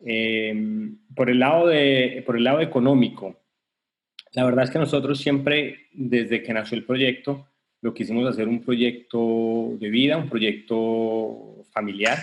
Em, 0.00 0.98
por, 1.14 1.30
el 1.30 1.38
lado 1.38 1.68
de, 1.68 2.22
por 2.26 2.36
el 2.36 2.44
lado 2.44 2.60
económico, 2.60 3.40
la 4.32 4.44
verdad 4.44 4.64
es 4.64 4.70
que 4.70 4.78
nosotros 4.78 5.18
siempre, 5.18 5.86
desde 5.92 6.42
que 6.42 6.52
nació 6.52 6.76
el 6.76 6.84
proyecto, 6.84 7.48
lo 7.86 7.94
quisimos 7.94 8.28
hacer 8.28 8.48
un 8.48 8.64
proyecto 8.64 9.76
de 9.78 9.88
vida, 9.90 10.16
un 10.16 10.28
proyecto 10.28 11.64
familiar. 11.70 12.18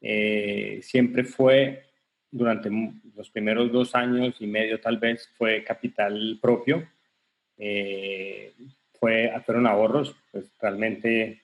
Eh, 0.00 0.80
siempre 0.82 1.22
fue, 1.22 1.84
durante 2.32 2.68
los 3.14 3.30
primeros 3.30 3.70
dos 3.70 3.94
años 3.94 4.34
y 4.40 4.48
medio 4.48 4.80
tal 4.80 4.98
vez, 4.98 5.32
fue 5.38 5.62
capital 5.62 6.40
propio. 6.42 6.84
Eh, 7.56 8.52
fue, 8.98 9.32
fueron 9.46 9.68
ahorros, 9.68 10.16
pues 10.32 10.50
realmente 10.60 11.42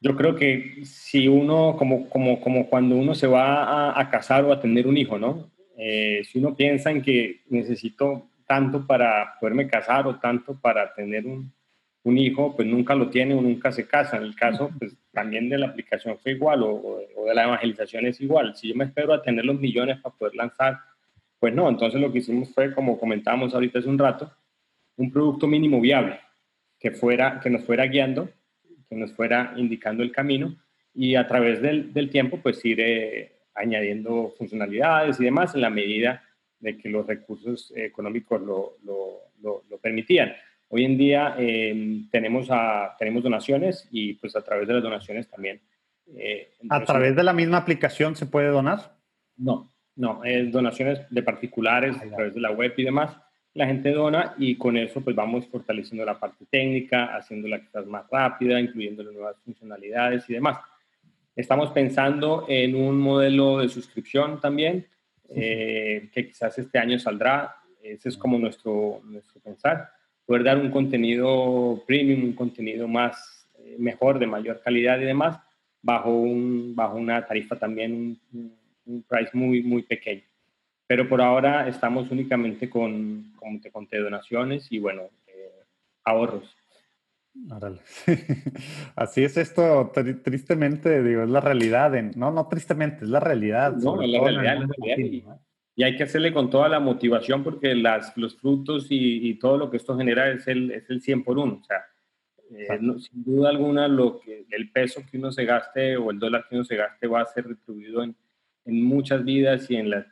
yo 0.00 0.16
creo 0.16 0.34
que 0.34 0.84
si 0.84 1.28
uno, 1.28 1.76
como, 1.78 2.08
como, 2.08 2.40
como 2.40 2.68
cuando 2.68 2.96
uno 2.96 3.14
se 3.14 3.28
va 3.28 3.96
a, 3.96 4.10
casar 4.10 4.44
o 4.44 4.52
a 4.52 4.60
tener 4.60 4.88
un 4.88 4.96
hijo, 4.96 5.20
¿no? 5.20 5.52
Eh, 5.78 6.22
si 6.24 6.40
uno 6.40 6.56
piensa 6.56 6.90
en 6.90 7.00
que 7.00 7.42
necesito 7.48 8.28
tanto 8.44 8.84
para 8.84 9.38
poderme 9.38 9.68
casar 9.68 10.08
o 10.08 10.18
tanto 10.18 10.60
para 10.60 10.92
tener 10.92 11.26
un, 11.26 11.52
un 12.02 12.18
hijo, 12.18 12.56
pues 12.56 12.66
nunca 12.66 12.94
lo 12.94 13.10
tiene 13.10 13.34
o 13.34 13.40
nunca 13.40 13.72
se 13.72 13.86
casa. 13.86 14.16
En 14.16 14.24
el 14.24 14.34
caso, 14.34 14.70
pues 14.78 14.96
también 15.12 15.48
de 15.48 15.58
la 15.58 15.66
aplicación 15.66 16.18
fue 16.18 16.32
igual 16.32 16.62
o, 16.62 17.02
o, 17.16 17.26
de 17.26 17.34
la 17.34 17.44
evangelización 17.44 18.06
es 18.06 18.20
igual. 18.20 18.56
Si 18.56 18.68
yo 18.68 18.74
me 18.74 18.84
espero 18.84 19.12
a 19.12 19.22
tener 19.22 19.44
los 19.44 19.58
millones 19.60 19.98
para 20.00 20.14
poder 20.14 20.34
lanzar, 20.34 20.78
pues 21.38 21.54
no. 21.54 21.68
Entonces 21.68 22.00
lo 22.00 22.12
que 22.12 22.18
hicimos 22.18 22.52
fue, 22.54 22.74
como 22.74 22.98
comentábamos 22.98 23.54
ahorita 23.54 23.78
hace 23.78 23.88
un 23.88 23.98
rato, 23.98 24.32
un 24.96 25.10
producto 25.10 25.46
mínimo 25.46 25.80
viable 25.80 26.20
que, 26.78 26.90
fuera, 26.90 27.40
que 27.40 27.50
nos 27.50 27.64
fuera 27.64 27.86
guiando, 27.86 28.30
que 28.88 28.96
nos 28.96 29.12
fuera 29.12 29.54
indicando 29.56 30.02
el 30.02 30.12
camino 30.12 30.56
y 30.94 31.14
a 31.14 31.26
través 31.26 31.62
del, 31.62 31.92
del 31.92 32.10
tiempo 32.10 32.38
pues 32.42 32.64
ir 32.64 32.80
eh, 32.80 33.32
añadiendo 33.54 34.34
funcionalidades 34.36 35.20
y 35.20 35.24
demás 35.24 35.54
en 35.54 35.60
la 35.60 35.70
medida 35.70 36.24
de 36.58 36.76
que 36.76 36.88
los 36.88 37.06
recursos 37.06 37.72
económicos 37.76 38.40
lo, 38.42 38.76
lo, 38.84 39.62
lo, 39.68 39.78
permitían. 39.78 40.32
Hoy 40.70 40.84
en 40.84 40.96
día 40.96 41.34
eh, 41.38 42.02
tenemos, 42.10 42.48
a, 42.50 42.96
tenemos 42.98 43.22
donaciones 43.22 43.88
y 43.90 44.14
pues 44.14 44.34
a 44.36 44.42
través 44.42 44.66
de 44.66 44.74
las 44.74 44.82
donaciones 44.82 45.28
también. 45.28 45.60
Eh, 46.16 46.52
¿A 46.70 46.84
través 46.84 47.14
de 47.14 47.22
la 47.22 47.32
misma 47.32 47.58
aplicación 47.58 48.16
se 48.16 48.26
puede 48.26 48.48
donar? 48.48 48.96
No, 49.36 49.68
no, 49.96 50.24
es 50.24 50.50
donaciones 50.50 51.00
de 51.10 51.22
particulares 51.22 51.96
ah, 52.00 52.04
a 52.06 52.16
través 52.16 52.34
de 52.34 52.40
la 52.40 52.52
web 52.52 52.72
y 52.76 52.84
demás 52.84 53.16
la 53.54 53.66
gente 53.66 53.90
dona 53.90 54.34
y 54.38 54.56
con 54.56 54.76
eso 54.76 55.00
pues 55.00 55.16
vamos 55.16 55.46
fortaleciendo 55.48 56.04
la 56.04 56.18
parte 56.18 56.44
técnica, 56.46 57.16
haciéndola 57.16 57.60
quizás 57.60 57.86
más 57.86 58.08
rápida, 58.10 58.60
incluyendo 58.60 59.02
nuevas 59.02 59.36
funcionalidades 59.44 60.28
y 60.30 60.34
demás. 60.34 60.58
Estamos 61.34 61.70
pensando 61.70 62.46
en 62.48 62.76
un 62.76 62.98
modelo 62.98 63.58
de 63.58 63.68
suscripción 63.68 64.40
también, 64.40 64.86
eh, 65.28 66.10
que 66.12 66.28
quizás 66.28 66.58
este 66.58 66.78
año 66.78 66.98
saldrá. 66.98 67.56
Ese 67.82 68.10
es 68.10 68.16
como 68.16 68.38
nuestro, 68.38 69.00
nuestro 69.04 69.40
pensar. 69.40 69.90
Poder 70.30 70.44
dar 70.44 70.58
un 70.58 70.70
contenido 70.70 71.82
premium, 71.88 72.22
un 72.22 72.34
contenido 72.34 72.86
más 72.86 73.48
eh, 73.58 73.74
mejor, 73.80 74.20
de 74.20 74.28
mayor 74.28 74.60
calidad 74.62 75.00
y 75.00 75.04
demás, 75.04 75.40
bajo, 75.82 76.10
un, 76.10 76.76
bajo 76.76 76.96
una 76.96 77.26
tarifa 77.26 77.58
también, 77.58 78.16
un, 78.32 78.54
un 78.86 79.02
price 79.02 79.30
muy, 79.34 79.62
muy 79.64 79.82
pequeño 79.82 80.22
pero 80.90 81.08
por 81.08 81.22
ahora 81.22 81.68
estamos 81.68 82.10
únicamente 82.10 82.68
con, 82.68 83.32
como 83.36 83.60
te 83.60 83.70
conté, 83.70 84.00
donaciones 84.00 84.66
y 84.72 84.80
bueno, 84.80 85.02
eh, 85.28 85.62
ahorros. 86.02 86.52
Así 88.96 89.22
es 89.22 89.36
esto, 89.36 89.92
tristemente, 90.24 91.00
digo, 91.04 91.22
es 91.22 91.30
la 91.30 91.40
realidad, 91.40 91.92
no, 92.16 92.32
no 92.32 92.48
tristemente, 92.48 93.04
es 93.04 93.08
la 93.08 93.20
realidad. 93.20 93.76
No, 93.76 94.02
es 94.02 94.08
la 94.10 94.20
realidad, 94.20 95.40
Y, 95.80 95.84
hay 95.84 95.96
que 95.96 96.02
hacerle 96.02 96.32
con 96.32 96.50
toda 96.50 96.68
la 96.68 96.80
motivación 96.80 97.42
porque 97.42 97.74
las, 97.74 98.16
los 98.16 98.36
frutos 98.36 98.86
y, 98.90 99.34
todo 99.34 99.56
lo 99.56 99.70
que 99.70 99.78
esto 99.78 99.96
genera 99.96 100.30
es 100.30 100.46
el, 100.46 100.70
es 100.70 100.88
el 100.90 101.00
100 101.00 101.24
por 101.24 101.38
1. 101.38 101.60
O 101.60 101.64
sea, 101.64 101.84
eh, 102.56 102.78
sin 102.98 103.24
duda 103.24 103.48
alguna, 103.50 103.88
lo 103.88 104.20
que, 104.20 104.46
el 104.50 104.70
peso 104.70 105.02
que 105.10 105.18
uno 105.18 105.32
se 105.32 105.44
gaste 105.44 105.96
o 105.96 106.10
el 106.10 106.18
dólar 106.18 106.46
que 106.48 106.56
uno 106.56 106.64
se 106.64 106.76
gaste 106.76 107.06
va 107.06 107.22
a 107.22 107.26
ser 107.26 107.46
retribuido 107.46 108.02
en, 108.02 108.14
en 108.64 108.84
muchas 108.84 109.24
vidas 109.24 109.70
y 109.70 109.76
en, 109.76 109.90
la, 109.90 110.06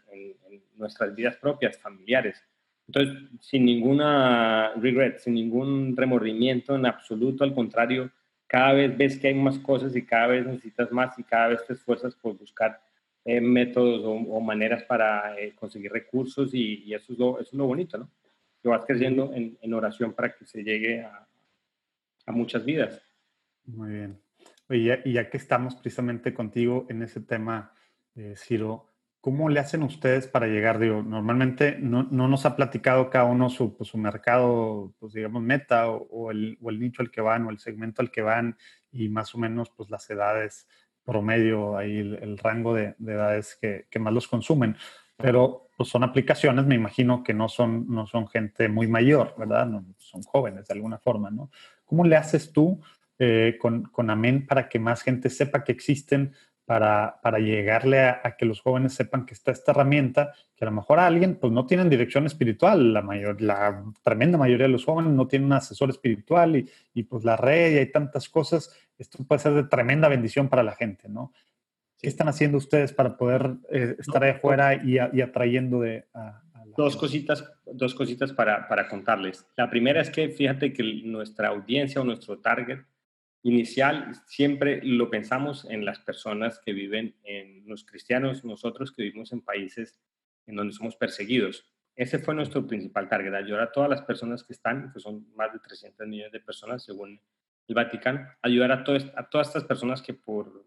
nuestras 0.77 1.15
vidas 1.15 1.37
propias, 1.37 1.79
familiares. 1.79 2.43
Entonces, 2.87 3.29
sin 3.41 3.67
ninguna 3.67 4.73
regret, 4.77 5.19
sin 5.19 5.35
ningún 5.35 5.95
remordimiento 5.97 6.75
en 6.75 6.87
absoluto, 6.87 7.45
al 7.45 7.55
contrario, 7.55 8.11
cada 8.47 8.73
vez 8.73 8.97
ves 8.97 9.19
que 9.19 9.29
hay 9.29 9.35
más 9.35 9.59
cosas 9.59 9.95
y 9.95 10.07
cada 10.07 10.29
vez 10.29 10.47
necesitas 10.47 10.91
más 10.91 11.19
y 11.19 11.23
cada 11.25 11.49
vez 11.49 11.67
te 11.67 11.75
esfuerzas 11.75 12.15
por 12.15 12.39
buscar 12.39 12.81
eh, 13.29 13.43
métodos 13.43 14.01
o, 14.05 14.41
maneras 14.41 14.85
para 14.85 15.39
eh, 15.39 15.55
conseguir 15.55 15.93
recursos 15.93 16.55
y, 16.55 16.95
eso, 16.95 17.13
es 17.13 17.19
lo, 17.19 17.41
eso, 17.41 17.51
es 17.51 17.53
lo, 17.53 17.67
bonito, 17.67 17.99
¿no? 17.99 18.11
Que 18.63 18.71
vas 18.71 18.87
creciendo 18.87 19.35
en, 19.35 19.59
en 19.61 19.75
oración 19.75 20.15
para 20.15 20.35
que 20.35 20.47
se 20.47 20.63
llegue 20.65 21.03
a, 21.03 21.29
a 22.25 22.33
muchas 22.33 22.65
vidas. 22.65 23.03
Muy 23.67 23.91
bien. 23.91 24.19
Oye, 24.71 25.03
y 25.05 25.13
ya 25.13 25.29
que 25.29 25.37
estamos 25.37 25.75
precisamente 25.75 26.33
contigo 26.33 26.87
en 26.89 27.03
ese 27.03 27.21
tema, 27.21 27.75
eh, 28.15 28.33
Ciro, 28.35 28.89
¿Cómo 29.21 29.49
le 29.49 29.59
hacen 29.59 29.83
ustedes 29.83 30.29
para 30.29 30.47
llegar? 30.47 30.79
Digo, 30.79 31.03
normalmente 31.03 31.77
no, 31.81 32.05
nos 32.05 32.47
ha 32.47 32.55
platicado 32.55 33.11
cada 33.11 33.25
uno 33.25 33.51
su, 33.51 33.77
pues, 33.77 33.91
su 33.91 33.99
mercado, 33.99 34.95
pues 35.01 35.13
digamos, 35.13 35.43
meta 35.43 35.91
o, 35.91 36.31
el, 36.31 36.57
nicho 36.79 37.03
al 37.03 37.11
que 37.11 37.21
van 37.21 37.45
o 37.45 37.51
el 37.51 37.59
segmento 37.59 38.01
al 38.01 38.13
que 38.13 38.23
van 38.23 38.57
y 38.93 39.09
más 39.09 39.35
o 39.35 39.39
menos 39.39 39.71
pues 39.71 39.91
las 39.91 40.09
edades 40.09 40.69
promedio, 41.09 41.79
ahí 41.79 42.01
el, 42.01 42.37
rango 42.37 42.75
de, 42.75 42.95
edades 43.01 43.59
que, 43.59 43.99
más 43.99 44.13
los 44.13 44.29
consumen. 44.29 44.77
Pero 45.17 45.71
pues 45.75 45.89
son 45.89 46.05
aplicaciones, 46.05 46.67
me 46.67 46.75
imagino 46.75 47.25
que 47.25 47.33
no 47.33 47.49
son, 47.49 47.87
no 47.89 48.07
son 48.07 48.29
gente 48.29 48.69
muy 48.69 48.89
mayor, 48.89 49.35
¿verdad? 49.39 49.67
No, 49.67 49.87
son 49.97 50.23
jóvenes 50.23 50.69
de 50.69 50.75
alguna 50.75 50.99
forma, 50.99 51.31
¿no? 51.31 51.51
¿Cómo 51.87 52.05
le 52.05 52.15
haces 52.15 52.53
tú 52.53 52.83
eh, 53.19 53.57
con, 53.59 53.85
con 53.85 54.11
Amén 54.11 54.47
para 54.47 54.69
que 54.69 54.79
más 54.79 55.01
gente 55.01 55.31
sepa 55.31 55.65
que 55.65 55.73
existen 55.73 56.35
para, 56.69 57.19
para 57.23 57.39
llegarle 57.39 57.99
a, 58.01 58.37
que 58.37 58.45
los 58.45 58.61
jóvenes 58.61 58.93
sepan 58.93 59.25
que 59.25 59.33
está 59.33 59.53
esta 59.53 59.73
herramienta, 59.73 60.35
que 60.55 60.67
a 60.67 60.69
lo 60.69 60.73
mejor 60.73 60.99
a 60.99 61.07
alguien 61.07 61.37
pues 61.37 61.51
no 61.51 61.65
tienen 61.65 61.89
dirección 61.89 62.27
espiritual, 62.27 62.93
la, 62.93 63.01
mayor, 63.01 63.41
la 63.41 63.83
tremenda 64.03 64.37
mayoría 64.37 64.67
de 64.67 64.73
los 64.73 64.85
jóvenes 64.85 65.15
no 65.15 65.27
tienen 65.27 65.47
un 65.47 65.55
asesor 65.55 65.89
espiritual 65.89 66.57
y, 66.57 66.71
y 66.93 67.05
pues 67.05 67.25
la 67.25 67.39
red 67.39 67.73
y 67.73 67.79
hay 67.79 67.91
tantas 67.91 68.29
cosas, 68.29 68.71
esto 68.99 69.17
puede 69.25 69.39
ser 69.39 69.55
de 69.55 69.65
tremenda 69.65 70.09
bendición 70.09 70.51
para 70.51 70.63
la 70.63 70.73
gente, 70.73 71.09
¿no? 71.09 71.33
¿Qué 71.99 72.07
están 72.07 72.29
haciendo 72.29 72.59
ustedes 72.59 72.93
para 72.93 73.17
poder 73.17 73.55
eh, 73.71 73.97
estar 73.99 74.23
ahí 74.23 74.33
afuera 74.33 74.75
y, 74.75 74.99
y 75.15 75.23
atrayendo 75.23 75.81
de, 75.81 76.05
a, 76.13 76.43
dos 76.77 76.99
cositas, 76.99 77.51
dos 77.65 77.95
cositas 77.95 78.35
para, 78.35 78.69
para, 78.69 78.89
contarles. 78.89 79.47
La 79.57 79.71
primera 79.71 80.03
es 80.03 80.11
que 80.11 80.29
fíjate 80.29 80.75
que 80.75 80.85
nuestra 81.03 81.49
audiencia 81.49 82.03
o 82.03 82.05
nuestro 82.05 82.39
target 82.39 82.81
inicial 83.49 84.15
siempre 84.27 84.81
lo 84.83 85.11
pensamos 85.11 85.67
en 85.69 85.85
las 85.85 85.99
personas 86.01 86.61
que 86.65 86.73
viven, 86.73 87.17
en 87.25 87.67
los 87.67 87.85
cristianos, 87.85 88.45
nosotros 88.45 88.93
que 88.93 89.03
vivimos 89.03 89.33
en 89.33 89.41
países 89.41 90.01
en 90.47 90.57
donde 90.57 90.73
somos 90.73 90.97
perseguidos. 90.97 91.67
Ese 91.95 92.19
fue 92.19 92.35
nuestro 92.35 92.67
principal 92.67 93.09
target, 93.09 93.35
ayudar 93.35 93.63
a 93.63 93.73
todas 93.73 93.91
las 93.91 94.03
personas 94.03 94.45
que 94.45 94.53
están, 94.53 94.93
que 94.93 95.01
son 95.01 95.27
más 95.35 95.53
de 95.53 95.59
300 95.59 96.07
millones 96.07 96.33
de 96.33 96.41
personas 96.41 96.85
según 96.85 97.21
el 97.67 97.75
Vaticano, 97.75 98.27
ayudar 98.43 98.73
a, 98.73 98.85
a 99.17 99.29
todas 99.29 99.49
estas 99.49 99.65
personas 99.65 100.01
que 100.01 100.15
por, 100.15 100.65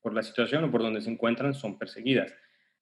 por 0.00 0.14
la 0.14 0.22
situación 0.22 0.64
o 0.64 0.70
por 0.70 0.82
donde 0.82 1.00
se 1.00 1.10
encuentran 1.10 1.54
son 1.54 1.78
perseguidas. 1.78 2.32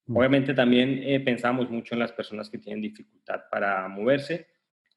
Mm. 0.06 0.16
Obviamente 0.16 0.52
también 0.52 1.00
eh, 1.02 1.20
pensamos 1.20 1.70
mucho 1.70 1.94
en 1.94 2.00
las 2.00 2.12
personas 2.12 2.50
que 2.50 2.58
tienen 2.58 2.82
dificultad 2.82 3.42
para 3.50 3.88
moverse, 3.88 4.52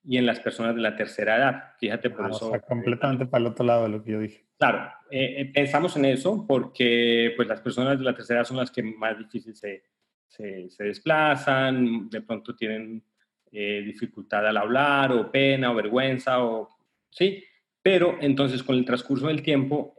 y 0.07 0.17
en 0.17 0.25
las 0.25 0.39
personas 0.39 0.75
de 0.75 0.81
la 0.81 0.95
tercera 0.95 1.37
edad. 1.37 1.63
Fíjate 1.79 2.09
por 2.09 2.25
ah, 2.25 2.29
eso. 2.29 2.51
completamente 2.67 3.25
para 3.25 3.41
el 3.41 3.47
otro 3.47 3.65
lado 3.65 3.83
de 3.83 3.89
lo 3.89 4.03
que 4.03 4.11
yo 4.11 4.19
dije. 4.19 4.44
Claro, 4.57 4.89
eh, 5.11 5.35
eh, 5.41 5.51
pensamos 5.53 5.95
en 5.97 6.05
eso 6.05 6.45
porque 6.47 7.33
pues 7.35 7.47
las 7.47 7.59
personas 7.59 7.97
de 7.97 8.05
la 8.05 8.15
tercera 8.15 8.39
edad 8.39 8.47
son 8.47 8.57
las 8.57 8.71
que 8.71 8.83
más 8.83 9.17
difícil 9.17 9.53
se, 9.55 9.83
se, 10.27 10.69
desplazan, 10.79 12.09
de 12.09 12.21
pronto 12.21 12.55
tienen 12.55 13.03
eh, 13.51 13.83
dificultad 13.85 14.47
al 14.47 14.57
hablar 14.57 15.11
o 15.11 15.29
pena 15.29 15.71
o 15.71 15.75
vergüenza 15.75 16.43
o 16.43 16.69
sí, 17.09 17.43
pero 17.81 18.17
entonces 18.21 18.63
con 18.63 18.77
el 18.77 18.85
transcurso 18.85 19.27
del 19.27 19.41
tiempo 19.41 19.95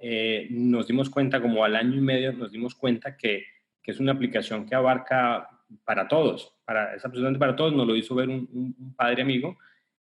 nos 0.51 0.87
dimos 0.87 1.11
cuenta, 1.11 1.41
como 1.41 1.63
al 1.63 1.77
año 1.77 1.95
y 1.95 2.01
medio, 2.01 2.33
nos 2.33 2.51
dimos 2.51 2.75
cuenta 2.75 3.17
que, 3.17 3.45
que 3.83 3.93
es 3.93 4.01
una 4.01 4.13
aplicación 4.13 4.67
que 4.67 4.75
abarca 4.75 5.49
para 5.85 6.09
todos, 6.09 6.55
para, 6.65 6.95
es 6.95 7.05
absolutamente 7.05 7.39
para 7.39 7.55
todos, 7.55 7.75
nos 7.75 7.87
lo 7.87 7.95
hizo 7.95 8.15
ver 8.15 8.29
un, 8.29 8.49
un 8.53 8.95
padre 8.97 9.23
amigo 9.23 9.57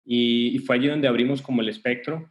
y, 0.05 0.59
fue 0.59 0.75
allí 0.75 0.87
donde 0.87 1.07
abrimos 1.07 1.41
como 1.41 1.61
el 1.61 1.69
espectro 1.69 2.29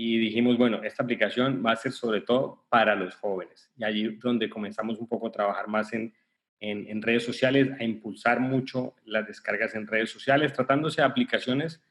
y 0.00 0.16
dijimos, 0.16 0.56
bueno, 0.56 0.84
esta 0.84 1.02
aplicación 1.02 1.60
va 1.66 1.72
a 1.72 1.76
ser 1.76 1.90
sobre 1.90 2.20
todo 2.20 2.64
para 2.68 2.94
los 2.94 3.16
jóvenes. 3.16 3.68
Y 3.76 3.82
allí 3.82 4.16
donde 4.22 4.48
comenzamos 4.48 4.96
un 5.00 5.08
poco 5.08 5.26
a 5.26 5.32
trabajar 5.32 5.66
más 5.66 5.92
en, 5.92 6.14
en, 6.60 7.02
redes 7.02 7.24
sociales, 7.24 7.72
a 7.80 7.82
impulsar 7.82 8.38
mucho 8.38 8.94
las 9.04 9.26
descargas 9.26 9.74
en 9.74 9.88
redes 9.88 10.10
sociales, 10.10 10.52
tratándose 10.52 11.00
de 11.00 11.08
aplicaciones 11.08 11.82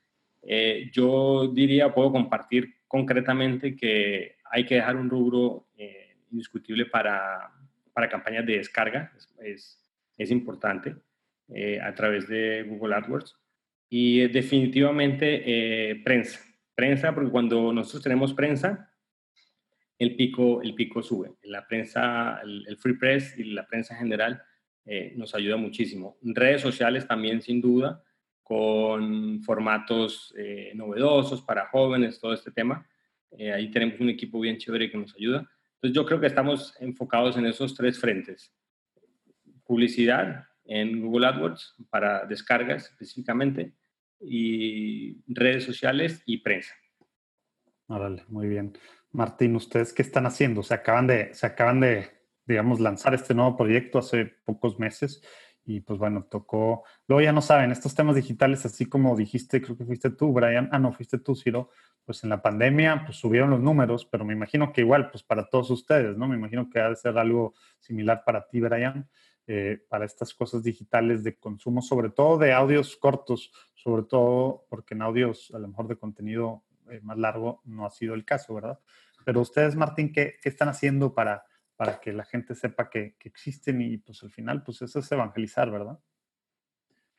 Eh, 0.41 0.89
yo 0.93 1.51
diría, 1.53 1.93
puedo 1.93 2.09
compartir 2.13 2.75
concretamente 2.87 3.75
que 3.75 4.37
hay 4.49 4.65
que 4.65 4.75
dejar 4.75 4.95
un 4.95 5.09
rubro 5.09 5.67
eh, 5.75 6.15
indiscutible 6.31 6.85
para, 6.85 7.51
para, 7.91 8.07
campañas 8.07 8.45
de 8.45 8.57
descarga, 8.57 9.11
es, 9.41 9.83
es, 10.17 10.31
importante, 10.31 10.95
eh, 11.49 11.81
a 11.81 11.93
través 11.93 12.29
de 12.29 12.63
Google 12.69 12.95
AdWords. 12.95 13.35
Y 13.89 14.27
definitivamente 14.29 15.99
prensa, 16.05 16.46
prensa, 16.77 17.13
porque 17.13 17.31
cuando 17.31 17.73
nosotros 17.73 18.03
tenemos 18.03 18.33
prensa, 18.33 18.93
el 19.99 20.15
pico, 20.15 20.61
el 20.61 20.75
pico 20.75 21.01
sube. 21.03 21.33
La 21.43 21.67
prensa, 21.67 22.39
el, 22.43 22.77
free 22.77 22.93
press 22.93 23.37
y 23.37 23.45
la 23.45 23.67
prensa 23.67 23.95
en 23.95 23.99
general 23.99 24.41
nos 25.15 25.35
ayuda 25.35 25.57
muchísimo. 25.57 26.17
Redes 26.21 26.61
sociales 26.61 27.05
también, 27.05 27.41
sin 27.41 27.59
duda, 27.59 28.01
con 28.47 29.41
formatos 29.43 30.33
eh, 30.37 30.71
novedosos 30.73 31.41
para 31.41 31.67
jóvenes, 31.67 32.17
todo 32.17 32.31
este 32.31 32.49
tema. 32.49 32.87
Eh, 33.31 33.51
ahí 33.51 33.69
tenemos 33.69 33.99
un 33.99 34.07
equipo 34.07 34.39
bien 34.39 34.57
chévere 34.57 34.89
que 34.89 34.97
nos 34.97 35.13
ayuda. 35.15 35.39
Entonces 35.73 35.93
yo 35.93 36.05
creo 36.05 36.21
que 36.21 36.27
estamos 36.27 36.73
enfocados 36.79 37.35
en 37.35 37.45
esos 37.45 37.75
tres 37.75 37.99
frentes. 37.99 38.55
Publicidad 39.65 40.45
en 40.63 41.01
Google 41.01 41.27
AdWords 41.27 41.75
para 41.89 42.25
descargas 42.25 42.89
específicamente 42.89 43.73
y 44.19 45.17
redes 45.27 45.63
sociales 45.63 46.21
y 46.25 46.39
prensa. 46.39 46.73
Muy 48.27 48.47
bien. 48.47 48.77
Martín, 49.11 49.55
¿ustedes 49.55 49.93
qué 49.93 50.01
están 50.01 50.25
haciendo? 50.25 50.63
Se 50.63 50.73
acaban 50.73 51.07
de, 51.07 51.33
se 51.33 51.45
acaban 51.45 51.79
de, 51.79 52.09
digamos, 52.45 52.79
lanzar 52.79 53.13
este 53.13 53.33
nuevo 53.33 53.55
proyecto 53.55 53.99
hace 53.99 54.25
pocos 54.25 54.77
meses 54.79 55.21
y 55.67 55.81
pues 55.81 55.99
bueno, 55.99 56.23
tocó, 56.23 56.85
luego 57.07 57.21
ya 57.21 57.33
no 57.33 57.41
saben, 57.41 57.71
estos 57.71 57.93
temas 57.93 58.15
digitales, 58.15 58.65
así 58.65 58.85
como 58.85 59.17
dijiste, 59.17 59.61
creo 59.61 59.77
que 59.77 59.83
fuiste 59.83 60.09
tú, 60.09 60.31
Brian, 60.31 60.69
ah, 60.71 60.79
no, 60.79 60.93
fuiste 60.93 61.17
tú, 61.17 61.35
Ciro, 61.35 61.69
pues 62.05 62.23
en 62.23 62.29
la 62.29 62.41
pandemia 62.41 63.03
pues 63.05 63.17
subieron 63.17 63.49
los 63.49 63.59
números, 63.59 64.05
pero 64.05 64.23
me 64.23 64.31
imagino 64.31 64.71
que 64.71 64.81
igual, 64.81 65.11
pues 65.11 65.23
para 65.23 65.49
todos 65.49 65.69
ustedes, 65.69 66.17
¿no? 66.17 66.25
Me 66.25 66.37
imagino 66.37 66.69
que 66.69 66.79
ha 66.79 66.89
de 66.89 66.95
ser 66.95 67.17
algo 67.17 67.53
similar 67.79 68.23
para 68.25 68.47
ti, 68.47 68.61
Brian, 68.61 69.09
eh, 69.47 69.79
para 69.89 70.05
estas 70.05 70.33
cosas 70.33 70.63
digitales 70.63 71.23
de 71.23 71.35
consumo, 71.35 71.81
sobre 71.81 72.09
todo 72.09 72.37
de 72.37 72.53
audios 72.53 72.95
cortos, 72.97 73.51
sobre 73.73 74.03
todo 74.03 74.65
porque 74.69 74.93
en 74.93 75.01
audios 75.01 75.51
a 75.53 75.59
lo 75.59 75.67
mejor 75.67 75.87
de 75.87 75.97
contenido 75.97 76.63
eh, 76.91 76.99
más 77.01 77.17
largo 77.17 77.61
no 77.65 77.85
ha 77.85 77.89
sido 77.89 78.13
el 78.13 78.25
caso, 78.25 78.53
¿verdad? 78.53 78.79
Pero 79.25 79.41
ustedes, 79.41 79.75
Martín, 79.75 80.13
¿qué, 80.13 80.35
qué 80.41 80.49
están 80.49 80.69
haciendo 80.69 81.13
para 81.13 81.43
para 81.77 82.01
que 82.01 82.11
la 82.11 82.25
gente 82.25 82.55
sepa 82.55 82.89
que, 82.89 83.15
existen 83.23 83.79
y 83.81 83.97
pues 83.97 84.21
al 84.23 84.31
final 84.31 84.63
pues 84.63 84.81
eso 84.81 84.99
es 84.99 85.11
evangelizar, 85.11 85.71
¿verdad? 85.71 85.97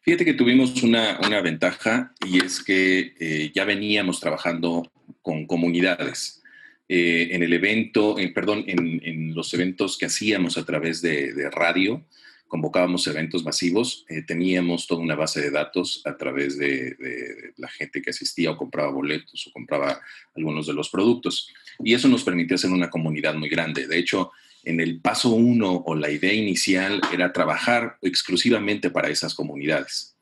Fíjate 0.01 0.25
que 0.25 0.35
tuvimos 0.35 0.83
una, 0.83 1.41
ventaja 1.41 2.13
y 2.27 2.45
es 2.45 2.63
que 2.63 3.15
eh, 3.19 3.53
ya 3.55 3.65
veníamos 3.65 4.21
trabajando 4.21 4.91
con 5.23 5.47
comunidades. 5.47 6.43
Eh, 6.89 7.29
en 7.33 7.43
el 7.43 7.53
evento, 7.53 8.19
eh, 8.19 8.31
perdón, 8.31 8.65
en, 8.67 9.35
los 9.35 9.53
eventos 9.55 9.99
que 9.99 10.07
hacíamos 10.07 10.57
a 10.57 10.65
través 10.65 11.03
de, 11.03 11.51
radio, 11.51 12.05
convocábamos 12.47 13.07
eventos 13.07 13.45
masivos, 13.45 14.07
teníamos 14.27 14.87
toda 14.87 15.03
una 15.03 15.15
base 15.15 15.41
de 15.43 15.51
datos 15.51 16.01
a 16.07 16.17
través 16.17 16.57
de, 16.57 16.95
de, 16.95 17.53
la 17.59 17.69
gente 17.69 18.01
que 18.01 18.11
asistía 18.11 18.51
o 18.51 18.57
compraba 18.57 18.91
boletos 18.91 19.47
o 19.47 19.53
compraba 19.53 20.01
algunos 20.35 20.67
de 20.67 20.73
los 20.73 20.89
productos. 20.89 21.53
Y 21.85 21.93
eso 21.93 22.09
nos 22.09 22.25
permitió 22.25 22.55
hacer 22.57 22.71
una 22.71 22.89
comunidad 22.89 23.35
muy 23.35 23.51
grande. 23.51 23.87
De 23.87 23.99
hecho, 23.99 24.33
en 24.65 24.81
el 24.81 25.01
paso 25.01 25.31
uno 25.31 25.83
o 25.87 25.95
la 25.95 26.11
idea 26.11 26.33
inicial 26.33 27.01
era 27.13 27.33
trabajar 27.33 27.99
exclusivamente 28.03 28.91
para 28.91 29.09
esas 29.09 29.35
comunidades. 29.35 30.17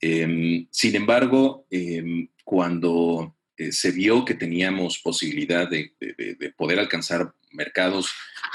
Em, 0.00 0.66
sin 0.70 0.96
embargo, 0.96 1.66
em, 1.70 2.28
cuando 2.44 3.36
eh, 3.60 3.72
se 3.72 3.90
vio 3.90 4.24
que 4.24 4.32
teníamos 4.32 5.00
posibilidad 5.00 5.68
de, 5.68 5.92
poder 6.56 6.78
alcanzar 6.78 7.34
mercados 7.52 8.10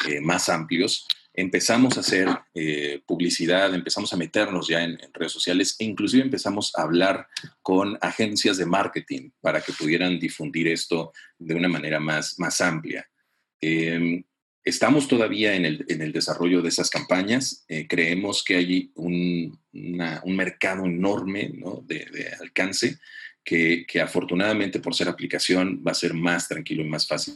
eh, 0.09 0.19
más 0.19 0.49
amplios, 0.49 1.07
empezamos 1.31 1.95
a 1.95 1.99
hacer 1.99 2.27
eh, 2.55 3.03
publicidad, 3.05 3.75
empezamos 3.75 4.11
a 4.13 4.17
meternos 4.17 4.67
ya 4.67 4.83
en, 4.83 4.97
redes 5.13 5.31
sociales 5.31 5.75
e 5.77 5.85
inclusive 5.85 6.23
empezamos 6.23 6.73
a 6.75 6.81
hablar 6.81 7.27
con 7.61 7.99
agencias 8.01 8.57
de 8.57 8.65
marketing 8.65 9.29
para 9.41 9.61
que 9.61 9.73
pudieran 9.73 10.19
difundir 10.19 10.69
esto 10.69 11.13
de 11.37 11.53
una 11.53 11.67
manera 11.67 11.99
más, 11.99 12.39
más 12.39 12.59
amplia. 12.61 13.07
Em, 13.61 14.23
Estamos 14.63 15.07
todavía 15.07 15.53
en 15.53 15.63
el, 15.63 15.85
en 15.89 16.01
el, 16.01 16.11
desarrollo 16.11 16.63
de 16.63 16.69
esas 16.69 16.89
campañas. 16.89 17.67
Creemos 17.87 18.43
que 18.43 18.55
hay 18.55 18.91
un, 18.95 19.59
un 19.71 20.35
mercado 20.35 20.85
enorme 20.85 21.51
¿no? 21.53 21.83
de, 21.85 22.33
alcance 22.41 22.97
que, 23.45 23.85
que, 23.87 24.01
afortunadamente 24.01 24.79
por 24.79 24.95
ser 24.95 25.07
aplicación 25.07 25.81
va 25.85 25.91
a 25.91 25.95
ser 25.95 26.13
más 26.13 26.47
tranquilo 26.49 26.83
y 26.83 26.89
más 26.89 27.07
fácil 27.07 27.35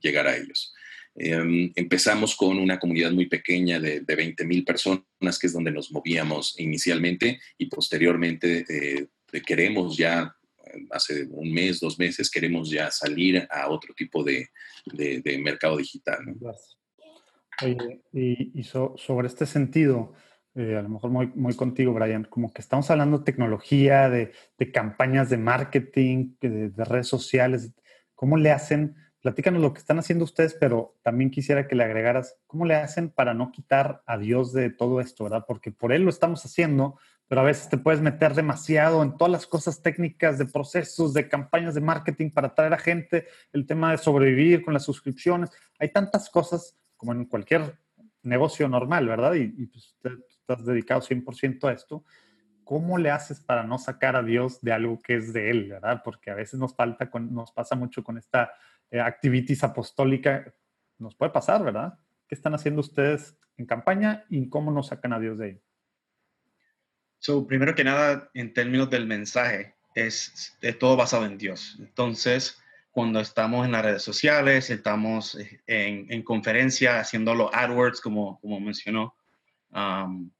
llegar 0.00 0.26
a 0.26 0.36
ellos. 0.36 0.74
Em, 1.14 1.72
empezamos 1.74 2.36
con 2.36 2.58
una 2.58 2.78
comunidad 2.78 3.10
muy 3.10 3.26
pequeña 3.26 3.80
de, 3.80 4.00
de 4.00 4.14
20 4.14 4.44
mil 4.44 4.64
personas, 4.64 5.38
que 5.40 5.46
es 5.48 5.52
donde 5.52 5.72
nos 5.72 5.90
movíamos 5.90 6.54
inicialmente 6.60 7.40
y 7.58 7.66
posteriormente 7.66 8.64
eh, 8.68 9.08
queremos 9.44 9.96
ya 9.96 10.36
hace 10.90 11.26
un 11.30 11.52
mes, 11.52 11.80
dos 11.80 11.98
meses, 11.98 12.30
queremos 12.30 12.70
ya 12.70 12.90
salir 12.90 13.46
a 13.50 13.68
otro 13.68 13.94
tipo 13.94 14.22
de, 14.22 14.48
de, 14.86 15.38
mercado 15.38 15.76
digital. 15.78 16.18
y, 18.12 18.62
sobre 18.62 19.26
este 19.26 19.46
sentido, 19.46 20.14
eh, 20.54 20.76
a 20.76 20.82
lo 20.82 20.88
mejor 20.88 21.10
muy, 21.10 21.28
muy 21.28 21.54
contigo, 21.54 21.92
Brian, 21.92 22.24
como 22.24 22.52
que 22.52 22.60
estamos 22.60 22.90
hablando 22.90 23.18
de 23.18 23.24
tecnología, 23.24 24.10
de, 24.10 24.32
de 24.58 24.72
campañas 24.72 25.30
de 25.30 25.36
marketing, 25.36 26.34
de, 26.40 26.70
de, 26.70 26.84
redes 26.84 27.06
sociales, 27.06 27.72
¿cómo 28.16 28.36
le 28.36 28.50
hacen? 28.50 28.96
Platícanos 29.20 29.62
lo 29.62 29.72
que 29.72 29.78
están 29.78 29.98
haciendo 29.98 30.24
ustedes, 30.24 30.54
pero 30.54 30.96
también 31.02 31.30
quisiera 31.30 31.68
que 31.68 31.76
le 31.76 31.84
agregaras, 31.84 32.36
¿cómo 32.46 32.64
le 32.64 32.74
hacen 32.74 33.10
para 33.10 33.32
no 33.32 33.52
quitar 33.52 34.02
a 34.06 34.18
Dios 34.18 34.52
de 34.52 34.70
todo 34.70 35.00
esto, 35.00 35.24
verdad? 35.24 35.44
Porque 35.46 35.70
por 35.70 35.92
él 35.92 36.02
lo 36.02 36.10
estamos 36.10 36.44
haciendo, 36.44 36.98
pero 37.28 37.42
a 37.42 37.44
veces 37.44 37.68
te 37.68 37.78
puedes 37.78 38.00
meter 38.00 38.34
demasiado 38.34 39.04
en 39.04 39.16
todas 39.16 39.30
las 39.30 39.46
cosas 39.46 39.82
técnicas 39.82 40.36
de 40.36 40.46
procesos, 40.46 41.14
de 41.14 41.28
campañas 41.28 41.76
de 41.76 41.80
marketing 41.80 42.30
para 42.30 42.48
atraer 42.48 42.72
a 42.72 42.78
gente, 42.78 43.26
el 43.52 43.66
tema 43.66 43.92
de 43.92 43.98
sobrevivir 43.98 44.64
con 44.64 44.74
las 44.74 44.82
suscripciones. 44.82 45.50
Hay 45.78 45.92
tantas 45.92 46.28
cosas 46.28 46.76
como 46.96 47.12
en 47.12 47.26
cualquier 47.26 47.78
negocio 48.22 48.68
normal, 48.68 49.06
¿verdad? 49.06 49.34
Y, 49.34 49.54
y 49.56 49.66
pues, 49.66 49.96
estás 50.40 50.64
dedicado 50.64 51.00
100% 51.00 51.68
a 51.68 51.72
esto. 51.72 52.04
¿Cómo 52.64 52.98
le 52.98 53.10
haces 53.10 53.40
para 53.40 53.64
no 53.64 53.78
sacar 53.78 54.16
a 54.16 54.22
Dios 54.22 54.60
de 54.60 54.72
algo 54.72 55.00
que 55.00 55.16
es 55.16 55.32
de 55.32 55.50
Él, 55.50 55.68
¿verdad? 55.68 56.02
Porque 56.04 56.30
a 56.30 56.34
veces 56.34 56.60
nos, 56.60 56.74
falta 56.74 57.10
con, 57.10 57.34
nos 57.34 57.52
pasa 57.52 57.74
mucho 57.74 58.04
con 58.04 58.16
esta 58.16 58.52
eh, 58.90 59.00
activitis 59.00 59.64
apostólica. 59.64 60.52
Nos 60.98 61.14
puede 61.14 61.32
pasar, 61.32 61.64
¿verdad? 61.64 61.98
¿Qué 62.28 62.34
están 62.34 62.54
haciendo 62.54 62.80
ustedes 62.80 63.36
en 63.56 63.66
campaña 63.66 64.24
y 64.28 64.48
cómo 64.48 64.70
nos 64.70 64.88
sacan 64.88 65.12
a 65.12 65.18
Dios 65.18 65.38
de 65.38 65.46
ahí? 65.46 65.60
So, 67.18 67.46
primero 67.46 67.74
que 67.74 67.84
nada, 67.84 68.30
en 68.34 68.54
términos 68.54 68.88
del 68.88 69.06
mensaje, 69.06 69.74
es, 69.94 70.56
todo 70.78 70.96
basado 70.96 71.26
en 71.26 71.38
Dios. 71.38 71.76
Entonces, 71.80 72.62
cuando 72.90 73.20
estamos 73.20 73.66
en 73.66 73.72
las 73.72 73.84
redes 73.84 74.02
sociales, 74.02 74.70
estamos 74.70 75.36
en, 75.66 76.06
en 76.10 76.22
conferencia 76.22 77.00
haciendo 77.00 77.34
los 77.34 77.50
AdWords, 77.52 78.00
como, 78.00 78.40
como 78.40 78.60
mencionó 78.60 79.14
um, 79.72 80.30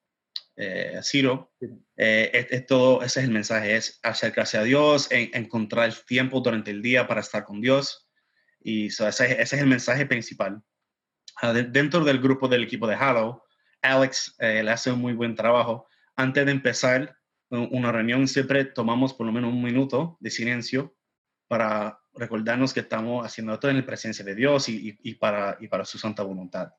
eh, 0.57 1.01
Ciro, 1.03 1.53
eh, 1.97 2.47
es, 2.51 2.66
todo, 2.66 3.03
ese 3.03 3.20
es 3.20 3.26
el 3.26 3.33
mensaje, 3.33 3.76
es 3.76 3.99
acercarse 4.03 4.59
a 4.59 4.62
Dios, 4.62 5.09
encontrar 5.11 5.89
el 5.89 6.05
tiempo 6.05 6.41
durante 6.41 6.70
el 6.70 6.83
día 6.83 7.07
para 7.07 7.20
estar 7.20 7.45
con 7.45 7.61
Dios. 7.61 8.09
Y 8.61 8.87
ese, 8.87 9.09
ese, 9.09 9.41
es 9.41 9.53
el 9.55 9.66
mensaje 9.66 10.05
principal. 10.07 10.62
Uh, 11.43 11.53
dentro 11.70 12.05
del 12.05 12.20
grupo 12.20 12.49
del 12.49 12.64
equipo 12.64 12.87
de 12.87 12.95
Halo, 12.95 13.45
Alex 13.81 14.37
eh, 14.39 14.62
le 14.62 14.70
hace 14.70 14.93
un 14.93 15.01
muy 15.01 15.14
buen 15.14 15.35
trabajo 15.35 15.87
antes 16.16 16.45
de 16.45 16.53
empezar 16.53 17.16
una 17.51 17.91
reunión 17.91 18.28
siempre 18.28 18.64
tomamos 18.64 19.12
por 19.12 19.26
lo 19.26 19.33
menos 19.33 19.53
un 19.53 19.62
minuto 19.62 20.16
de 20.20 20.31
silencio 20.31 20.95
para 21.49 21.99
recordarnos 22.14 22.72
que 22.72 22.81
estamos 22.81 23.26
haciendo 23.26 23.55
esto 23.55 23.68
en 23.68 23.78
la 23.78 23.87
presencia 23.87 24.24
de 24.24 24.37
Dios 24.37 24.68
y, 24.68 25.14
para, 25.14 25.57
y 25.61 25.66
para 25.66 25.85
su 25.85 25.99
santa 25.99 26.22
voluntad. 26.22 26.72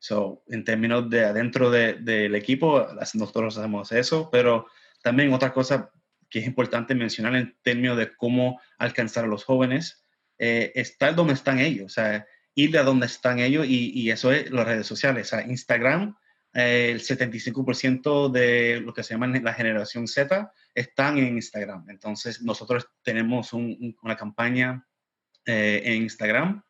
So, 0.00 0.42
en 0.48 0.64
términos 0.64 1.08
de 1.08 1.24
adentro 1.24 1.70
del 1.70 2.34
equipo, 2.34 2.84
nosotros 3.14 3.56
hacemos 3.56 3.92
eso, 3.92 4.28
pero 4.32 4.66
también 5.02 5.32
otra 5.32 5.52
cosa 5.52 5.90
que 6.28 6.40
es 6.40 6.46
importante 6.46 6.94
mencionar 6.94 7.36
en 7.36 7.56
términos 7.62 7.96
de 7.96 8.12
cómo 8.16 8.60
alcanzar 8.78 9.24
a 9.24 9.28
los 9.28 9.44
jóvenes, 9.44 10.04
eh, 10.38 10.72
estar 10.74 11.14
donde 11.14 11.34
están 11.34 11.58
ellos, 11.58 11.86
o 11.86 11.88
sea, 11.90 12.26
ir 12.54 12.76
a 12.78 12.82
donde 12.82 13.06
están 13.06 13.38
ellos 13.38 13.66
y, 13.66 13.92
y 13.92 14.10
eso 14.10 14.32
es 14.32 14.50
las 14.50 14.66
redes 14.66 14.86
sociales, 14.86 15.26
o 15.26 15.36
sea, 15.36 15.46
Instagram 15.46 16.16
el 16.52 17.00
75% 17.00 18.30
de 18.30 18.80
lo 18.80 18.92
que 18.92 19.02
se 19.02 19.14
llama 19.14 19.28
la 19.28 19.54
generación 19.54 20.08
Z 20.08 20.52
están 20.74 21.18
en 21.18 21.34
Instagram. 21.36 21.88
Entonces, 21.88 22.42
nosotros 22.42 22.88
tenemos 23.02 23.52
una 23.52 24.16
campaña 24.16 24.86
eh, 25.44 25.82
en 25.84 26.02
Instagram 26.02 26.62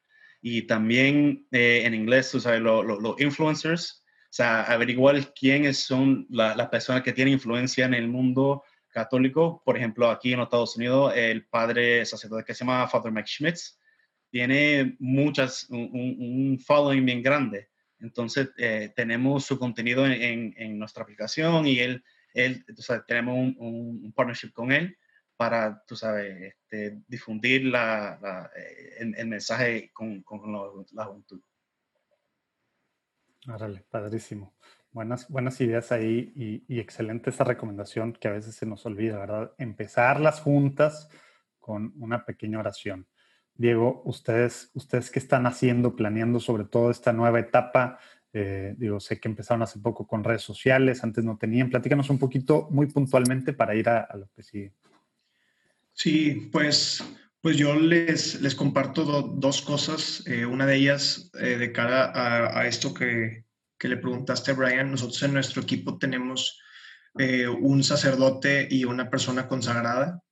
y 0.42 0.62
también 0.62 1.46
eh, 1.50 1.82
en 1.84 1.94
inglés, 1.94 2.30
tú 2.30 2.40
sabes, 2.40 2.60
los 2.60 3.20
influencers, 3.20 4.04
o 4.06 4.32
sea, 4.32 4.62
averiguar 4.62 5.34
quiénes 5.34 5.78
son 5.78 6.26
las 6.30 6.68
personas 6.68 7.02
que 7.02 7.12
tienen 7.12 7.34
influencia 7.34 7.84
en 7.84 7.94
el 7.94 8.08
mundo 8.08 8.62
católico. 8.88 9.62
Por 9.64 9.76
ejemplo, 9.76 10.08
aquí 10.08 10.32
en 10.32 10.38
los 10.38 10.46
Estados 10.46 10.76
Unidos, 10.76 11.12
el 11.16 11.46
padre 11.46 12.06
sacerdote 12.06 12.44
que 12.44 12.54
se 12.54 12.60
llama 12.64 12.86
Father 12.88 13.12
Mike 13.12 13.28
Schmitz 13.28 13.78
tiene 14.30 14.96
muchas, 15.00 15.66
un, 15.68 16.58
following 16.64 17.04
bien 17.04 17.22
grande. 17.22 17.68
Entonces, 17.98 18.50
eh, 18.56 18.92
tenemos 18.94 19.44
su 19.44 19.58
contenido 19.58 20.06
en, 20.06 20.54
en, 20.56 20.78
nuestra 20.78 21.02
aplicación 21.02 21.66
y 21.66 21.80
él, 21.80 22.02
él 22.32 22.64
tenemos 23.06 23.36
un, 23.36 23.56
un, 23.58 24.12
partnership 24.12 24.52
con 24.52 24.72
él 24.72 24.96
para, 25.40 25.82
tú 25.86 25.96
sabes, 25.96 26.38
este, 26.42 27.00
difundir 27.08 27.64
la, 27.64 28.50
eh, 28.54 29.12
el, 29.16 29.26
mensaje 29.26 29.90
con, 29.90 30.22
con 30.22 30.52
la 30.92 31.06
juventud. 31.06 31.40
Árale, 33.46 33.82
padrísimo. 33.88 34.52
Buenas, 34.92 35.30
buenas 35.30 35.58
ideas 35.62 35.92
ahí 35.92 36.30
y, 36.36 36.62
y, 36.68 36.78
excelente 36.78 37.30
esa 37.30 37.44
recomendación 37.44 38.12
que 38.12 38.28
a 38.28 38.32
veces 38.32 38.54
se 38.54 38.66
nos 38.66 38.84
olvida, 38.84 39.16
¿verdad? 39.16 39.54
Empezar 39.56 40.20
las 40.20 40.42
juntas 40.42 41.08
con 41.58 41.94
una 41.96 42.26
pequeña 42.26 42.58
oración. 42.58 43.08
Diego, 43.54 44.02
ustedes, 44.04 44.70
ustedes 44.74 45.10
qué 45.10 45.20
están 45.20 45.46
haciendo, 45.46 45.96
planeando 45.96 46.38
sobre 46.38 46.64
todo 46.64 46.90
esta 46.90 47.14
nueva 47.14 47.40
etapa. 47.40 47.98
Eh, 48.34 48.74
digo, 48.76 49.00
sé 49.00 49.18
que 49.18 49.28
empezaron 49.28 49.62
hace 49.62 49.78
poco 49.78 50.06
con 50.06 50.22
redes 50.22 50.42
sociales, 50.42 51.02
antes 51.02 51.24
no 51.24 51.38
tenían. 51.38 51.70
Platícanos 51.70 52.10
un 52.10 52.18
poquito 52.18 52.68
muy 52.70 52.88
puntualmente 52.88 53.54
para 53.54 53.74
ir 53.74 53.88
a, 53.88 54.06
lo 54.14 54.28
que 54.36 54.42
sigue. 54.42 54.74
Sí, 56.00 56.48
pues, 56.50 57.04
pues 57.42 57.58
yo 57.58 57.74
les, 57.74 58.40
les 58.40 58.54
comparto 58.54 59.04
dos 59.04 59.60
cosas. 59.60 60.22
Eh, 60.26 60.46
una 60.46 60.64
de 60.64 60.76
ellas, 60.76 61.30
eh, 61.38 61.58
de 61.58 61.72
cara 61.72 62.10
a, 62.58 62.66
esto 62.66 62.94
que, 62.94 63.44
que, 63.78 63.88
le 63.88 63.98
preguntaste 63.98 64.52
a 64.52 64.54
Brian, 64.54 64.90
nosotros 64.90 65.22
en 65.24 65.34
nuestro 65.34 65.60
equipo 65.60 65.98
tenemos 65.98 66.58
un 67.60 67.82
sacerdote 67.82 68.68
y 68.70 68.84
una 68.84 69.10
persona 69.10 69.48
consagrada 69.48 70.22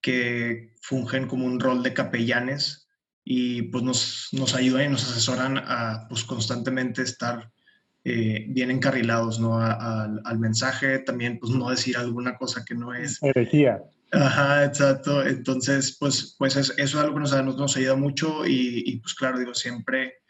que 0.00 0.72
fungen 0.80 1.26
como 1.26 1.46
un 1.46 1.58
rol 1.58 1.82
de 1.82 1.92
capellanes 1.92 2.88
y 3.24 3.62
pues 3.62 3.82
nos, 3.84 4.28
nos 4.32 4.54
ayudan 4.54 4.86
y 4.86 4.88
nos 4.88 5.10
asesoran 5.10 5.58
a 5.58 6.06
pues 6.08 6.24
constantemente 6.24 7.02
estar 7.02 7.50
eh, 8.04 8.46
bien 8.48 8.70
encarrilados 8.70 9.40
¿no? 9.40 9.60
al 9.60 10.38
mensaje, 10.38 11.00
también 11.00 11.38
pues 11.38 11.52
no 11.52 11.68
decir 11.68 11.96
alguna 11.96 12.36
cosa 12.36 12.64
que 12.64 12.76
no 12.76 12.94
es... 12.94 13.18
Herejía. 13.22 13.82
Ajá, 14.12 14.66
exacto. 14.66 15.24
Entonces, 15.24 15.96
pues, 15.98 16.36
pues 16.38 16.56
eso 16.56 16.74
es 16.76 16.94
algo 16.94 17.14
que 17.14 17.20
nos, 17.20 17.56
nos 17.56 17.76
ayuda 17.76 17.96
mucho 17.96 18.46
y, 18.46 18.82
y, 18.86 19.00
pues 19.00 19.14
claro, 19.14 19.38
digo, 19.38 19.54
siempre 19.54 20.22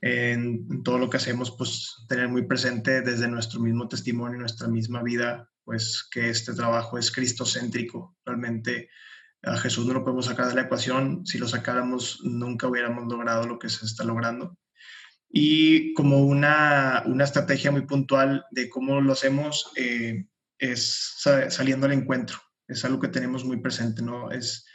en, 0.00 0.82
todo 0.84 0.98
lo 0.98 1.10
que 1.10 1.16
hacemos, 1.16 1.50
pues 1.50 2.04
tener 2.08 2.28
muy 2.28 2.46
presente 2.46 3.02
desde 3.02 3.26
nuestro 3.26 3.58
mismo 3.60 3.88
testimonio, 3.88 4.38
nuestra 4.38 4.68
misma 4.68 5.02
vida, 5.02 5.50
pues 5.64 6.08
que 6.08 6.30
este 6.30 6.54
trabajo 6.54 6.98
es 6.98 7.10
cristocéntrico. 7.10 8.16
Realmente 8.24 8.90
a 9.42 9.56
Jesús 9.56 9.86
no 9.86 9.94
lo 9.94 10.04
podemos 10.04 10.26
sacar 10.26 10.46
de 10.46 10.54
la 10.54 10.62
ecuación. 10.62 11.26
Si 11.26 11.38
lo 11.38 11.48
sacáramos, 11.48 12.20
nunca 12.22 12.68
hubiéramos 12.68 13.12
logrado 13.12 13.48
lo 13.48 13.58
que 13.58 13.68
se 13.68 13.84
está 13.84 14.04
logrando. 14.04 14.56
Y 15.28 15.92
como 15.94 16.20
una, 16.20 17.02
una 17.06 17.24
estrategia 17.24 17.72
muy 17.72 17.82
puntual 17.82 18.44
de 18.52 18.68
cómo 18.68 19.00
lo 19.00 19.12
hacemos 19.12 19.72
eh, 19.74 20.26
es 20.58 21.16
saliendo 21.48 21.86
al 21.86 21.92
encuentro. 21.92 22.38
Es 22.68 22.84
algo 22.84 23.00
que 23.00 23.08
tenemos 23.08 23.44
muy 23.44 23.58
presente, 23.58 24.02
¿no? 24.02 24.30
Es, 24.30 24.66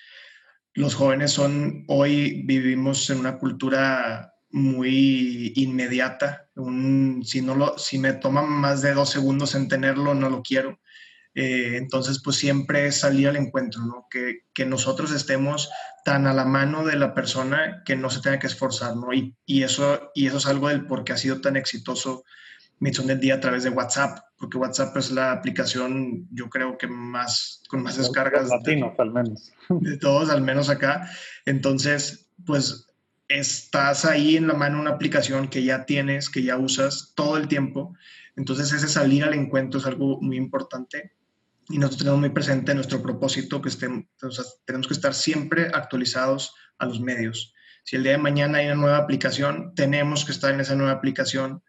los 0.74 0.96
jóvenes 0.96 1.32
son, 1.32 1.84
hoy 1.88 2.44
vivimos 2.46 3.10
en 3.10 3.20
una 3.20 3.38
cultura 3.38 4.34
muy 4.50 5.54
inmediata. 5.56 6.50
Un, 6.56 7.24
si, 7.26 7.42
no 7.42 7.56
lo, 7.56 7.78
si 7.78 7.98
me 7.98 8.14
toman 8.14 8.50
más 8.50 8.82
de 8.82 8.94
dos 8.94 9.10
segundos 9.10 9.56
en 9.56 9.68
tenerlo, 9.68 10.14
no 10.14 10.30
lo 10.30 10.42
quiero. 10.42 10.80
Eh, 11.34 11.78
entonces, 11.78 12.22
pues 12.24 12.36
siempre 12.36 12.88
es 12.88 13.00
salir 13.00 13.30
al 13.30 13.38
encuentro, 13.38 13.82
¿no? 13.86 14.08
Que, 14.10 14.42
que, 14.54 14.66
nosotros 14.66 15.12
estemos 15.12 15.70
tan 16.04 16.28
a 16.28 16.34
la 16.34 16.44
mano 16.44 16.86
de 16.86 16.98
la 16.98 17.14
persona 17.14 17.84
que 17.86 17.96
no 17.96 18.10
se 18.10 18.22
tenga 18.22 18.40
que 18.40 18.48
esforzar, 18.48 18.98
¿no? 18.98 19.14
Y, 19.14 19.36
y, 19.46 19.64
eso, 19.64 20.12
y 20.14 20.28
eso 20.28 20.38
es 20.38 20.46
algo 20.46 20.68
del 20.68 20.86
por 20.86 21.06
qué 21.06 21.14
ha 21.14 21.18
sido 21.18 21.40
tan 21.40 21.56
exitoso 21.56 22.26
Misión 22.82 23.06
del 23.06 23.20
Día 23.20 23.36
a 23.36 23.40
través 23.40 23.64
de 23.64 23.70
WhatsApp, 23.70 24.18
porque 24.38 24.58
WhatsApp 24.58 24.98
es 24.98 25.12
la 25.12 25.32
aplicación, 25.32 26.28
yo 26.32 26.50
creo 26.50 26.80
que 26.80 26.88
más, 26.88 27.62
con 27.70 27.84
más 27.84 27.96
descargas. 27.96 28.50
Latinos, 28.50 28.94
al 28.98 29.12
menos. 29.12 29.54
De 29.70 29.98
todos, 29.98 30.32
al 30.32 30.42
menos 30.42 30.68
acá. 30.70 31.08
Entonces, 31.46 32.28
pues 32.44 32.88
estás 33.28 34.04
ahí 34.04 34.36
en 34.36 34.48
la 34.48 34.56
mano 34.56 34.82
una 34.82 34.90
aplicación 34.90 35.48
que 35.48 35.64
ya 35.64 35.86
tienes, 35.86 36.28
que 36.28 36.42
ya 36.42 36.58
usas 36.58 37.14
todo 37.16 37.38
el 37.38 37.48
tiempo. 37.48 37.96
Entonces, 38.36 38.74
ese 38.74 38.88
salir 38.88 39.24
al 39.24 39.36
encuentro 39.36 39.80
es 39.80 39.86
algo 39.86 40.20
muy 40.20 40.36
importante 40.36 41.14
y 41.70 41.78
nosotros 41.78 42.00
tenemos 42.00 42.20
muy 42.20 42.30
presente 42.30 42.74
nuestro 42.74 43.04
propósito 43.04 43.62
que 43.62 43.70
estemos, 43.70 44.06
tenemos 44.66 44.88
que 44.88 44.94
estar 44.94 45.14
siempre 45.14 45.68
actualizados 45.72 46.56
a 46.80 46.88
los 46.88 47.00
medios. 47.00 47.54
Si 47.84 47.96
el 47.96 48.02
día 48.04 48.14
de 48.14 48.18
mañana 48.18 48.58
hay 48.58 48.66
una 48.66 48.76
nueva 48.76 48.98
aplicación, 48.98 49.74
tenemos 49.76 50.26
que 50.26 50.32
estar 50.32 50.52
en 50.52 50.62
esa 50.62 50.76
nueva 50.76 50.94
aplicación 50.94 51.62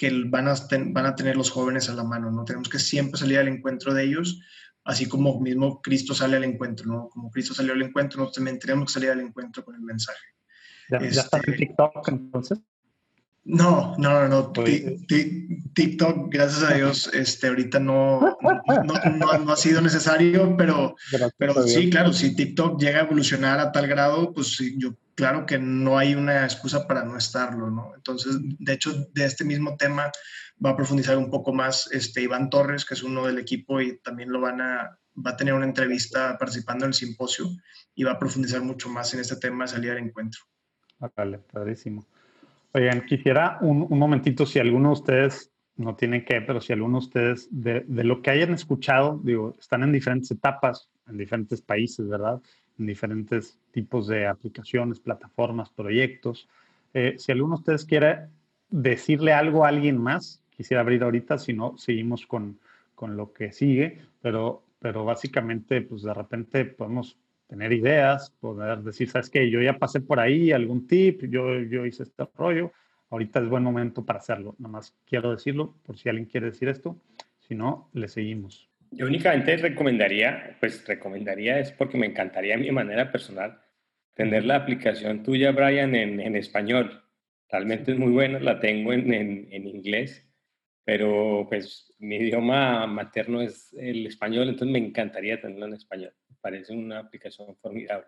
que 0.00 0.10
van 0.24 0.48
a, 0.48 0.54
van 0.92 1.04
a 1.04 1.14
tener 1.14 1.36
los 1.36 1.50
jóvenes 1.50 1.90
a 1.90 1.94
la 1.94 2.02
mano, 2.02 2.30
¿no? 2.30 2.42
Tenemos 2.46 2.70
que 2.70 2.78
siempre 2.78 3.20
salir 3.20 3.38
al 3.38 3.48
encuentro 3.48 3.92
de 3.92 4.04
ellos, 4.04 4.40
así 4.82 5.06
como 5.06 5.38
mismo 5.40 5.82
Cristo 5.82 6.14
sale 6.14 6.38
al 6.38 6.44
encuentro, 6.44 6.86
¿no? 6.86 7.10
Como 7.10 7.30
Cristo 7.30 7.52
salió 7.52 7.74
al 7.74 7.82
encuentro, 7.82 8.18
nosotros 8.18 8.36
también 8.36 8.58
tenemos 8.58 8.86
que 8.86 8.94
salir 8.94 9.10
al 9.10 9.20
encuentro 9.20 9.62
con 9.62 9.74
el 9.74 9.82
mensaje. 9.82 10.24
¿Ya, 10.88 10.96
está 10.96 11.36
en 11.36 11.42
este, 11.50 11.66
TikTok 11.66 12.08
entonces? 12.08 12.58
No, 13.42 13.96
no, 13.96 14.28
no, 14.28 14.52
TikTok, 14.52 16.30
gracias 16.30 16.62
a 16.70 16.74
Dios, 16.74 17.10
este, 17.14 17.48
ahorita 17.48 17.80
no, 17.80 18.36
no, 18.42 19.52
ha 19.52 19.56
sido 19.56 19.80
necesario, 19.80 20.56
pero, 20.58 20.94
pero 21.38 21.66
sí, 21.66 21.88
claro, 21.88 22.12
si 22.12 22.36
TikTok 22.36 22.78
llega 22.78 23.00
a 23.00 23.04
evolucionar 23.04 23.58
a 23.58 23.72
tal 23.72 23.86
grado, 23.86 24.34
pues 24.34 24.58
yo, 24.76 24.94
claro 25.14 25.46
que 25.46 25.58
no 25.58 25.96
hay 25.96 26.14
una 26.14 26.44
excusa 26.44 26.86
para 26.86 27.02
no 27.02 27.16
estarlo, 27.16 27.70
¿no? 27.70 27.92
Entonces, 27.96 28.36
de 28.40 28.72
hecho, 28.74 29.08
de 29.14 29.24
este 29.24 29.44
mismo 29.44 29.76
tema 29.76 30.12
va 30.64 30.70
a 30.70 30.76
profundizar 30.76 31.16
un 31.16 31.30
poco 31.30 31.54
más 31.54 31.88
este, 31.92 32.22
Iván 32.22 32.50
Torres, 32.50 32.84
que 32.84 32.94
es 32.94 33.02
uno 33.02 33.26
del 33.26 33.38
equipo 33.38 33.80
y 33.80 33.98
también 33.98 34.30
lo 34.30 34.40
van 34.40 34.60
a, 34.60 34.98
va 35.26 35.30
a 35.30 35.36
tener 35.36 35.54
una 35.54 35.64
entrevista 35.64 36.36
participando 36.38 36.84
en 36.84 36.90
el 36.90 36.94
simposio 36.94 37.48
y 37.94 38.04
va 38.04 38.12
a 38.12 38.18
profundizar 38.18 38.60
mucho 38.62 38.90
más 38.90 39.14
en 39.14 39.20
este 39.20 39.36
tema 39.36 39.64
de 39.64 39.70
salir 39.70 39.92
al 39.92 39.98
encuentro. 39.98 40.42
Vale, 41.16 41.38
padrísimo. 41.38 42.06
Oigan, 42.72 43.04
quisiera 43.04 43.58
un, 43.62 43.88
momentito, 43.90 44.46
si 44.46 44.60
alguno 44.60 44.90
de 44.90 44.92
ustedes, 44.92 45.52
no 45.76 45.96
tiene 45.96 46.24
que, 46.24 46.40
pero 46.40 46.60
si 46.60 46.72
alguno 46.72 47.00
de 47.00 47.04
ustedes, 47.06 47.48
de, 47.50 47.84
lo 47.88 48.22
que 48.22 48.30
hayan 48.30 48.52
escuchado, 48.54 49.20
digo, 49.24 49.56
están 49.58 49.82
en 49.82 49.92
diferentes 49.92 50.30
etapas, 50.30 50.88
en 51.08 51.16
diferentes 51.16 51.62
países, 51.62 52.08
¿verdad? 52.08 52.40
En 52.78 52.86
diferentes 52.86 53.58
tipos 53.72 54.06
de 54.06 54.28
aplicaciones, 54.28 55.00
plataformas, 55.00 55.70
proyectos. 55.70 56.48
Eh, 56.94 57.16
si 57.18 57.32
alguno 57.32 57.56
de 57.56 57.60
ustedes 57.60 57.84
quiere 57.84 58.28
decirle 58.68 59.32
algo 59.32 59.64
a 59.64 59.68
alguien 59.68 59.98
más, 59.98 60.40
quisiera 60.50 60.82
abrir 60.82 61.02
ahorita, 61.02 61.38
si 61.38 61.52
no, 61.52 61.76
seguimos 61.76 62.24
con, 62.24 62.60
con 62.94 63.16
lo 63.16 63.32
que 63.32 63.50
sigue, 63.50 63.98
pero, 64.22 64.62
pero 64.78 65.04
básicamente, 65.04 65.82
pues 65.82 66.02
de 66.02 66.14
repente 66.14 66.66
podemos 66.66 67.16
tener 67.50 67.72
ideas, 67.72 68.30
poder 68.38 68.78
decir, 68.78 69.10
sabes 69.10 69.28
qué, 69.28 69.50
yo 69.50 69.60
ya 69.60 69.76
pasé 69.76 70.00
por 70.00 70.20
ahí, 70.20 70.52
algún 70.52 70.86
tip, 70.86 71.24
yo, 71.24 71.58
yo 71.58 71.84
hice 71.84 72.04
este 72.04 72.24
rollo, 72.36 72.72
ahorita 73.10 73.40
es 73.40 73.48
buen 73.48 73.64
momento 73.64 74.06
para 74.06 74.20
hacerlo. 74.20 74.54
Nada 74.60 74.70
más 74.70 74.96
quiero 75.04 75.32
decirlo 75.32 75.74
por 75.84 75.98
si 75.98 76.08
alguien 76.08 76.26
quiere 76.26 76.46
decir 76.46 76.68
esto, 76.68 76.96
si 77.40 77.56
no, 77.56 77.90
le 77.92 78.06
seguimos. 78.06 78.70
Yo 78.92 79.06
únicamente 79.06 79.56
recomendaría, 79.56 80.56
pues 80.60 80.86
recomendaría 80.86 81.58
es 81.58 81.72
porque 81.72 81.98
me 81.98 82.06
encantaría 82.06 82.54
a 82.54 82.58
mi 82.58 82.70
manera 82.70 83.10
personal 83.10 83.60
tener 84.14 84.44
la 84.44 84.54
aplicación 84.54 85.24
tuya, 85.24 85.50
Brian, 85.50 85.96
en, 85.96 86.20
en 86.20 86.36
español. 86.36 87.02
Realmente 87.50 87.90
es 87.90 87.98
muy 87.98 88.12
buena, 88.12 88.38
la 88.38 88.60
tengo 88.60 88.92
en, 88.92 89.12
en, 89.12 89.48
en 89.50 89.66
inglés, 89.66 90.24
pero 90.84 91.46
pues 91.48 91.92
mi 91.98 92.14
idioma 92.14 92.86
materno 92.86 93.40
es 93.40 93.74
el 93.76 94.06
español, 94.06 94.48
entonces 94.48 94.72
me 94.72 94.86
encantaría 94.86 95.40
tenerlo 95.40 95.66
en 95.66 95.74
español 95.74 96.12
parece 96.40 96.72
una 96.72 96.98
aplicación 96.98 97.56
formidable. 97.56 98.06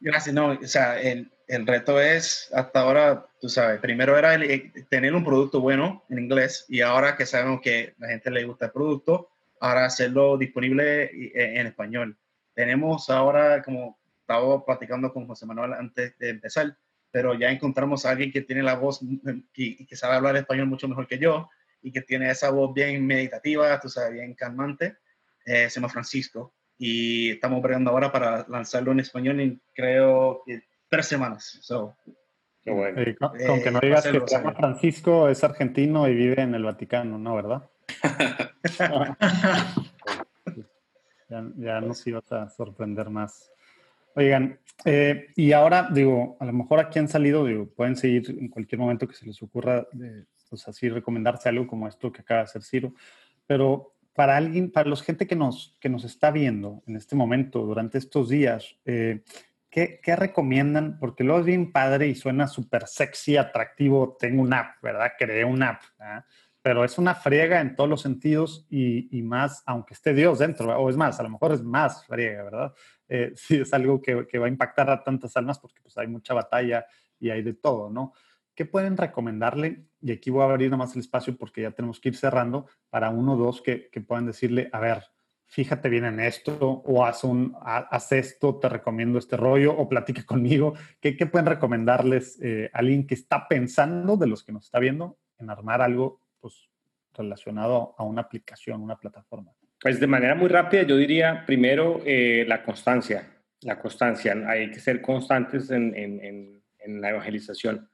Gracias, 0.00 0.34
no, 0.34 0.50
o 0.50 0.66
sea, 0.66 1.00
el, 1.00 1.32
el 1.46 1.66
reto 1.66 2.00
es, 2.00 2.50
hasta 2.52 2.80
ahora, 2.80 3.26
tú 3.40 3.48
sabes, 3.48 3.80
primero 3.80 4.18
era 4.18 4.34
eh, 4.34 4.72
tener 4.88 5.14
un 5.14 5.24
producto 5.24 5.60
bueno 5.60 6.04
en 6.08 6.18
inglés 6.18 6.66
y 6.68 6.80
ahora 6.80 7.16
que 7.16 7.26
sabemos 7.26 7.60
que 7.60 7.94
la 7.98 8.08
gente 8.08 8.30
le 8.30 8.44
gusta 8.44 8.66
el 8.66 8.72
producto, 8.72 9.30
ahora 9.60 9.86
hacerlo 9.86 10.36
disponible 10.36 11.04
eh, 11.04 11.60
en 11.60 11.66
español. 11.66 12.18
Tenemos 12.54 13.08
ahora, 13.10 13.62
como 13.62 13.98
estaba 14.20 14.64
platicando 14.64 15.12
con 15.12 15.26
José 15.26 15.46
Manuel 15.46 15.72
antes 15.74 16.18
de 16.18 16.30
empezar, 16.30 16.76
pero 17.10 17.34
ya 17.34 17.50
encontramos 17.50 18.04
a 18.04 18.10
alguien 18.10 18.32
que 18.32 18.42
tiene 18.42 18.62
la 18.62 18.74
voz 18.74 19.00
y 19.54 19.86
que 19.86 19.96
sabe 19.96 20.16
hablar 20.16 20.36
español 20.36 20.66
mucho 20.66 20.88
mejor 20.88 21.06
que 21.06 21.18
yo 21.18 21.48
y 21.80 21.92
que 21.92 22.00
tiene 22.00 22.30
esa 22.30 22.50
voz 22.50 22.74
bien 22.74 23.06
meditativa, 23.06 23.78
tú 23.80 23.88
sabes, 23.88 24.14
bien 24.14 24.34
calmante, 24.34 24.96
eh, 25.44 25.68
se 25.68 25.76
llama 25.76 25.90
Francisco 25.90 26.54
y 26.78 27.30
estamos 27.30 27.62
bregando 27.62 27.90
ahora 27.90 28.10
para 28.10 28.46
lanzarlo 28.48 28.92
en 28.92 29.00
español 29.00 29.40
en 29.40 29.60
creo 29.72 30.42
que 30.46 30.62
tres 30.88 31.06
semanas. 31.06 31.58
So, 31.62 31.96
Qué 32.62 32.70
bueno. 32.70 33.00
aunque 33.48 33.70
no 33.70 33.78
eh, 33.78 33.86
digas 33.86 34.06
que 34.06 34.20
Francisco 34.20 35.28
es 35.28 35.44
argentino 35.44 36.08
y 36.08 36.14
vive 36.14 36.42
en 36.42 36.54
el 36.54 36.64
Vaticano, 36.64 37.18
¿no? 37.18 37.36
¿Verdad? 37.36 37.68
ya, 41.28 41.44
ya 41.56 41.80
nos 41.80 42.06
ibas 42.06 42.30
a 42.32 42.48
sorprender 42.48 43.10
más. 43.10 43.52
Oigan, 44.16 44.58
eh, 44.84 45.28
y 45.36 45.52
ahora 45.52 45.88
digo, 45.92 46.36
a 46.40 46.44
lo 46.44 46.52
mejor 46.52 46.80
aquí 46.80 46.98
han 46.98 47.08
salido, 47.08 47.44
digo, 47.44 47.66
pueden 47.66 47.96
seguir 47.96 48.30
en 48.30 48.48
cualquier 48.48 48.80
momento 48.80 49.08
que 49.08 49.14
se 49.14 49.26
les 49.26 49.42
ocurra, 49.42 49.86
pues 50.48 50.68
así 50.68 50.88
recomendarse 50.88 51.48
algo 51.48 51.66
como 51.66 51.88
esto 51.88 52.12
que 52.12 52.20
acaba 52.20 52.40
de 52.40 52.44
hacer 52.44 52.62
Ciro, 52.62 52.94
pero 53.46 53.93
para 54.14 54.36
alguien, 54.36 54.70
para 54.70 54.88
los 54.88 55.02
gente 55.02 55.26
que 55.26 55.36
nos, 55.36 55.76
que 55.80 55.88
nos 55.88 56.04
está 56.04 56.30
viendo 56.30 56.82
en 56.86 56.96
este 56.96 57.16
momento, 57.16 57.64
durante 57.64 57.98
estos 57.98 58.28
días, 58.28 58.76
eh, 58.84 59.22
¿qué, 59.70 60.00
¿qué, 60.02 60.16
recomiendan? 60.16 60.98
Porque 60.98 61.24
luego 61.24 61.40
es 61.40 61.46
bien 61.46 61.72
padre 61.72 62.08
y 62.08 62.14
suena 62.14 62.46
súper 62.46 62.86
sexy, 62.86 63.36
atractivo, 63.36 64.16
tengo 64.18 64.42
una 64.42 64.60
app, 64.60 64.82
¿verdad? 64.82 65.12
Creé 65.18 65.44
una 65.44 65.70
app, 65.70 65.82
¿verdad? 65.98 66.24
pero 66.64 66.82
es 66.82 66.96
una 66.96 67.14
friega 67.14 67.60
en 67.60 67.76
todos 67.76 67.90
los 67.90 68.00
sentidos 68.00 68.66
y, 68.70 69.14
y, 69.14 69.20
más, 69.20 69.62
aunque 69.66 69.92
esté 69.92 70.14
Dios 70.14 70.38
dentro, 70.38 70.74
o 70.80 70.88
es 70.88 70.96
más, 70.96 71.20
a 71.20 71.22
lo 71.22 71.28
mejor 71.28 71.52
es 71.52 71.62
más 71.62 72.06
friega, 72.06 72.42
¿verdad? 72.42 72.72
Eh, 73.06 73.34
es 73.50 73.74
algo 73.74 74.00
que, 74.00 74.26
que, 74.26 74.38
va 74.38 74.46
a 74.46 74.48
impactar 74.48 74.88
a 74.88 75.04
tantas 75.04 75.36
almas 75.36 75.58
porque 75.58 75.82
pues 75.82 75.98
hay 75.98 76.06
mucha 76.06 76.32
batalla 76.32 76.86
y 77.20 77.28
hay 77.28 77.42
de 77.42 77.52
todo, 77.52 77.90
¿no? 77.90 78.14
¿Qué 78.54 78.64
pueden 78.64 78.96
recomendarle? 78.96 79.84
Y 80.04 80.12
aquí 80.12 80.28
voy 80.28 80.42
a 80.42 80.50
abrir 80.50 80.70
nomás 80.70 80.94
el 80.94 81.00
espacio 81.00 81.34
porque 81.34 81.62
ya 81.62 81.70
tenemos 81.70 81.98
que 81.98 82.10
ir 82.10 82.16
cerrando 82.16 82.66
para 82.90 83.08
uno 83.08 83.32
o 83.32 83.36
dos 83.38 83.62
que, 83.62 83.88
que 83.88 84.02
puedan 84.02 84.26
decirle, 84.26 84.68
a 84.70 84.78
ver, 84.78 85.02
fíjate 85.46 85.88
bien 85.88 86.04
en 86.04 86.20
esto 86.20 86.58
o 86.60 87.06
haz, 87.06 87.24
un, 87.24 87.56
haz 87.62 88.12
esto, 88.12 88.58
te 88.58 88.68
recomiendo 88.68 89.18
este 89.18 89.38
rollo 89.38 89.74
o 89.74 89.88
platica 89.88 90.22
conmigo. 90.26 90.74
¿Qué, 91.00 91.16
qué 91.16 91.24
pueden 91.24 91.46
recomendarles 91.46 92.38
eh, 92.42 92.70
a 92.74 92.80
alguien 92.80 93.06
que 93.06 93.14
está 93.14 93.48
pensando, 93.48 94.18
de 94.18 94.26
los 94.26 94.44
que 94.44 94.52
nos 94.52 94.66
está 94.66 94.78
viendo, 94.78 95.16
en 95.38 95.48
armar 95.48 95.80
algo 95.80 96.20
pues, 96.38 96.68
relacionado 97.14 97.94
a 97.96 98.04
una 98.04 98.20
aplicación, 98.20 98.82
una 98.82 98.98
plataforma? 98.98 99.52
Pues 99.80 99.98
de 99.98 100.06
manera 100.06 100.34
muy 100.34 100.48
rápida, 100.48 100.82
yo 100.82 100.98
diría 100.98 101.44
primero 101.46 102.02
eh, 102.04 102.44
la 102.46 102.62
constancia. 102.62 103.26
La 103.62 103.78
constancia. 103.78 104.36
Hay 104.48 104.70
que 104.70 104.80
ser 104.80 105.00
constantes 105.00 105.70
en, 105.70 105.96
en, 105.96 106.62
en 106.78 107.00
la 107.00 107.08
evangelización. 107.08 107.88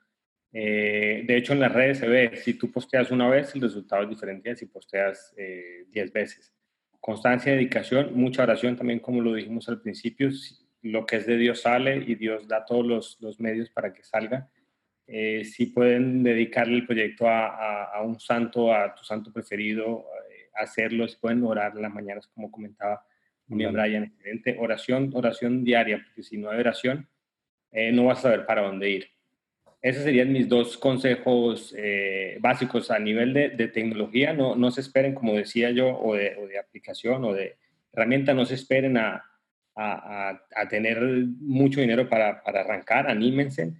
Eh, 0.52 1.22
de 1.26 1.36
hecho, 1.36 1.52
en 1.52 1.60
las 1.60 1.72
redes 1.72 1.98
se 1.98 2.08
ve, 2.08 2.36
si 2.36 2.54
tú 2.54 2.70
posteas 2.70 3.10
una 3.10 3.28
vez, 3.28 3.54
el 3.54 3.60
resultado 3.60 4.02
es 4.02 4.08
diferente 4.08 4.56
si 4.56 4.66
posteas 4.66 5.32
10 5.36 5.38
eh, 5.38 6.10
veces. 6.12 6.52
Constancia, 6.98 7.52
dedicación, 7.52 8.10
mucha 8.14 8.42
oración 8.42 8.76
también, 8.76 8.98
como 8.98 9.20
lo 9.20 9.34
dijimos 9.34 9.68
al 9.68 9.80
principio. 9.80 10.30
Lo 10.82 11.06
que 11.06 11.16
es 11.16 11.26
de 11.26 11.36
Dios 11.36 11.62
sale 11.62 11.96
y 12.06 12.14
Dios 12.14 12.48
da 12.48 12.64
todos 12.64 12.84
los, 12.84 13.18
los 13.20 13.38
medios 13.38 13.70
para 13.70 13.92
que 13.92 14.02
salga. 14.02 14.50
Eh, 15.06 15.44
si 15.44 15.66
pueden 15.66 16.22
dedicarle 16.22 16.76
el 16.76 16.86
proyecto 16.86 17.28
a, 17.28 17.84
a, 17.84 18.02
un 18.02 18.18
santo, 18.20 18.72
a 18.72 18.94
tu 18.94 19.04
santo 19.04 19.32
preferido, 19.32 20.06
hacerlo, 20.54 21.08
si 21.08 21.16
pueden 21.16 21.42
orar 21.42 21.72
en 21.74 21.82
las 21.82 21.92
mañanas, 21.92 22.26
como 22.28 22.50
comentaba 22.50 23.04
William 23.48 23.72
Bryan, 23.72 24.04
excelente. 24.04 24.56
Oración, 24.58 25.10
oración 25.14 25.64
diaria, 25.64 26.02
porque 26.04 26.22
si 26.22 26.38
no 26.38 26.50
hay 26.50 26.60
oración, 26.60 27.08
no 27.92 28.04
vas 28.04 28.18
a 28.20 28.22
saber 28.22 28.46
para 28.46 28.62
dónde 28.62 28.90
ir. 28.90 29.10
Esos 29.82 30.04
serían 30.04 30.32
mis 30.32 30.48
dos 30.48 30.76
consejos 30.76 31.74
eh, 31.76 32.36
básicos 32.40 32.90
a 32.90 32.98
nivel 32.98 33.32
de, 33.32 33.48
de, 33.50 33.68
tecnología. 33.68 34.32
No, 34.34 34.54
no 34.54 34.70
se 34.70 34.82
esperen, 34.82 35.14
como 35.14 35.34
decía 35.34 35.70
yo, 35.70 35.98
o 35.98 36.14
de, 36.14 36.36
o 36.36 36.46
de 36.46 36.58
aplicación 36.58 37.24
o 37.24 37.32
de 37.32 37.56
herramienta, 37.92 38.34
no 38.34 38.44
se 38.44 38.54
esperen 38.54 38.98
a, 38.98 39.24
a, 39.74 40.40
a 40.54 40.68
tener 40.68 41.00
mucho 41.40 41.80
dinero 41.80 42.08
para, 42.08 42.42
para 42.42 42.60
arrancar, 42.60 43.08
anímense 43.08 43.72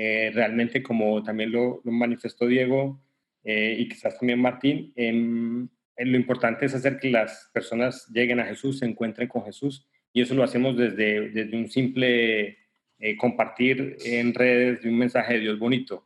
eh, 0.00 0.30
realmente, 0.32 0.80
como 0.80 1.24
también 1.24 1.50
lo, 1.50 1.80
lo 1.82 1.90
manifestó 1.90 2.46
Diego 2.46 3.02
eh, 3.42 3.74
y 3.78 3.88
quizás 3.88 4.16
también 4.16 4.40
Martín, 4.40 4.92
em, 4.94 5.68
lo 5.96 6.16
importante 6.16 6.66
es 6.66 6.74
hacer 6.76 7.00
que 7.00 7.10
las 7.10 7.50
personas 7.52 8.06
lleguen 8.12 8.38
a 8.38 8.44
Jesús, 8.44 8.78
se 8.78 8.84
encuentren 8.84 9.26
con 9.26 9.44
Jesús, 9.44 9.88
y 10.12 10.22
eso 10.22 10.36
lo 10.36 10.44
hacemos 10.44 10.76
desde, 10.76 11.30
desde 11.30 11.56
un 11.56 11.68
simple 11.68 12.58
eh, 12.98 13.16
compartir 13.16 13.96
en 14.04 14.34
redes 14.34 14.82
de 14.82 14.88
un 14.88 14.98
mensaje 14.98 15.34
de 15.34 15.40
Dios 15.40 15.58
bonito, 15.58 16.04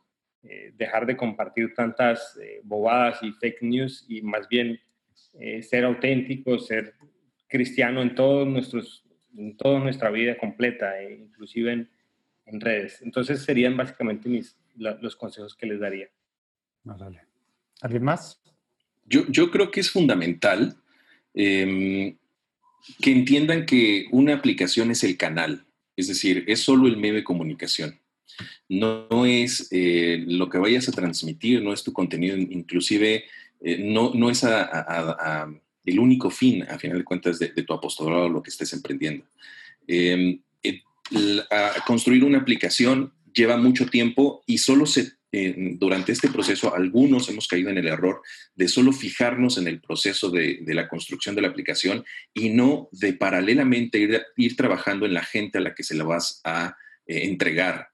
dejar 0.73 1.05
de 1.05 1.15
compartir 1.15 1.73
tantas 1.73 2.37
bobadas 2.63 3.23
y 3.23 3.31
fake 3.31 3.61
news 3.61 4.05
y 4.09 4.21
más 4.21 4.49
bien 4.49 4.77
ser 5.61 5.85
auténtico, 5.85 6.59
ser 6.59 6.95
cristiano 7.47 8.01
en 8.01 8.13
todos 8.13 8.45
nuestros 8.45 9.03
en 9.37 9.57
toda 9.57 9.79
nuestra 9.79 10.09
vida 10.09 10.37
completa, 10.37 11.01
inclusive 11.03 11.71
en, 11.71 11.89
en 12.45 12.61
redes. 12.61 13.01
Entonces 13.01 13.43
serían 13.43 13.75
básicamente 13.75 14.29
mis, 14.29 14.55
la, 14.75 14.97
los 15.01 15.15
consejos 15.15 15.55
que 15.55 15.65
les 15.65 15.79
daría. 15.79 16.09
Vale. 16.83 17.21
¿Alguien 17.81 18.03
más? 18.03 18.41
Yo, 19.05 19.25
yo 19.27 19.51
creo 19.51 19.71
que 19.71 19.79
es 19.79 19.89
fundamental 19.89 20.75
eh, 21.33 22.15
que 23.01 23.11
entiendan 23.11 23.65
que 23.65 24.05
una 24.11 24.35
aplicación 24.35 24.91
es 24.91 25.03
el 25.03 25.17
canal, 25.17 25.65
es 25.95 26.07
decir, 26.07 26.43
es 26.47 26.59
solo 26.61 26.87
el 26.87 26.97
medio 26.97 27.15
de 27.15 27.23
comunicación. 27.23 27.99
No, 28.67 29.25
es 29.25 29.67
eh, 29.71 30.23
lo 30.27 30.49
que 30.49 30.57
vayas 30.57 30.89
a 30.89 30.91
transmitir, 30.91 31.61
no 31.61 31.71
es 31.73 31.83
tu 31.83 31.93
contenido, 31.93 32.35
inclusive 32.35 33.25
eh, 33.61 33.77
no, 33.79 34.11
no 34.13 34.29
es 34.29 34.43
el 34.43 35.99
único 35.99 36.29
fin, 36.29 36.63
a 36.63 36.79
final 36.79 36.97
de 36.97 37.03
cuentas, 37.03 37.37
de, 37.39 37.49
tu 37.49 37.73
apostolado, 37.73 38.29
lo 38.29 38.41
que 38.41 38.49
estés 38.49 38.73
emprendiendo. 38.73 39.25
A 41.51 41.85
construir 41.85 42.23
una 42.23 42.39
aplicación 42.39 43.13
lleva 43.33 43.57
mucho 43.57 43.85
tiempo 43.87 44.43
y 44.47 44.57
solo 44.57 44.85
se, 44.85 45.13
durante 45.79 46.11
este 46.11 46.29
proceso 46.29 46.75
algunos 46.75 47.27
hemos 47.27 47.47
caído 47.47 47.71
en 47.71 47.79
el 47.79 47.87
error 47.87 48.21
de 48.53 48.67
solo 48.67 48.93
fijarnos 48.93 49.57
en 49.57 49.67
el 49.67 49.81
proceso 49.81 50.29
de, 50.29 50.61
la 50.67 50.87
construcción 50.87 51.33
de 51.33 51.41
la 51.41 51.47
aplicación 51.47 52.05
y 52.35 52.49
no 52.49 52.87
de 52.91 53.13
paralelamente 53.13 54.23
ir, 54.37 54.55
trabajando 54.55 55.07
en 55.07 55.15
la 55.15 55.23
gente 55.23 55.57
a 55.57 55.61
la 55.61 55.73
que 55.73 55.83
se 55.83 55.95
la 55.95 56.03
vas 56.03 56.39
a 56.43 56.77
eh, 57.07 57.23
entregar. 57.23 57.89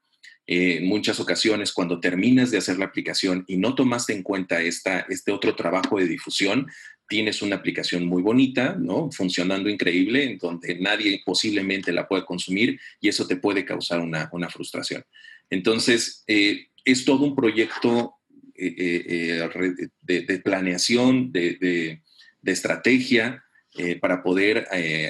Eh, 0.46 0.78
en 0.78 0.86
muchas 0.86 1.18
ocasiones, 1.18 1.72
cuando 1.72 1.98
terminas 1.98 2.50
de 2.50 2.58
hacer 2.58 2.78
la 2.78 2.86
aplicación 2.86 3.44
y 3.46 3.56
no 3.56 3.74
tomaste 3.74 4.12
en 4.12 4.22
cuenta 4.22 4.60
este 4.60 5.32
otro 5.32 5.54
trabajo 5.54 5.98
de 5.98 6.08
difusión, 6.08 6.66
tienes 7.08 7.40
una 7.40 7.56
aplicación 7.56 8.04
muy 8.04 8.20
bonita, 8.20 8.76
¿no? 8.78 9.10
Funcionando 9.10 9.70
increíble, 9.70 10.24
en 10.24 10.38
donde 10.38 10.78
nadie 10.78 11.22
posiblemente 11.24 11.90
la 11.90 12.06
puede 12.06 12.24
consumir 12.26 12.78
y 13.00 13.08
eso 13.08 13.26
te 13.26 13.36
puede 13.36 13.64
causar 13.64 14.00
una 14.00 14.50
frustración. 14.50 15.04
Entonces, 15.50 16.24
eh, 16.26 16.68
es 16.84 17.04
todo 17.04 17.24
un 17.24 17.34
proyecto 17.34 18.14
eh, 18.54 18.74
eh, 18.78 19.88
de, 20.00 20.20
de, 20.22 20.38
planeación, 20.38 21.32
de, 21.32 21.56
de, 21.60 22.02
de 22.40 22.52
estrategia 22.52 23.44
eh, 23.74 23.98
para 23.98 24.22
poder 24.22 24.66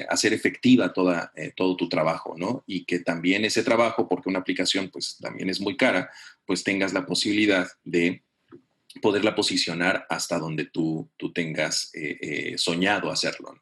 hacer 0.09 0.33
efectiva 0.33 0.93
toda, 0.93 1.31
todo 1.55 1.75
tu 1.75 1.89
trabajo, 1.89 2.35
¿no? 2.37 2.63
Y 2.67 2.85
que 2.85 2.99
también 2.99 3.45
ese 3.45 3.63
trabajo, 3.63 4.07
porque 4.07 4.29
una 4.29 4.39
aplicación 4.39 4.89
pues 4.89 5.17
también 5.19 5.49
es 5.49 5.59
muy 5.59 5.77
cara, 5.77 6.11
pues 6.45 6.63
tengas 6.63 6.93
la 6.93 7.05
posibilidad 7.05 7.67
de 7.83 8.23
poderla 8.99 9.35
posicionar 9.35 10.05
hasta 10.09 10.37
donde 10.37 10.65
tú, 10.65 11.09
tú 11.17 11.31
tengas 11.31 11.91
eh, 11.93 12.17
eh, 12.21 12.57
soñado 12.57 13.11
hacerlo. 13.11 13.55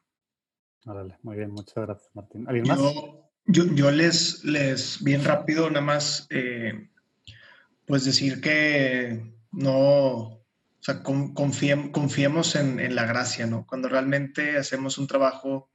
Órale, 0.84 1.18
muy 1.22 1.36
bien, 1.36 1.50
muchas 1.50 1.74
gracias, 1.74 2.10
Martín. 2.14 2.46
¿Alguien 2.48 2.66
más? 2.66 2.78
Yo, 2.78 3.29
yo, 3.50 3.64
yo 3.74 3.90
les, 3.90 4.44
les, 4.44 5.02
bien 5.02 5.24
rápido, 5.24 5.68
nada 5.68 5.84
más, 5.84 6.26
eh, 6.30 6.88
pues 7.86 8.04
decir 8.04 8.40
que 8.40 9.34
no, 9.52 9.70
o 9.70 10.42
sea, 10.80 11.02
confiem, 11.02 11.90
confiemos 11.90 12.56
en, 12.56 12.80
en, 12.80 12.94
la 12.94 13.06
gracia, 13.06 13.46
¿no? 13.46 13.66
Cuando 13.66 13.88
realmente 13.88 14.56
hacemos 14.56 14.98
un 14.98 15.06
trabajo 15.06 15.70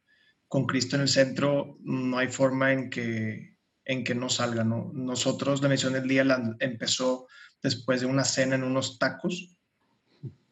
con 0.47 0.65
Cristo 0.65 0.95
en 0.95 1.03
el 1.03 1.09
centro, 1.09 1.77
no 1.81 2.17
hay 2.17 2.29
forma 2.29 2.71
en 2.71 2.89
que, 2.89 3.57
en 3.83 4.03
que 4.03 4.15
no 4.15 4.29
salga, 4.29 4.63
¿no? 4.63 4.91
Nosotros, 4.93 5.61
la 5.61 5.69
misión 5.69 5.93
del 5.93 6.07
día 6.07 6.23
la 6.23 6.55
empezó 6.59 7.27
después 7.61 8.01
de 8.01 8.07
una 8.07 8.23
cena 8.23 8.55
en 8.55 8.63
unos 8.63 8.97
tacos 8.99 9.55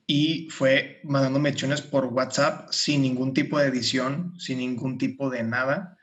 y 0.06 0.50
fue 0.50 1.00
mandando 1.04 1.40
menciones 1.40 1.82
por 1.82 2.06
WhatsApp 2.08 2.70
sin 2.72 3.02
ningún 3.02 3.34
tipo 3.34 3.58
de 3.58 3.68
edición, 3.68 4.34
sin 4.38 4.58
ningún 4.60 4.98
tipo 4.98 5.30
de 5.30 5.44
nada. 5.44 5.98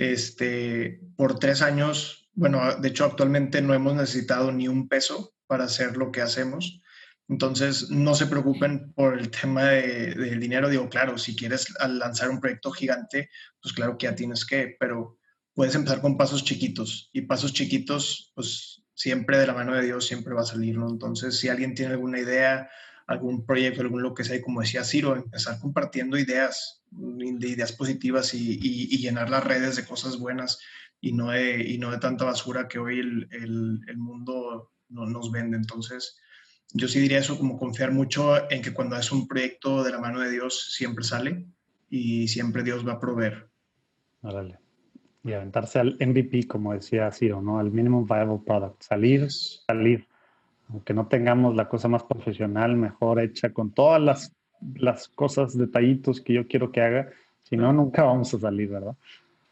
Este, 0.00 0.98
por 1.14 1.38
tres 1.38 1.60
años, 1.60 2.30
bueno, 2.32 2.74
de 2.76 2.88
hecho 2.88 3.04
actualmente 3.04 3.60
no 3.60 3.74
hemos 3.74 3.94
necesitado 3.94 4.50
ni 4.50 4.66
un 4.66 4.88
peso 4.88 5.34
para 5.46 5.64
hacer 5.64 5.98
lo 5.98 6.10
que 6.10 6.22
hacemos. 6.22 6.80
Entonces, 7.28 7.90
no 7.90 8.14
se 8.14 8.26
preocupen 8.26 8.94
por 8.94 9.18
el 9.18 9.30
tema 9.30 9.64
de, 9.64 10.14
del 10.14 10.40
dinero. 10.40 10.70
Digo, 10.70 10.88
claro, 10.88 11.18
si 11.18 11.36
quieres 11.36 11.68
lanzar 11.86 12.30
un 12.30 12.40
proyecto 12.40 12.70
gigante, 12.70 13.28
pues 13.60 13.74
claro 13.74 13.98
que 13.98 14.06
ya 14.06 14.14
tienes 14.14 14.46
que, 14.46 14.74
pero 14.80 15.18
puedes 15.52 15.74
empezar 15.74 16.00
con 16.00 16.16
pasos 16.16 16.44
chiquitos 16.44 17.10
y 17.12 17.20
pasos 17.20 17.52
chiquitos, 17.52 18.32
pues 18.34 18.82
siempre 18.94 19.36
de 19.36 19.48
la 19.48 19.52
mano 19.52 19.74
de 19.74 19.84
Dios 19.84 20.06
siempre 20.06 20.32
va 20.32 20.40
a 20.40 20.46
salir, 20.46 20.78
¿no? 20.78 20.88
Entonces, 20.88 21.38
si 21.38 21.50
alguien 21.50 21.74
tiene 21.74 21.92
alguna 21.92 22.20
idea, 22.20 22.70
algún 23.06 23.44
proyecto, 23.44 23.82
algún 23.82 24.00
lo 24.00 24.14
que 24.14 24.24
sea, 24.24 24.36
y 24.36 24.40
como 24.40 24.62
decía 24.62 24.82
Ciro, 24.82 25.14
empezar 25.14 25.58
compartiendo 25.58 26.16
ideas, 26.16 26.79
de 26.90 27.48
ideas 27.48 27.72
positivas 27.72 28.34
y, 28.34 28.58
y, 28.60 28.94
y 28.94 28.98
llenar 28.98 29.30
las 29.30 29.44
redes 29.44 29.76
de 29.76 29.84
cosas 29.84 30.18
buenas 30.18 30.58
y 31.00 31.12
no 31.12 31.30
de, 31.30 31.62
y 31.66 31.78
no 31.78 31.90
de 31.90 31.98
tanta 31.98 32.24
basura 32.24 32.68
que 32.68 32.78
hoy 32.78 32.98
el, 32.98 33.28
el, 33.30 33.80
el 33.86 33.96
mundo 33.96 34.72
no, 34.88 35.06
nos 35.06 35.30
vende. 35.30 35.56
Entonces, 35.56 36.20
yo 36.72 36.88
sí 36.88 37.00
diría 37.00 37.18
eso, 37.18 37.38
como 37.38 37.58
confiar 37.58 37.92
mucho 37.92 38.50
en 38.50 38.62
que 38.62 38.74
cuando 38.74 38.96
es 38.96 39.10
un 39.10 39.26
proyecto 39.26 39.82
de 39.82 39.92
la 39.92 39.98
mano 39.98 40.20
de 40.20 40.30
Dios 40.30 40.72
siempre 40.74 41.04
sale 41.04 41.46
y 41.88 42.28
siempre 42.28 42.62
Dios 42.62 42.86
va 42.86 42.94
a 42.94 43.00
proveer. 43.00 43.48
Órale. 44.22 44.58
Y 45.24 45.32
aventarse 45.32 45.78
al 45.78 45.96
MVP, 46.00 46.46
como 46.46 46.72
decía 46.72 47.10
Ciro, 47.12 47.42
¿no? 47.42 47.58
Al 47.58 47.70
Minimum 47.70 48.06
Viable 48.06 48.40
Product. 48.44 48.82
Salir, 48.82 49.30
salir. 49.30 50.06
Aunque 50.68 50.94
no 50.94 51.08
tengamos 51.08 51.56
la 51.56 51.68
cosa 51.68 51.88
más 51.88 52.04
profesional, 52.04 52.76
mejor 52.76 53.20
hecha, 53.20 53.52
con 53.52 53.72
todas 53.72 54.00
las, 54.00 54.32
las 54.74 55.08
cosas, 55.08 55.56
detallitos 55.56 56.20
que 56.20 56.34
yo 56.34 56.46
quiero 56.46 56.72
que 56.72 56.80
haga. 56.80 57.10
Si 57.42 57.56
no, 57.56 57.72
nunca 57.72 58.02
vamos 58.02 58.32
a 58.34 58.38
salir, 58.38 58.68
¿verdad? 58.68 58.96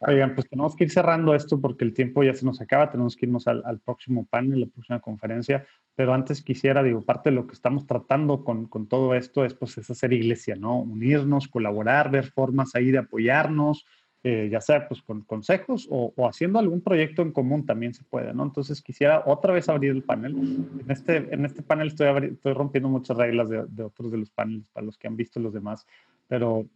Oigan, 0.00 0.34
pues 0.34 0.48
tenemos 0.48 0.76
que 0.76 0.84
ir 0.84 0.90
cerrando 0.90 1.34
esto 1.34 1.60
porque 1.60 1.84
el 1.84 1.92
tiempo 1.92 2.22
ya 2.22 2.32
se 2.32 2.46
nos 2.46 2.60
acaba, 2.60 2.88
tenemos 2.88 3.16
que 3.16 3.26
irnos 3.26 3.48
al, 3.48 3.80
próximo 3.84 4.24
panel, 4.30 4.60
la 4.60 4.66
próxima 4.66 5.00
conferencia, 5.00 5.66
pero 5.96 6.14
antes 6.14 6.40
quisiera, 6.40 6.84
digo, 6.84 7.02
parte 7.02 7.30
de 7.30 7.34
lo 7.34 7.48
que 7.48 7.54
estamos 7.54 7.84
tratando 7.84 8.44
con, 8.44 8.66
con, 8.66 8.86
todo 8.86 9.14
esto 9.14 9.44
es 9.44 9.54
pues 9.54 9.76
es 9.76 9.90
hacer 9.90 10.12
iglesia, 10.12 10.54
¿no? 10.54 10.78
Unirnos, 10.78 11.48
colaborar, 11.48 12.12
ver 12.12 12.26
formas 12.26 12.76
ahí 12.76 12.92
de 12.92 12.98
apoyarnos, 12.98 13.86
eh, 14.24 14.48
ya 14.50 14.60
sea 14.60 14.88
pues 14.88 15.00
con 15.02 15.22
consejos 15.22 15.86
o, 15.90 16.12
o, 16.16 16.28
haciendo 16.28 16.58
algún 16.58 16.80
proyecto 16.80 17.22
en 17.22 17.32
común 17.32 17.64
también 17.64 17.94
se 17.94 18.02
puede, 18.04 18.34
¿no? 18.34 18.42
Entonces 18.42 18.82
quisiera 18.82 19.22
otra 19.26 19.52
vez 19.52 19.68
abrir 19.68 19.92
el 19.92 20.02
panel. 20.02 20.34
En 20.34 20.90
este, 20.90 21.16
en 21.32 21.44
este 21.44 21.62
panel 21.62 21.88
estoy, 21.88 22.08
estoy 22.32 22.52
rompiendo 22.52 22.88
muchas 22.88 23.16
reglas 23.16 23.48
de, 23.48 23.64
de 23.68 23.82
otros 23.84 24.10
de 24.10 24.18
los 24.18 24.30
paneles 24.30 24.66
para 24.72 24.86
los 24.86 24.98
que 24.98 25.06
han 25.06 25.16
visto 25.16 25.38
los 25.40 25.52
demás, 25.52 25.86
pero 26.26 26.66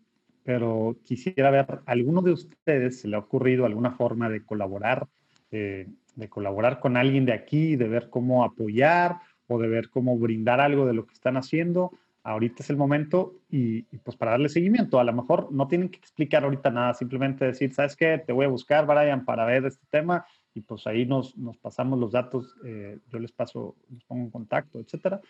pero 0.45 0.97
quisiera 1.05 1.51
ver, 1.51 1.67
¿a 1.71 1.83
alguno 1.87 2.21
de 2.21 2.33
ustedes 2.33 3.01
se 3.01 3.09
le 3.09 3.17
ha 3.17 3.21
ocurrido 3.21 3.65
alguna 3.65 3.93
forma 3.93 4.29
de 4.29 4.45
colaborar, 4.45 5.07
eh, 5.51 5.87
de 6.17 6.29
colaborar 6.29 6.81
con 6.81 6.97
alguien 6.97 7.25
de 7.25 7.33
aquí, 7.33 7.77
de 7.77 7.89
ver 7.89 8.11
cómo 8.11 8.45
apoyar 8.45 9.21
o 9.47 9.59
de 9.59 9.69
ver 9.69 9.89
cómo 9.91 10.19
brindar 10.19 10.61
algo 10.61 10.87
de 10.87 10.95
lo 10.95 11.07
que 11.07 11.15
están 11.15 11.37
haciendo? 11.37 11.93
Ahorita 12.25 12.63
es 12.63 12.71
el 12.71 12.77
momento 12.77 13.35
y, 13.51 13.79
y, 13.91 13.99
pues 13.99 14.17
para 14.17 14.33
darle 14.33 14.49
seguimiento. 14.49 15.01
A 15.01 15.05
lo 15.05 15.13
mejor 15.13 15.51
no 15.51 15.67
tienen 15.67 15.89
que 15.89 15.99
explicar 15.99 16.45
ahorita 16.45 16.71
nada, 16.71 16.95
simplemente 16.95 17.45
decir, 17.45 17.75
¿sabes 17.75 17.97
qué? 17.97 18.23
Te 18.25 18.33
voy 18.33 18.47
a 18.47 18.49
buscar, 18.49 18.87
Brian, 18.87 19.25
para 19.25 19.45
ver 19.45 19.67
este 19.67 19.85
tema 19.91 20.25
y 20.55 20.61
pues 20.61 20.87
ahí 20.87 21.07
nos, 21.07 21.37
nos 21.37 21.57
pasamos 21.57 21.99
los 21.99 22.13
datos, 22.13 22.55
eh, 22.65 22.99
yo 23.11 23.19
les 23.19 23.33
paso, 23.33 23.77
les 23.91 24.05
pongo 24.05 24.25
en 24.25 24.31
contacto, 24.31 24.79
etcétera. 24.79 25.21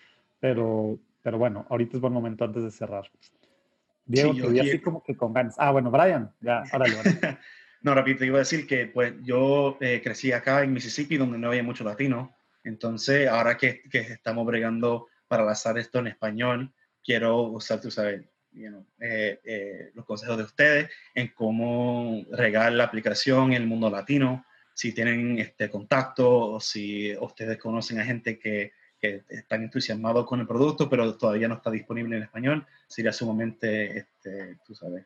Pero, 0.41 0.99
pero 1.23 1.39
bueno, 1.39 1.65
ahorita 1.69 1.97
es 1.97 2.01
buen 2.01 2.13
momento 2.13 2.45
antes 2.45 2.65
de 2.65 2.71
cerrar. 2.71 3.09
Diego, 4.05 4.35
sí, 4.35 4.41
te 4.41 4.49
vi 4.49 4.61
así 4.61 4.79
como 4.81 5.03
que 5.03 5.17
con 5.17 5.33
ganas. 5.33 5.55
Ah, 5.59 5.71
bueno, 5.71 5.91
Brian, 5.91 6.33
ya, 6.41 6.65
órale. 6.73 6.97
no, 7.83 7.95
rápido, 7.95 8.19
te 8.19 8.27
iba 8.27 8.37
a 8.37 8.41
decir 8.41 8.67
que 8.67 8.87
pues 8.87 9.15
yo 9.23 9.79
eh, 9.81 10.01
crecí 10.03 10.33
acá 10.33 10.63
en 10.65 10.73
Mississippi, 10.73 11.17
donde 11.17 11.39
no 11.39 11.49
había 11.49 11.63
mucho 11.63 11.85
latino. 11.85 12.35
Entonces, 12.65 13.29
ahora 13.29 13.57
que, 13.57 13.83
que 13.89 14.01
estamos 14.01 14.45
bregando 14.45 15.07
para 15.29 15.45
lanzar 15.45 15.79
esto 15.79 16.01
en 16.01 16.09
español, 16.09 16.73
quiero 17.05 17.43
usar, 17.43 17.81
tú 17.81 17.91
sabes, 17.91 18.23
you 18.53 18.69
know, 18.69 18.87
eh, 19.01 19.41
eh, 19.45 19.91
los 19.95 20.05
consejos 20.05 20.37
de 20.37 20.45
ustedes 20.45 20.91
en 21.15 21.29
cómo 21.35 22.25
regar 22.31 22.73
la 22.73 22.85
aplicación 22.85 23.53
en 23.53 23.63
el 23.63 23.69
mundo 23.69 23.91
latino, 23.91 24.45
si 24.75 24.93
tienen 24.93 25.39
este 25.39 25.71
contacto 25.71 26.53
o 26.53 26.61
si 26.61 27.15
ustedes 27.17 27.59
conocen 27.59 28.01
a 28.01 28.05
gente 28.05 28.39
que 28.39 28.73
que 29.03 29.25
están 29.29 29.65
entusiasmados 29.65 30.25
con 30.27 30.39
el 30.39 30.47
producto, 30.47 30.89
pero 30.89 31.17
todavía 31.17 31.49
no 31.49 31.57
está 31.57 31.73
disponible 31.73 32.17
en 32.17 32.23
español, 32.23 32.65
sería 32.87 33.13
sumamente, 33.13 33.99
este, 33.99 34.59
tú 34.65 34.77
sabes, 34.77 35.05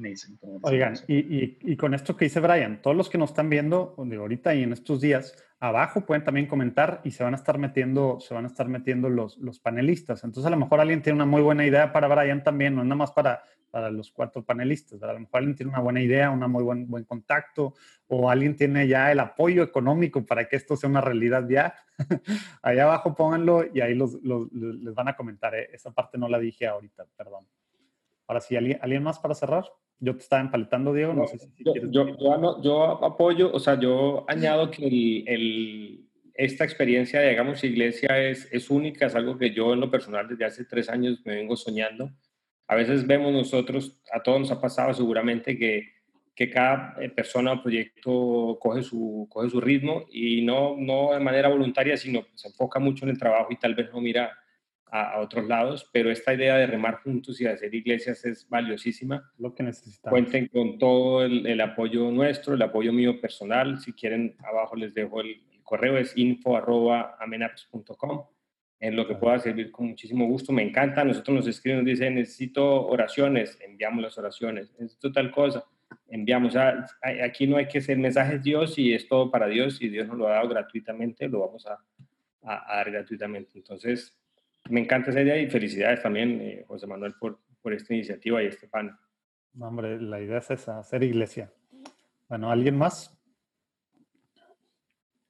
amazing. 0.00 0.38
Oigan, 0.62 0.94
y, 1.06 1.18
y, 1.18 1.58
y, 1.62 1.76
con 1.76 1.94
esto 1.94 2.16
que 2.16 2.26
dice 2.26 2.40
Brian, 2.40 2.80
todos 2.82 2.96
los 2.96 3.08
que 3.08 3.18
nos 3.18 3.30
están 3.30 3.50
viendo 3.50 3.94
ahorita 3.96 4.54
y 4.54 4.62
en 4.62 4.72
estos 4.72 5.00
días, 5.00 5.36
abajo 5.60 6.06
pueden 6.06 6.24
también 6.24 6.46
comentar 6.46 7.00
y 7.04 7.10
se 7.10 7.22
van 7.22 7.34
a 7.34 7.36
estar 7.36 7.58
metiendo, 7.58 8.18
se 8.20 8.34
van 8.34 8.44
a 8.44 8.48
estar 8.48 8.66
metiendo 8.68 9.10
los, 9.10 9.36
los 9.38 9.60
panelistas. 9.60 10.24
Entonces 10.24 10.46
a 10.46 10.50
lo 10.50 10.56
mejor 10.56 10.80
alguien 10.80 11.02
tiene 11.02 11.16
una 11.16 11.26
muy 11.26 11.42
buena 11.42 11.66
idea 11.66 11.92
para 11.92 12.08
Brian 12.08 12.42
también, 12.42 12.74
no 12.74 12.82
nada 12.82 12.96
más 12.96 13.12
para, 13.12 13.42
para 13.70 13.90
los 13.90 14.10
cuatro 14.10 14.42
panelistas. 14.42 15.02
A 15.02 15.12
lo 15.12 15.20
mejor 15.20 15.38
alguien 15.38 15.56
tiene 15.56 15.70
una 15.70 15.80
buena 15.80 16.00
idea, 16.00 16.30
una 16.30 16.48
muy 16.48 16.64
buen, 16.64 16.88
buen 16.88 17.04
contacto, 17.04 17.74
o 18.08 18.30
alguien 18.30 18.56
tiene 18.56 18.88
ya 18.88 19.12
el 19.12 19.20
apoyo 19.20 19.62
económico 19.62 20.24
para 20.24 20.48
que 20.48 20.56
esto 20.56 20.76
sea 20.76 20.88
una 20.88 21.02
realidad 21.02 21.46
ya. 21.48 21.74
Allá 22.62 22.84
abajo 22.84 23.14
pónganlo 23.14 23.64
y 23.72 23.82
ahí 23.82 23.94
los, 23.94 24.14
los, 24.22 24.50
les 24.52 24.94
van 24.94 25.08
a 25.08 25.16
comentar. 25.16 25.54
¿eh? 25.54 25.68
Esa 25.72 25.92
parte 25.92 26.16
no 26.16 26.28
la 26.28 26.38
dije 26.38 26.66
ahorita, 26.66 27.04
perdón. 27.16 27.46
Ahora 28.26 28.40
sí, 28.40 28.56
¿alguien, 28.56 28.78
¿alguien 28.80 29.02
más 29.02 29.18
para 29.18 29.34
cerrar? 29.34 29.64
Yo 30.00 30.14
te 30.14 30.22
estaba 30.22 30.42
empaletando, 30.42 30.92
Diego. 30.92 31.12
No, 31.12 31.22
no 31.22 31.28
sé 31.28 31.38
si, 31.38 31.64
yo, 31.64 31.72
quieres. 31.72 31.90
Yo, 31.92 32.16
yo, 32.18 32.62
yo, 32.62 33.04
apoyo, 33.04 33.52
o 33.52 33.60
sea, 33.60 33.78
yo 33.78 34.24
añado 34.28 34.70
que 34.70 34.86
el, 34.86 35.24
el, 35.28 36.08
esta 36.34 36.64
experiencia 36.64 37.20
de 37.20 37.30
Hagamos 37.30 37.62
Iglesia 37.62 38.18
es, 38.18 38.48
es 38.50 38.70
única, 38.70 39.06
es 39.06 39.14
algo 39.14 39.36
que 39.36 39.52
yo 39.52 39.74
en 39.74 39.80
lo 39.80 39.90
personal 39.90 40.26
desde 40.26 40.46
hace 40.46 40.64
tres 40.64 40.88
años 40.88 41.20
me 41.24 41.34
vengo 41.34 41.54
soñando. 41.54 42.10
A 42.66 42.76
veces 42.76 43.06
vemos 43.06 43.32
nosotros, 43.32 44.00
a 44.12 44.22
todos 44.22 44.40
nos 44.40 44.50
ha 44.50 44.60
pasado 44.60 44.94
seguramente 44.94 45.58
que, 45.58 45.88
que 46.34 46.48
cada 46.48 46.96
eh, 46.98 47.10
persona 47.10 47.52
o 47.52 47.62
proyecto 47.62 48.58
coge 48.58 48.82
su, 48.82 49.28
coge 49.28 49.50
su 49.50 49.60
ritmo 49.60 50.06
y 50.10 50.40
no, 50.40 50.74
no 50.78 51.12
de 51.12 51.20
manera 51.20 51.50
voluntaria, 51.50 51.98
sino 51.98 52.24
se 52.34 52.48
enfoca 52.48 52.78
mucho 52.78 53.04
en 53.04 53.10
el 53.10 53.18
trabajo 53.18 53.48
y 53.50 53.56
tal 53.56 53.74
vez 53.74 53.92
no 53.92 54.00
mira 54.00 54.32
a, 54.90 55.12
a, 55.12 55.20
otros 55.20 55.46
lados, 55.46 55.88
pero 55.92 56.10
esta 56.10 56.34
idea 56.34 56.56
de 56.56 56.66
remar 56.66 56.96
juntos 57.02 57.40
y 57.40 57.46
hacer 57.46 57.72
iglesias 57.74 58.24
es 58.24 58.48
valiosísima. 58.48 59.30
Lo 59.38 59.54
que 59.54 59.62
necesitamos. 59.62 60.10
Cuenten 60.10 60.48
con 60.48 60.78
todo 60.78 61.22
el, 61.24 61.46
el 61.46 61.60
apoyo 61.60 62.10
nuestro, 62.10 62.54
el 62.54 62.62
apoyo 62.62 62.92
mío 62.92 63.20
personal. 63.20 63.78
Si 63.80 63.92
quieren, 63.92 64.34
abajo 64.44 64.74
les 64.76 64.94
dejo 64.94 65.20
el, 65.20 65.42
el 65.52 65.62
correo, 65.62 65.96
es 65.96 66.16
info.amenapps.com. 66.16 68.24
En 68.80 68.96
lo 68.96 69.06
que 69.06 69.14
pueda 69.14 69.38
servir 69.38 69.70
con 69.70 69.86
muchísimo 69.88 70.26
gusto. 70.26 70.52
Me 70.52 70.62
encanta. 70.62 71.04
Nosotros 71.04 71.36
nos 71.36 71.46
escriben, 71.46 71.80
nos 71.80 71.86
dicen, 71.86 72.14
necesito 72.14 72.86
oraciones, 72.86 73.58
enviamos 73.60 74.02
las 74.02 74.16
oraciones. 74.18 74.72
Necesito 74.78 75.12
tal 75.12 75.30
cosa, 75.30 75.66
enviamos. 76.08 76.54
Sea, 76.54 76.86
aquí 77.24 77.46
no 77.46 77.58
hay 77.58 77.68
que 77.68 77.78
hacer 77.78 77.98
mensajes 77.98 78.42
Dios 78.42 78.78
y 78.78 78.94
es 78.94 79.06
todo 79.06 79.30
para 79.30 79.46
Dios 79.48 79.82
y 79.82 79.88
Dios 79.88 80.08
nos 80.08 80.16
lo 80.16 80.28
ha 80.28 80.32
dado 80.32 80.48
gratuitamente, 80.48 81.28
lo 81.28 81.40
vamos 81.40 81.66
a, 81.66 81.78
a, 82.42 82.72
a 82.72 82.76
dar 82.76 82.90
gratuitamente. 82.90 83.50
Entonces, 83.54 84.16
me 84.70 84.80
encanta 84.80 85.10
esa 85.10 85.20
idea 85.20 85.36
y 85.36 85.50
felicidades 85.50 86.02
también, 86.02 86.40
eh, 86.40 86.64
José 86.66 86.86
Manuel, 86.86 87.14
por, 87.20 87.40
por, 87.60 87.74
esta 87.74 87.94
iniciativa 87.94 88.42
y 88.42 88.46
este 88.46 88.68
panel. 88.68 88.94
No, 89.52 89.68
hombre, 89.68 90.00
la 90.00 90.20
idea 90.20 90.38
es 90.38 90.50
esa, 90.50 90.78
hacer 90.78 91.02
iglesia. 91.02 91.52
Bueno, 92.28 92.50
¿alguien 92.50 92.76
más? 92.78 93.16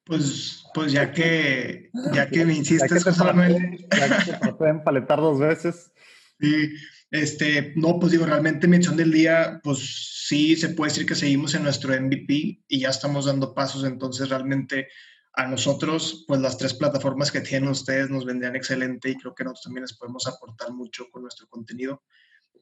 Pues, 0.05 0.65
pues 0.75 0.93
ya 0.93 1.13
que, 1.13 1.91
ya 2.13 2.29
que 2.29 2.45
me 2.45 2.55
insistes, 2.55 3.05
José 3.05 3.25
Manuel. 3.25 3.87
Ya 3.91 4.25
que 4.25 4.33
te 4.47 4.53
pueden 4.55 4.83
paletar 4.83 5.19
dos 5.21 5.39
veces. 5.39 5.93
Sí, 6.39 6.75
este, 7.11 7.73
no, 7.77 7.99
pues 7.99 8.13
digo, 8.13 8.27
realmente 8.27 8.69
mención 8.69 8.97
del 8.97 9.13
día, 9.13 9.61
pues 9.63 10.27
sí, 10.29 10.57
se 10.57 10.71
puede 10.71 10.91
decir 10.91 11.07
que 11.07 11.15
seguimos 11.15 11.55
en 11.55 11.65
nuestro 11.65 11.93
MVP 12.01 12.63
y 12.69 12.81
ya 12.81 12.91
estamos 12.91 13.27
dando 13.27 13.55
pasos, 13.55 13.85
entonces 13.85 14.29
realmente 14.29 14.89
a 15.33 15.47
nosotros, 15.47 16.25
pues 16.27 16.41
las 16.41 16.59
tres 16.59 16.75
plataformas 16.75 17.31
que 17.31 17.41
tienen 17.41 17.71
ustedes 17.71 18.11
nos 18.11 18.25
vendrían 18.25 18.57
excelente 18.57 19.11
y 19.11 19.17
creo 19.17 19.35
que 19.35 19.45
nosotros 19.45 19.65
también 19.65 19.83
les 19.83 19.97
podemos 19.97 20.27
aportar 20.27 20.73
mucho 20.73 21.09
con 21.11 21.23
nuestro 21.23 21.47
contenido. 21.49 22.03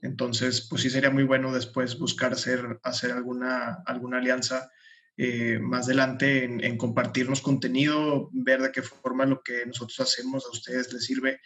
Entonces, 0.02 0.66
pues 0.68 0.82
sí 0.82 0.90
sería 0.90 1.10
muy 1.10 1.24
bueno 1.24 1.52
después 1.52 1.98
buscar 1.98 2.32
hacer, 2.32 2.78
hacer 2.82 3.12
alguna, 3.12 3.82
alguna 3.86 4.18
alianza 4.18 4.70
eh, 5.16 5.58
más 5.58 5.86
adelante 5.86 6.44
en, 6.44 6.76
compartirnos 6.76 7.40
contenido, 7.40 8.28
ver 8.32 8.62
de 8.62 8.70
qué 8.70 8.82
forma 8.82 9.26
lo 9.26 9.42
que 9.42 9.66
nosotros 9.66 9.98
hacemos 10.00 10.46
a 10.46 10.50
ustedes 10.50 10.92
les 10.92 11.04
sirve 11.04 11.40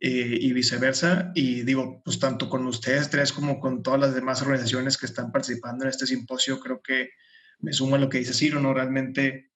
eh, 0.00 0.38
y 0.40 0.52
viceversa. 0.54 1.30
Y 1.34 1.62
digo, 1.62 2.00
pues 2.02 2.18
tanto 2.18 2.48
con 2.48 2.66
ustedes 2.66 3.10
tres 3.10 3.32
como 3.32 3.60
con 3.60 3.82
todas 3.82 4.00
las 4.00 4.14
demás 4.14 4.40
organizaciones 4.40 4.96
que 4.96 5.06
están 5.06 5.32
participando 5.32 5.84
en 5.84 5.90
este 5.90 6.06
simposio, 6.06 6.60
creo 6.60 6.80
que 6.80 7.10
me 7.58 7.74
sumo 7.74 7.96
a 7.96 7.98
lo 7.98 8.08
que 8.08 8.18
dice 8.18 8.32
Ciro, 8.32 8.60
¿no? 8.60 8.72
Realmente 8.72 9.49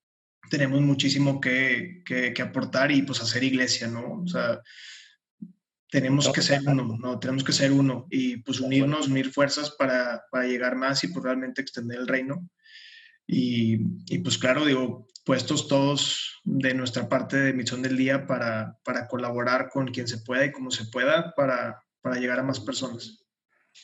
tenemos 0.51 0.81
muchísimo 0.81 1.41
que, 1.41 2.03
que, 2.05 2.33
que, 2.33 2.43
aportar 2.43 2.91
y 2.93 3.03
pues 3.03 3.21
hacer 3.21 3.45
iglesia, 3.45 3.87
¿no? 3.87 4.23
O 4.23 4.27
sea, 4.27 4.61
tenemos 5.91 6.33
que 6.33 6.43
ser 6.43 6.61
uno, 6.67 6.99
¿no? 7.01 7.19
Tenemos 7.19 7.45
que 7.45 7.53
ser 7.53 7.73
uno 7.73 8.07
y 8.11 8.39
pues 8.39 8.61
unirnos, 8.61 9.09
unir 9.09 9.31
fuerzas 9.31 9.71
para, 9.71 10.25
para 10.31 10.47
llegar 10.47 10.77
más 10.77 11.05
y 11.05 11.09
pues 11.09 11.25
realmente 11.25 11.63
extender 11.63 11.99
el 12.01 12.09
reino. 12.09 12.49
Y, 13.27 13.79
y, 14.07 14.19
pues 14.19 14.37
claro, 14.37 14.65
digo, 14.65 15.07
puestos 15.25 15.69
todos 15.69 16.41
de 16.45 16.75
nuestra 16.75 17.09
parte 17.09 17.37
de 17.39 17.53
misión 17.53 17.81
del 17.81 17.97
día 17.97 18.27
para, 18.27 18.79
para 18.85 19.07
colaborar 19.07 19.71
con 19.71 19.87
quien 19.87 20.09
se 20.09 20.19
pueda 20.19 20.45
y 20.45 20.53
como 20.53 20.71
se 20.71 20.87
pueda 20.87 21.33
para, 21.35 21.83
para 22.03 22.17
llegar 22.17 22.41
a 22.41 22.43
más 22.43 22.61
personas. 22.61 23.25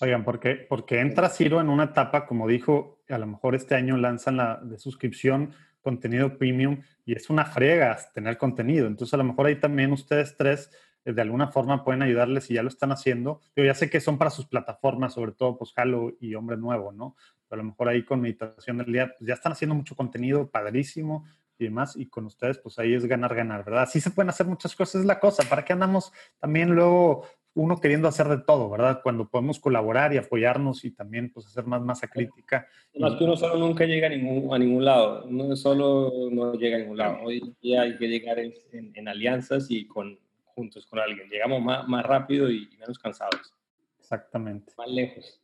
Oigan, 0.00 0.24
porque, 0.24 0.66
porque 0.68 1.00
entra 1.00 1.30
Ciro 1.30 1.61
en 1.61 1.68
una 1.68 1.84
etapa, 1.84 2.26
como 2.26 2.46
dijo, 2.46 3.02
a 3.08 3.18
lo 3.18 3.26
mejor 3.26 3.54
este 3.54 3.74
año 3.74 3.96
lanzan 3.96 4.36
la 4.36 4.61
de 4.62 4.78
suscripción, 4.78 5.54
contenido 5.80 6.36
premium 6.38 6.82
y 7.04 7.14
es 7.14 7.30
una 7.30 7.44
frega 7.44 7.98
tener 8.14 8.38
contenido. 8.38 8.86
Entonces, 8.86 9.14
a 9.14 9.18
lo 9.18 9.24
mejor 9.24 9.46
ahí 9.46 9.56
también 9.56 9.92
ustedes 9.92 10.36
tres 10.36 10.70
eh, 11.04 11.12
de 11.12 11.22
alguna 11.22 11.48
forma 11.48 11.84
pueden 11.84 12.02
ayudarles 12.02 12.44
si 12.44 12.54
ya 12.54 12.62
lo 12.62 12.68
están 12.68 12.92
haciendo. 12.92 13.40
Yo 13.56 13.64
ya 13.64 13.74
sé 13.74 13.88
que 13.88 14.00
son 14.00 14.18
para 14.18 14.30
sus 14.30 14.46
plataformas, 14.46 15.14
sobre 15.14 15.32
todo 15.32 15.56
pues 15.56 15.72
Halo 15.76 16.12
y 16.20 16.34
Hombre 16.34 16.56
Nuevo, 16.56 16.92
¿no? 16.92 17.16
Pero 17.48 17.60
a 17.60 17.64
lo 17.64 17.70
mejor 17.70 17.88
ahí 17.88 18.04
con 18.04 18.20
Meditación 18.20 18.78
del 18.78 18.92
Día, 18.92 19.14
pues 19.18 19.26
ya 19.28 19.34
están 19.34 19.52
haciendo 19.52 19.74
mucho 19.74 19.96
contenido 19.96 20.50
padrísimo 20.50 21.24
y 21.58 21.64
demás, 21.64 21.96
y 21.96 22.06
con 22.06 22.24
ustedes 22.24 22.58
pues 22.58 22.78
ahí 22.78 22.94
es 22.94 23.04
ganar, 23.04 23.34
ganar, 23.34 23.64
¿verdad? 23.64 23.88
Sí 23.90 24.00
se 24.00 24.10
pueden 24.10 24.30
hacer 24.30 24.46
muchas 24.46 24.74
cosas, 24.74 25.02
es 25.02 25.06
la 25.06 25.20
cosa, 25.20 25.42
¿para 25.48 25.64
qué 25.64 25.74
andamos 25.74 26.12
también 26.38 26.70
luego 26.70 27.26
uno 27.55 27.80
queriendo 27.80 28.09
hacer 28.09 28.28
de 28.28 28.38
todo, 28.38 28.70
¿verdad? 28.70 29.01
Cuando 29.03 29.28
podemos 29.28 29.59
colaborar 29.59 30.12
y 30.12 30.18
apoyarnos 30.18 30.84
y 30.84 30.92
también 30.92 31.32
pues 31.32 31.46
hacer 31.46 31.64
más 31.64 31.82
masa 31.82 32.09
crítica. 32.09 32.66
Más 32.98 33.14
que 33.16 33.24
uno 33.24 33.36
solo 33.36 33.57
nunca 33.59 33.84
llega 33.84 34.07
a 34.07 34.11
ningún, 34.11 34.55
a 34.55 34.59
ningún 34.59 34.84
lado, 34.84 35.24
uno 35.24 35.57
solo 35.57 36.12
no 36.30 36.55
llega 36.55 36.76
a 36.76 36.80
ningún 36.80 36.98
lado. 36.98 37.18
Hoy 37.24 37.55
día 37.61 37.82
hay 37.82 37.96
que 37.96 38.07
llegar 38.07 38.38
en, 38.38 38.53
en, 38.72 39.09
alianzas 39.09 39.66
y 39.70 39.86
con, 39.86 40.18
juntos 40.44 40.86
con 40.86 41.01
alguien. 41.01 41.28
Llegamos 41.28 41.61
más, 41.62 41.88
más 41.88 42.05
rápido 42.05 42.51
y 42.51 42.68
menos 42.78 42.98
cansados. 42.98 43.55
Exactamente. 43.98 44.72
Más 44.78 44.88
lejos. 44.88 45.40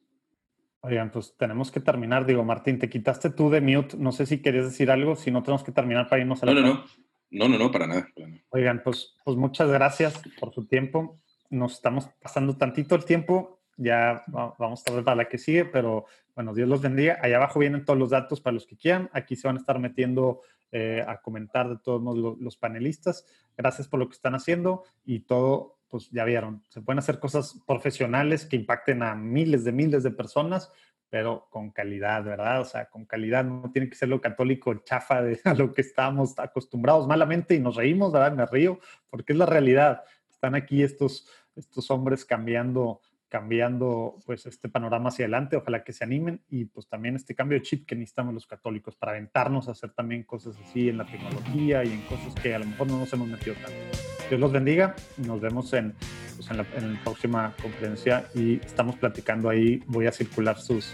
Oigan, 0.83 1.11
pues 1.11 1.35
tenemos 1.37 1.73
que 1.73 1.81
terminar. 1.81 2.25
Digo, 2.25 2.45
Martín, 2.45 2.79
te 2.79 2.89
quitaste 2.89 3.31
tú 3.31 3.51
de 3.51 3.61
mute. 3.61 3.97
No 3.97 4.13
sé 4.13 4.27
si 4.27 4.41
querías 4.41 4.67
decir 4.67 4.91
algo, 4.93 5.17
si 5.17 5.33
no 5.33 5.43
tenemos 5.43 5.65
que 5.65 5.73
terminar 5.73 6.09
para 6.09 6.23
irnos 6.23 6.43
a 6.43 6.47
la... 6.47 6.55
No, 6.55 6.61
no, 6.61 6.75
no. 6.75 6.85
No, 7.29 7.49
no, 7.49 7.59
no, 7.59 7.73
para 7.73 7.89
nada. 7.89 8.09
Oigan, 8.51 8.83
pues, 8.85 9.17
pues 9.25 9.37
muchas 9.37 9.69
gracias 9.69 10.23
por 10.39 10.55
su 10.55 10.67
tiempo 10.67 11.21
nos 11.51 11.75
estamos 11.75 12.09
pasando 12.21 12.57
tantito 12.57 12.95
el 12.95 13.05
tiempo, 13.05 13.61
ya 13.77 14.25
vamos 14.27 14.83
a 14.87 14.93
ver 14.93 15.05
para 15.05 15.17
la 15.17 15.29
que 15.29 15.39
sigue, 15.39 15.67
pero 15.67 16.07
bueno, 16.35 16.55
Dios 16.55 16.69
los 16.69 16.81
bendiga. 16.81 17.19
Allá 17.23 17.37
abajo 17.37 17.61
vienen 17.61 17.85
todos 17.85 17.99
los 17.99 18.11
datos 18.11 18.41
para 18.41 18.55
los 18.55 18.67
que 18.67 18.77
quieran. 18.77 19.11
Aquí 19.13 19.37
se 19.37 19.49
van 19.49 19.57
a 19.57 19.61
estar 19.61 19.79
metiendo 19.79 20.41
eh, 20.73 21.05
a 21.07 21.21
comentar 21.21 21.69
de 21.69 21.79
todos 21.79 22.03
modos 22.03 22.39
los, 22.41 22.57
panelistas. 22.57 23.27
Gracias 23.57 23.87
por 23.89 24.01
lo 24.01 24.09
que 24.09 24.15
están 24.15 24.35
haciendo 24.35 24.85
y 25.05 25.21
todo, 25.21 25.79
pues 25.89 26.11
ya 26.11 26.25
vieron, 26.25 26.63
se 26.69 26.81
pueden 26.81 26.99
hacer 26.99 27.21
cosas 27.21 27.63
profesionales 27.67 28.47
que 28.47 28.57
impacten 28.57 29.03
a 29.03 29.15
miles 29.15 29.65
de 29.65 29.73
miles 29.73 30.03
de 30.03 30.11
personas, 30.11 30.71
pero 31.09 31.47
con 31.51 31.71
calidad, 31.71 32.25
¿verdad? 32.25 32.61
O 32.61 32.65
sea, 32.65 32.87
con 32.87 33.05
calidad, 33.05 33.45
no 33.45 33.71
tiene 33.71 33.89
que 33.89 33.95
ser 33.95 34.09
lo 34.09 34.21
católico 34.21 34.75
chafa 34.85 35.23
de 35.23 35.41
a 35.45 35.55
lo 35.55 35.73
que 35.73 35.83
estamos 35.83 36.39
acostumbrados 36.39 37.07
malamente 37.07 37.55
y 37.55 37.61
nos 37.61 37.77
reímos, 37.77 38.13
¿verdad? 38.13 38.33
Me 38.33 38.47
río, 38.47 38.81
porque 39.09 39.33
es 39.33 39.39
la 39.39 39.47
realidad 39.47 40.03
están 40.37 40.55
aquí 40.55 40.83
estos, 40.83 41.27
estos 41.57 41.91
hombres 41.91 42.25
cambiando, 42.25 43.01
cambiando 43.29 44.17
pues 44.27 44.47
este 44.47 44.69
panorama 44.69 45.09
hacia 45.09 45.25
adelante, 45.25 45.57
ojalá 45.57 45.83
que 45.83 45.93
se 45.93 46.05
animen 46.05 46.43
y 46.49 46.67
pues 46.67 46.87
también 46.89 47.17
este 47.17 47.35
cambio 47.35 47.59
de 47.59 47.63
chip 47.63 47.87
que 47.87 47.97
necesitamos 47.97 48.35
los 48.35 48.47
católicos 48.47 48.95
para 48.95 49.13
aventarnos 49.13 49.69
a 49.69 49.73
hacer 49.73 49.91
también 49.91 50.23
cosas 50.23 50.57
así 50.63 50.89
en 50.89 50.99
la 50.99 51.07
tecnología 51.07 51.85
y 51.85 51.93
en 51.93 52.03
cosas 52.03 52.35
que 52.35 52.55
a 52.55 52.59
lo 52.59 52.67
mejor 52.67 52.87
no 52.87 52.99
nos 52.99 53.13
hemos 53.13 53.29
metido 53.29 53.57
tanto. 53.57 53.99
Dios 54.29 54.41
los 54.41 54.53
bendiga, 54.53 54.95
nos 55.17 55.41
vemos 55.41 55.73
en, 55.73 55.95
pues, 56.37 56.51
en, 56.51 56.59
la, 56.59 57.03
próxima 57.03 57.55
conferencia 57.61 58.29
y 58.35 58.57
estamos 58.57 58.97
platicando 58.97 59.49
ahí, 59.49 59.83
voy 59.87 60.07
a 60.07 60.13
circular 60.13 60.59
sus, 60.61 60.93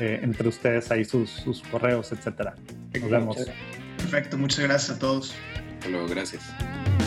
eh, 0.00 0.20
entre 0.22 0.48
ustedes 0.48 0.90
ahí 0.90 1.04
sus, 1.04 1.30
sus 1.30 1.62
correos, 1.62 2.12
etcétera. 2.12 2.54
Nos 3.00 3.10
vemos. 3.10 3.36
Perfecto, 3.98 4.38
muchas 4.38 4.60
gracias 4.60 4.96
a 4.96 4.98
todos. 5.00 5.34
Hasta 5.78 5.88
luego, 5.88 6.08
gracias. 6.08 7.03